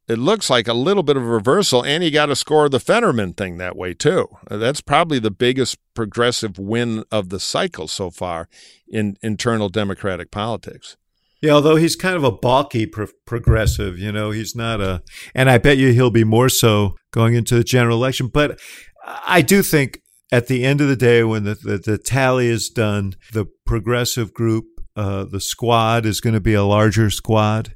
it 0.06 0.18
looks 0.18 0.50
like 0.50 0.68
a 0.68 0.74
little 0.74 1.02
bit 1.02 1.16
of 1.16 1.22
a 1.22 1.26
reversal, 1.26 1.82
and 1.84 2.04
you 2.04 2.10
got 2.10 2.26
to 2.26 2.36
score 2.36 2.68
the 2.68 2.80
Fetterman 2.80 3.32
thing 3.32 3.56
that 3.58 3.76
way 3.76 3.94
too. 3.94 4.28
That's 4.50 4.82
probably 4.82 5.18
the 5.18 5.30
biggest 5.30 5.78
progressive 5.94 6.58
win 6.58 7.04
of 7.10 7.30
the 7.30 7.40
cycle 7.40 7.88
so 7.88 8.10
far 8.10 8.48
in 8.86 9.16
internal 9.22 9.70
Democratic 9.70 10.30
politics. 10.30 10.96
Yeah, 11.40 11.52
although 11.52 11.76
he's 11.76 11.96
kind 11.96 12.16
of 12.16 12.24
a 12.24 12.32
balky 12.32 12.86
pro- 12.86 13.08
progressive, 13.24 13.98
you 13.98 14.12
know, 14.12 14.30
he's 14.30 14.54
not 14.54 14.80
a, 14.80 15.02
and 15.34 15.50
I 15.50 15.58
bet 15.58 15.78
you 15.78 15.92
he'll 15.92 16.10
be 16.10 16.24
more 16.24 16.48
so 16.48 16.96
going 17.10 17.34
into 17.34 17.54
the 17.54 17.64
general 17.64 17.96
election. 17.96 18.28
But 18.28 18.58
I 19.04 19.42
do 19.42 19.62
think 19.62 20.00
at 20.33 20.47
the 20.49 20.64
end 20.64 20.81
of 20.81 20.89
the 20.89 20.97
day, 20.97 21.22
when 21.25 21.45
the, 21.45 21.55
the, 21.55 21.79
the 21.79 21.99
tally 21.99 22.49
is 22.49 22.68
done, 22.68 23.14
the 23.33 23.47
progressive 23.66 24.33
group, 24.35 24.64
uh, 24.97 25.25
the 25.25 25.41
squad 25.41 26.07
is 26.07 26.20
going 26.20 26.35
to 26.35 26.41
be 26.41 26.55
a 26.55 26.64
larger 26.64 27.11
squad. 27.11 27.75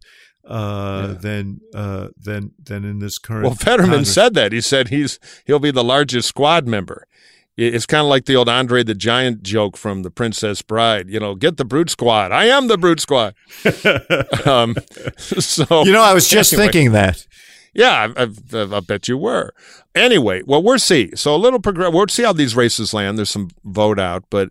uh, 0.49 1.09
Yeah. 1.13 1.15
than 1.21 1.61
uh, 1.75 2.09
than 2.17 2.53
than 2.63 2.85
in 2.85 2.99
this 3.01 3.19
current. 3.19 3.45
Well, 3.45 3.55
Fetterman 3.55 3.91
Congress. 3.91 4.15
said 4.15 4.35
that. 4.35 4.53
He 4.53 4.61
said 4.63 4.89
he's 4.89 5.19
he'll 5.47 5.59
be 5.59 5.71
the 5.71 5.85
largest 5.85 6.27
squad 6.29 6.67
member. 6.67 7.05
It's 7.57 7.87
kind 7.87 8.03
of 8.03 8.07
like 8.07 8.25
the 8.27 8.37
old 8.37 8.49
Andre 8.49 8.85
the 8.85 8.95
Giant 8.95 9.43
joke 9.43 9.77
from 9.77 10.03
The 10.05 10.11
Princess 10.13 10.63
Bride. 10.63 11.11
You 11.11 11.19
know, 11.21 11.35
get 11.35 11.57
the 11.57 11.65
brute 11.65 11.91
squad. 11.91 12.31
I 12.33 12.45
am 12.47 12.69
the 12.69 12.79
brute 12.79 13.01
squad. 13.01 13.35
um, 14.47 14.77
so 15.19 15.83
You 15.85 15.91
know, 15.93 16.03
I 16.03 16.15
was 16.15 16.29
just 16.29 16.53
Anyway. 16.53 16.67
thinking 16.67 16.93
that. 16.93 17.27
Yeah, 17.79 18.09
I, 18.17 18.23
I, 18.25 18.77
I 18.77 18.81
bet 18.81 19.07
you 19.07 19.17
were. 19.17 19.53
Anyway, 19.95 20.43
well, 20.45 20.61
we'll 20.61 20.81
see. 20.81 21.15
So 21.15 21.33
a 21.33 21.39
little 21.39 21.61
progress. 21.61 21.93
We'll 21.93 22.09
see 22.09 22.25
how 22.25 22.33
these 22.33 22.57
races 22.57 22.93
land. 22.93 23.17
There's 23.17 23.31
some 23.31 23.51
vote 23.63 24.01
out, 24.01 24.25
but 24.31 24.51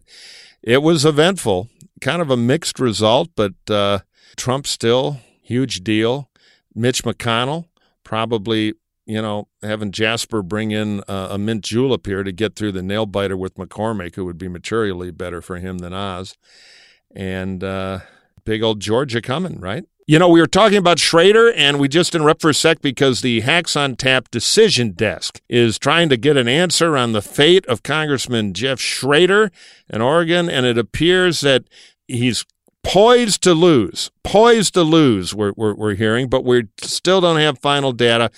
it 0.63 0.81
was 0.81 1.03
eventful. 1.03 1.67
Kind 1.99 2.21
of 2.21 2.31
a 2.31 2.37
mixed 2.37 2.79
result, 2.79 3.27
but 3.35 3.53
uh, 3.69 3.99
Trump 4.37 4.65
still 4.65 5.19
huge 5.41 5.81
deal. 5.81 6.29
Mitch 6.73 7.03
McConnell 7.03 7.65
probably, 8.05 8.75
you 9.05 9.21
know, 9.21 9.49
having 9.61 9.91
Jasper 9.91 10.41
bring 10.41 10.71
in 10.71 11.01
uh, 11.09 11.27
a 11.31 11.37
mint 11.37 11.65
julep 11.65 12.05
here 12.05 12.23
to 12.23 12.31
get 12.31 12.55
through 12.55 12.71
the 12.71 12.81
nail 12.81 13.05
biter 13.05 13.35
with 13.35 13.55
McCormick, 13.55 14.15
who 14.15 14.23
would 14.23 14.37
be 14.37 14.47
materially 14.47 15.11
better 15.11 15.41
for 15.41 15.57
him 15.57 15.79
than 15.79 15.91
Oz, 15.91 16.37
and 17.13 17.61
uh, 17.61 17.99
big 18.45 18.63
old 18.63 18.79
Georgia 18.79 19.21
coming, 19.21 19.59
right? 19.59 19.83
You 20.09 20.19
know, 20.19 20.29
we 20.29 20.39
were 20.39 20.47
talking 20.47 20.77
about 20.77 20.99
Schrader, 20.99 21.51
and 21.51 21.81
we 21.81 21.89
just 21.89 22.15
interrupt 22.15 22.41
for 22.41 22.49
a 22.49 22.53
sec 22.53 22.79
because 22.79 23.19
the 23.19 23.41
Hacks 23.41 23.75
on 23.75 23.97
Tap 23.97 24.31
decision 24.31 24.91
desk 24.91 25.41
is 25.49 25.77
trying 25.77 26.07
to 26.07 26.15
get 26.15 26.37
an 26.37 26.47
answer 26.47 26.95
on 26.95 27.11
the 27.11 27.21
fate 27.21 27.65
of 27.65 27.83
Congressman 27.83 28.53
Jeff 28.53 28.79
Schrader 28.79 29.51
in 29.89 29.99
Oregon, 29.99 30.49
and 30.49 30.65
it 30.65 30.77
appears 30.77 31.41
that 31.41 31.65
he's 32.07 32.45
poised 32.83 33.43
to 33.43 33.53
lose. 33.53 34.09
Poised 34.23 34.75
to 34.75 34.83
lose, 34.83 35.35
we're, 35.35 35.51
we're, 35.57 35.75
we're 35.75 35.95
hearing, 35.95 36.29
but 36.29 36.45
we 36.45 36.69
still 36.79 37.19
don't 37.19 37.35
have 37.35 37.59
final 37.59 37.91
data. 37.91 38.31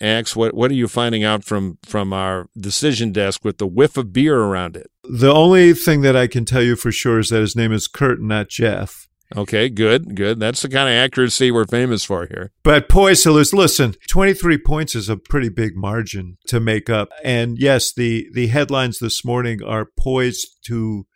Axe, 0.00 0.34
what, 0.34 0.54
what 0.54 0.72
are 0.72 0.74
you 0.74 0.88
finding 0.88 1.22
out 1.22 1.44
from, 1.44 1.78
from 1.84 2.12
our 2.12 2.48
decision 2.58 3.12
desk 3.12 3.44
with 3.44 3.58
the 3.58 3.66
whiff 3.68 3.96
of 3.96 4.12
beer 4.12 4.40
around 4.40 4.76
it? 4.76 4.90
The 5.04 5.32
only 5.32 5.72
thing 5.72 6.00
that 6.00 6.16
I 6.16 6.26
can 6.26 6.44
tell 6.44 6.62
you 6.62 6.74
for 6.74 6.90
sure 6.90 7.20
is 7.20 7.28
that 7.28 7.42
his 7.42 7.54
name 7.54 7.70
is 7.70 7.86
Kurt, 7.86 8.20
not 8.20 8.48
Jeff. 8.48 9.06
Okay, 9.36 9.68
good, 9.68 10.14
good. 10.14 10.40
That's 10.40 10.62
the 10.62 10.68
kind 10.68 10.88
of 10.88 10.94
accuracy 10.94 11.50
we're 11.50 11.64
famous 11.64 12.04
for 12.04 12.26
here. 12.26 12.52
But 12.62 12.88
poised 12.88 13.22
to 13.24 13.32
lose. 13.32 13.54
Listen, 13.54 13.94
23 14.08 14.58
points 14.58 14.94
is 14.94 15.08
a 15.08 15.16
pretty 15.16 15.48
big 15.48 15.76
margin 15.76 16.38
to 16.48 16.60
make 16.60 16.90
up. 16.90 17.08
And 17.24 17.56
yes, 17.58 17.92
the, 17.92 18.28
the 18.32 18.48
headlines 18.48 18.98
this 18.98 19.24
morning 19.24 19.62
are 19.62 19.86
poised 19.98 20.58
to 20.66 21.06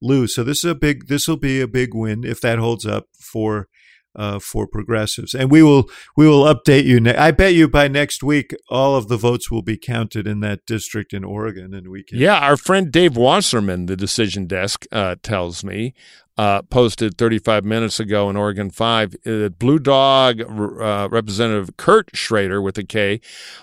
lose. 0.00 0.34
So 0.34 0.44
this 0.44 0.58
is 0.58 0.70
a 0.70 0.74
big, 0.74 1.08
this 1.08 1.28
will 1.28 1.36
be 1.36 1.60
a 1.60 1.68
big 1.68 1.94
win 1.94 2.24
if 2.24 2.40
that 2.40 2.58
holds 2.58 2.86
up 2.86 3.08
for, 3.18 3.68
uh, 4.14 4.38
for 4.38 4.66
progressives. 4.66 5.34
And 5.34 5.50
we 5.50 5.62
will, 5.62 5.90
we 6.16 6.26
will 6.26 6.44
update 6.44 6.84
you. 6.84 7.00
Ne- 7.00 7.16
I 7.16 7.30
bet 7.30 7.54
you 7.54 7.68
by 7.68 7.88
next 7.88 8.22
week, 8.22 8.54
all 8.70 8.96
of 8.96 9.08
the 9.08 9.18
votes 9.18 9.50
will 9.50 9.62
be 9.62 9.76
counted 9.76 10.26
in 10.26 10.40
that 10.40 10.64
district 10.66 11.12
in 11.12 11.24
Oregon 11.24 11.74
and 11.74 11.88
we 11.88 12.02
can. 12.02 12.18
Yeah, 12.18 12.38
our 12.38 12.56
friend 12.56 12.90
Dave 12.90 13.16
Wasserman, 13.16 13.86
the 13.86 13.96
decision 13.96 14.46
desk, 14.46 14.86
uh, 14.92 15.16
tells 15.22 15.62
me, 15.62 15.94
uh, 16.38 16.62
posted 16.62 17.16
35 17.16 17.64
minutes 17.64 17.98
ago 17.98 18.28
in 18.28 18.36
Oregon 18.36 18.70
5 18.70 19.16
that 19.24 19.58
Blue 19.58 19.78
Dog 19.78 20.40
uh, 20.40 21.08
Representative 21.10 21.76
Kurt 21.76 22.10
Schrader, 22.14 22.60
with 22.60 22.76
a 22.76 22.84
K, 22.84 23.20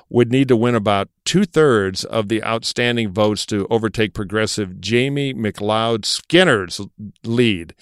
would 0.10 0.32
need 0.32 0.48
to 0.48 0.56
win 0.56 0.74
about 0.74 1.10
two 1.24 1.46
thirds 1.46 2.04
of 2.04 2.30
the 2.30 2.44
outstanding 2.44 3.12
votes 3.12 3.46
to 3.48 3.68
overtake 3.70 4.14
progressive 4.14 4.82
Jamie 4.82 5.34
McLeod 5.34 6.06
Skinner's 6.06 6.82
lead. 7.24 7.76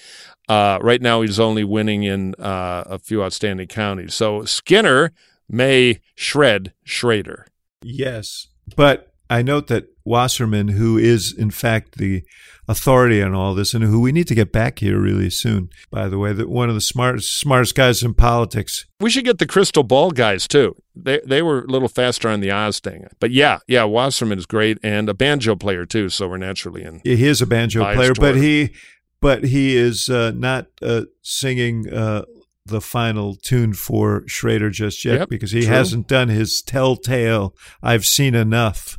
Uh, 0.49 0.79
right 0.81 1.01
now, 1.01 1.21
he's 1.21 1.39
only 1.39 1.63
winning 1.63 2.03
in 2.03 2.35
uh, 2.35 2.83
a 2.85 2.99
few 2.99 3.23
outstanding 3.23 3.67
counties. 3.67 4.13
So 4.13 4.43
Skinner 4.43 5.13
may 5.47 6.01
shred 6.15 6.73
Schrader. 6.83 7.47
Yes. 7.81 8.47
But 8.75 9.10
I 9.31 9.41
note 9.43 9.67
that 9.67 9.87
Wasserman, 10.03 10.67
who 10.67 10.97
is 10.97 11.33
in 11.35 11.51
fact 11.51 11.97
the 11.97 12.23
authority 12.67 13.21
on 13.21 13.33
all 13.33 13.55
this 13.55 13.73
and 13.73 13.81
who 13.81 14.01
we 14.01 14.11
need 14.11 14.27
to 14.27 14.35
get 14.35 14.51
back 14.51 14.79
here 14.79 14.99
really 14.99 15.29
soon, 15.29 15.69
by 15.89 16.09
the 16.09 16.17
way, 16.17 16.33
that 16.33 16.49
one 16.49 16.67
of 16.67 16.75
the 16.75 16.81
smartest 16.81 17.39
smartest 17.39 17.73
guys 17.73 18.03
in 18.03 18.13
politics. 18.13 18.85
We 18.99 19.09
should 19.09 19.23
get 19.23 19.37
the 19.37 19.47
crystal 19.47 19.83
ball 19.83 20.11
guys 20.11 20.49
too. 20.49 20.75
They 20.93 21.21
they 21.25 21.41
were 21.41 21.61
a 21.61 21.67
little 21.67 21.87
faster 21.87 22.27
on 22.27 22.41
the 22.41 22.51
Oz 22.51 22.79
thing. 22.79 23.07
But 23.21 23.31
yeah, 23.31 23.59
yeah, 23.67 23.85
Wasserman 23.85 24.37
is 24.37 24.45
great 24.45 24.77
and 24.83 25.07
a 25.07 25.13
banjo 25.13 25.55
player 25.55 25.85
too, 25.85 26.09
so 26.09 26.27
we're 26.27 26.35
naturally 26.35 26.83
in. 26.83 26.99
He 27.05 27.25
is 27.25 27.41
a 27.41 27.47
banjo 27.47 27.85
player, 27.93 28.13
but 28.13 28.35
he 28.35 28.73
but 29.21 29.45
he 29.45 29.77
is 29.77 30.09
uh, 30.09 30.33
not 30.35 30.67
uh, 30.81 31.03
singing 31.21 31.87
uh, 31.87 32.23
the 32.65 32.81
final 32.81 33.35
tune 33.35 33.73
for 33.73 34.23
Schrader 34.27 34.69
just 34.69 35.03
yet 35.03 35.19
Yep, 35.19 35.29
because 35.29 35.51
he 35.51 35.61
true. 35.61 35.69
hasn't 35.73 36.07
done 36.07 36.29
his 36.29 36.61
telltale 36.61 37.55
I've 37.81 38.05
seen 38.05 38.35
enough. 38.35 38.97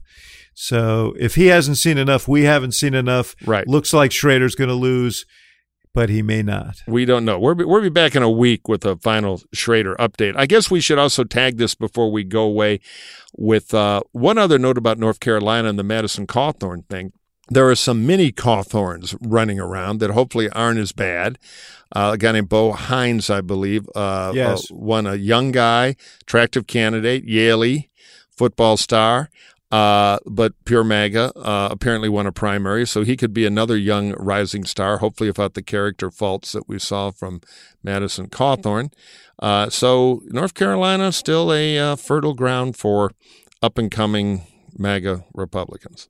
So 0.54 1.14
if 1.18 1.34
he 1.34 1.46
hasn't 1.46 1.78
seen 1.78 1.96
enough, 1.98 2.28
we 2.28 2.42
haven't 2.42 2.72
seen 2.72 2.94
enough. 2.94 3.34
Right. 3.46 3.66
Looks 3.66 3.92
like 3.92 4.10
Schrader's 4.12 4.54
going 4.54 4.68
to 4.68 4.74
lose, 4.74 5.24
but 5.94 6.10
he 6.10 6.20
may 6.22 6.42
not. 6.42 6.82
We 6.86 7.04
don't 7.04 7.24
know. 7.24 7.38
We're 7.38 7.54
we'll 7.54 7.80
be 7.80 7.88
back 7.88 8.14
in 8.14 8.22
a 8.22 8.30
week 8.30 8.68
with 8.68 8.84
a 8.84 8.96
final 8.96 9.40
Schrader 9.54 9.96
update. 9.98 10.34
I 10.36 10.46
guess 10.46 10.70
we 10.70 10.80
should 10.80 10.98
also 10.98 11.24
tag 11.24 11.56
this 11.56 11.74
before 11.74 12.12
we 12.12 12.24
go 12.24 12.42
away 12.42 12.80
with 13.36 13.72
uh, 13.72 14.02
one 14.12 14.36
other 14.38 14.58
note 14.58 14.76
about 14.76 14.98
North 14.98 15.20
Carolina 15.20 15.68
and 15.68 15.78
the 15.78 15.82
Madison 15.84 16.26
Cawthorn 16.26 16.86
thing. 16.88 17.12
There 17.52 17.68
are 17.68 17.74
some 17.74 18.06
mini 18.06 18.32
Cawthorns 18.32 19.14
running 19.20 19.60
around 19.60 19.98
that 20.00 20.10
hopefully 20.10 20.48
aren't 20.50 20.78
as 20.78 20.92
bad. 20.92 21.38
Uh, 21.94 22.12
a 22.14 22.16
guy 22.16 22.32
named 22.32 22.48
Bo 22.48 22.72
Hines, 22.72 23.28
I 23.28 23.42
believe, 23.42 23.86
uh, 23.94 24.32
Yes. 24.34 24.70
uh, 24.70 24.74
one 24.74 25.06
a 25.06 25.16
young 25.16 25.52
guy, 25.52 25.96
attractive 26.22 26.66
candidate, 26.66 27.26
Yalie, 27.26 27.90
football 28.34 28.78
star. 28.78 29.28
Uh, 29.70 30.18
but 30.26 30.52
pure 30.64 30.82
MAGA 30.84 31.32
uh, 31.36 31.68
apparently 31.70 32.08
won 32.08 32.26
a 32.26 32.32
primary, 32.32 32.86
so 32.86 33.04
he 33.04 33.16
could 33.18 33.34
be 33.34 33.44
another 33.44 33.76
young 33.76 34.12
rising 34.12 34.64
star. 34.64 34.98
Hopefully, 34.98 35.28
without 35.28 35.52
the 35.52 35.62
character 35.62 36.10
faults 36.10 36.52
that 36.52 36.68
we 36.68 36.78
saw 36.78 37.10
from 37.10 37.42
Madison 37.82 38.28
Cawthorn. 38.28 38.90
Uh, 39.38 39.68
so 39.68 40.22
North 40.26 40.54
Carolina 40.54 41.12
still 41.12 41.52
a 41.52 41.78
uh, 41.78 41.96
fertile 41.96 42.34
ground 42.34 42.76
for 42.76 43.12
up 43.62 43.76
and 43.76 43.90
coming 43.90 44.46
MAGA 44.78 45.24
Republicans. 45.34 46.08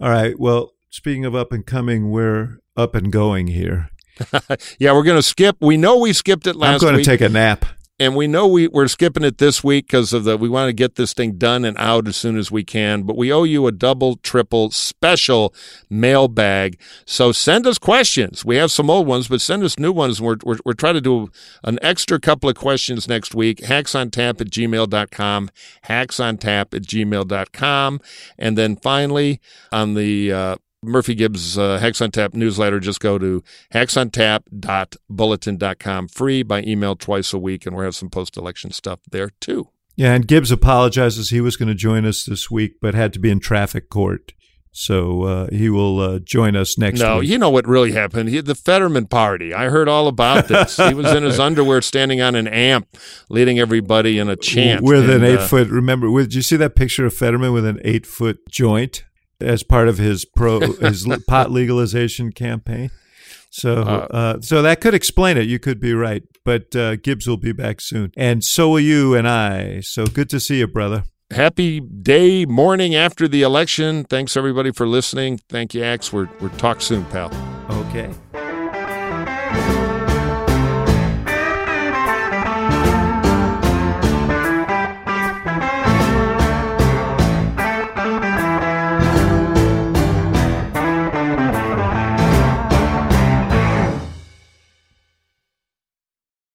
All 0.00 0.10
right. 0.10 0.38
Well, 0.38 0.72
speaking 0.90 1.24
of 1.24 1.34
up 1.34 1.52
and 1.52 1.64
coming, 1.64 2.10
we're 2.10 2.58
up 2.76 2.94
and 2.94 3.10
going 3.10 3.48
here. 3.48 3.90
yeah, 4.78 4.92
we're 4.92 5.02
going 5.02 5.18
to 5.18 5.22
skip. 5.22 5.56
We 5.60 5.76
know 5.76 5.98
we 5.98 6.12
skipped 6.12 6.46
it 6.46 6.56
last. 6.56 6.80
Time. 6.80 6.88
I'm 6.88 6.94
going 6.94 7.04
to 7.04 7.10
take 7.10 7.20
a 7.20 7.28
nap. 7.28 7.64
And 7.98 8.14
we 8.14 8.26
know 8.26 8.46
we, 8.46 8.68
we're 8.68 8.88
skipping 8.88 9.24
it 9.24 9.38
this 9.38 9.64
week 9.64 9.86
because 9.86 10.12
of 10.12 10.24
the 10.24 10.36
we 10.36 10.48
want 10.48 10.68
to 10.68 10.72
get 10.72 10.96
this 10.96 11.14
thing 11.14 11.32
done 11.38 11.64
and 11.64 11.76
out 11.78 12.06
as 12.06 12.16
soon 12.16 12.36
as 12.36 12.50
we 12.50 12.64
can 12.64 13.02
but 13.02 13.16
we 13.16 13.32
owe 13.32 13.44
you 13.44 13.66
a 13.66 13.72
double 13.72 14.16
triple 14.16 14.70
special 14.70 15.54
mailbag. 15.88 16.78
So 17.04 17.32
send 17.32 17.66
us 17.66 17.78
questions. 17.78 18.44
We 18.44 18.56
have 18.56 18.70
some 18.70 18.90
old 18.90 19.06
ones 19.06 19.28
but 19.28 19.40
send 19.40 19.62
us 19.62 19.78
new 19.78 19.92
ones. 19.92 20.20
We're, 20.20 20.36
we're, 20.44 20.58
we're 20.64 20.72
trying 20.74 20.94
to 20.94 21.00
do 21.00 21.30
an 21.64 21.78
extra 21.82 22.20
couple 22.20 22.50
of 22.50 22.56
questions 22.56 23.08
next 23.08 23.34
week. 23.34 23.58
Hacksontap 23.58 24.40
at 24.40 24.48
gmail.com 24.48 25.50
hacksontap 25.84 26.74
at 26.74 26.82
gmail.com 26.82 28.00
and 28.38 28.58
then 28.58 28.76
finally 28.76 29.40
on 29.72 29.94
the 29.94 30.32
uh, 30.32 30.56
Murphy 30.82 31.14
Gibbs 31.14 31.58
uh, 31.58 31.78
Hacks 31.78 32.00
on 32.00 32.10
Tap 32.10 32.34
newsletter. 32.34 32.80
Just 32.80 33.00
go 33.00 33.18
to 33.18 33.42
hacksontap.bulletin.com 33.72 36.08
free 36.08 36.42
by 36.42 36.62
email 36.62 36.96
twice 36.96 37.32
a 37.32 37.38
week, 37.38 37.66
and 37.66 37.74
we'll 37.74 37.84
have 37.84 37.96
some 37.96 38.10
post 38.10 38.36
election 38.36 38.70
stuff 38.70 39.00
there 39.10 39.30
too. 39.40 39.70
Yeah, 39.96 40.14
and 40.14 40.28
Gibbs 40.28 40.52
apologizes. 40.52 41.30
He 41.30 41.40
was 41.40 41.56
going 41.56 41.68
to 41.68 41.74
join 41.74 42.04
us 42.04 42.24
this 42.24 42.50
week, 42.50 42.74
but 42.82 42.94
had 42.94 43.14
to 43.14 43.18
be 43.18 43.30
in 43.30 43.40
traffic 43.40 43.88
court. 43.88 44.34
So 44.78 45.22
uh, 45.22 45.46
he 45.50 45.70
will 45.70 46.00
uh, 46.00 46.18
join 46.18 46.54
us 46.54 46.76
next 46.76 47.00
week. 47.00 47.08
no, 47.08 47.20
week. 47.20 47.30
you 47.30 47.38
know 47.38 47.48
what 47.48 47.66
really 47.66 47.92
happened? 47.92 48.28
He, 48.28 48.42
the 48.42 48.54
Fetterman 48.54 49.06
party. 49.06 49.54
I 49.54 49.70
heard 49.70 49.88
all 49.88 50.06
about 50.06 50.48
this. 50.48 50.76
he 50.76 50.92
was 50.92 51.10
in 51.12 51.22
his 51.22 51.40
underwear 51.40 51.80
standing 51.80 52.20
on 52.20 52.34
an 52.34 52.46
amp, 52.46 52.86
leading 53.30 53.58
everybody 53.58 54.18
in 54.18 54.28
a 54.28 54.36
chant. 54.36 54.82
with 54.82 55.08
an 55.08 55.24
eight 55.24 55.38
uh, 55.38 55.46
foot. 55.46 55.68
Remember, 55.68 56.10
with, 56.10 56.26
did 56.26 56.34
you 56.34 56.42
see 56.42 56.56
that 56.56 56.76
picture 56.76 57.06
of 57.06 57.14
Fetterman 57.14 57.54
with 57.54 57.64
an 57.64 57.80
eight 57.84 58.04
foot 58.04 58.46
joint 58.50 59.06
as 59.40 59.62
part 59.62 59.88
of 59.88 59.98
his 59.98 60.24
pro 60.24 60.60
his 60.80 61.06
pot 61.28 61.50
legalization 61.50 62.32
campaign? 62.32 62.90
So, 63.50 63.82
Uh, 63.82 64.06
uh, 64.10 64.40
so 64.42 64.60
that 64.62 64.80
could 64.82 64.92
explain 64.92 65.38
it. 65.38 65.46
You 65.46 65.58
could 65.58 65.80
be 65.80 65.94
right, 65.94 66.22
but 66.44 66.76
uh, 66.76 66.96
Gibbs 66.96 67.26
will 67.26 67.38
be 67.38 67.52
back 67.52 67.80
soon, 67.80 68.12
and 68.16 68.44
so 68.44 68.68
will 68.70 68.80
you 68.80 69.14
and 69.14 69.26
I. 69.26 69.80
So 69.80 70.04
good 70.06 70.28
to 70.30 70.40
see 70.40 70.58
you, 70.58 70.66
brother. 70.66 71.04
happy 71.30 71.80
day, 71.80 72.44
morning 72.44 72.94
after 72.94 73.26
the 73.26 73.42
election. 73.42 74.04
Thanks 74.04 74.36
everybody 74.36 74.72
for 74.72 74.86
listening. 74.86 75.40
Thank 75.48 75.72
you, 75.74 75.82
Axe. 75.82 76.12
We're 76.12 76.28
we're 76.40 76.50
talk 76.50 76.80
soon, 76.82 77.04
pal. 77.06 77.30
Okay. 77.70 78.10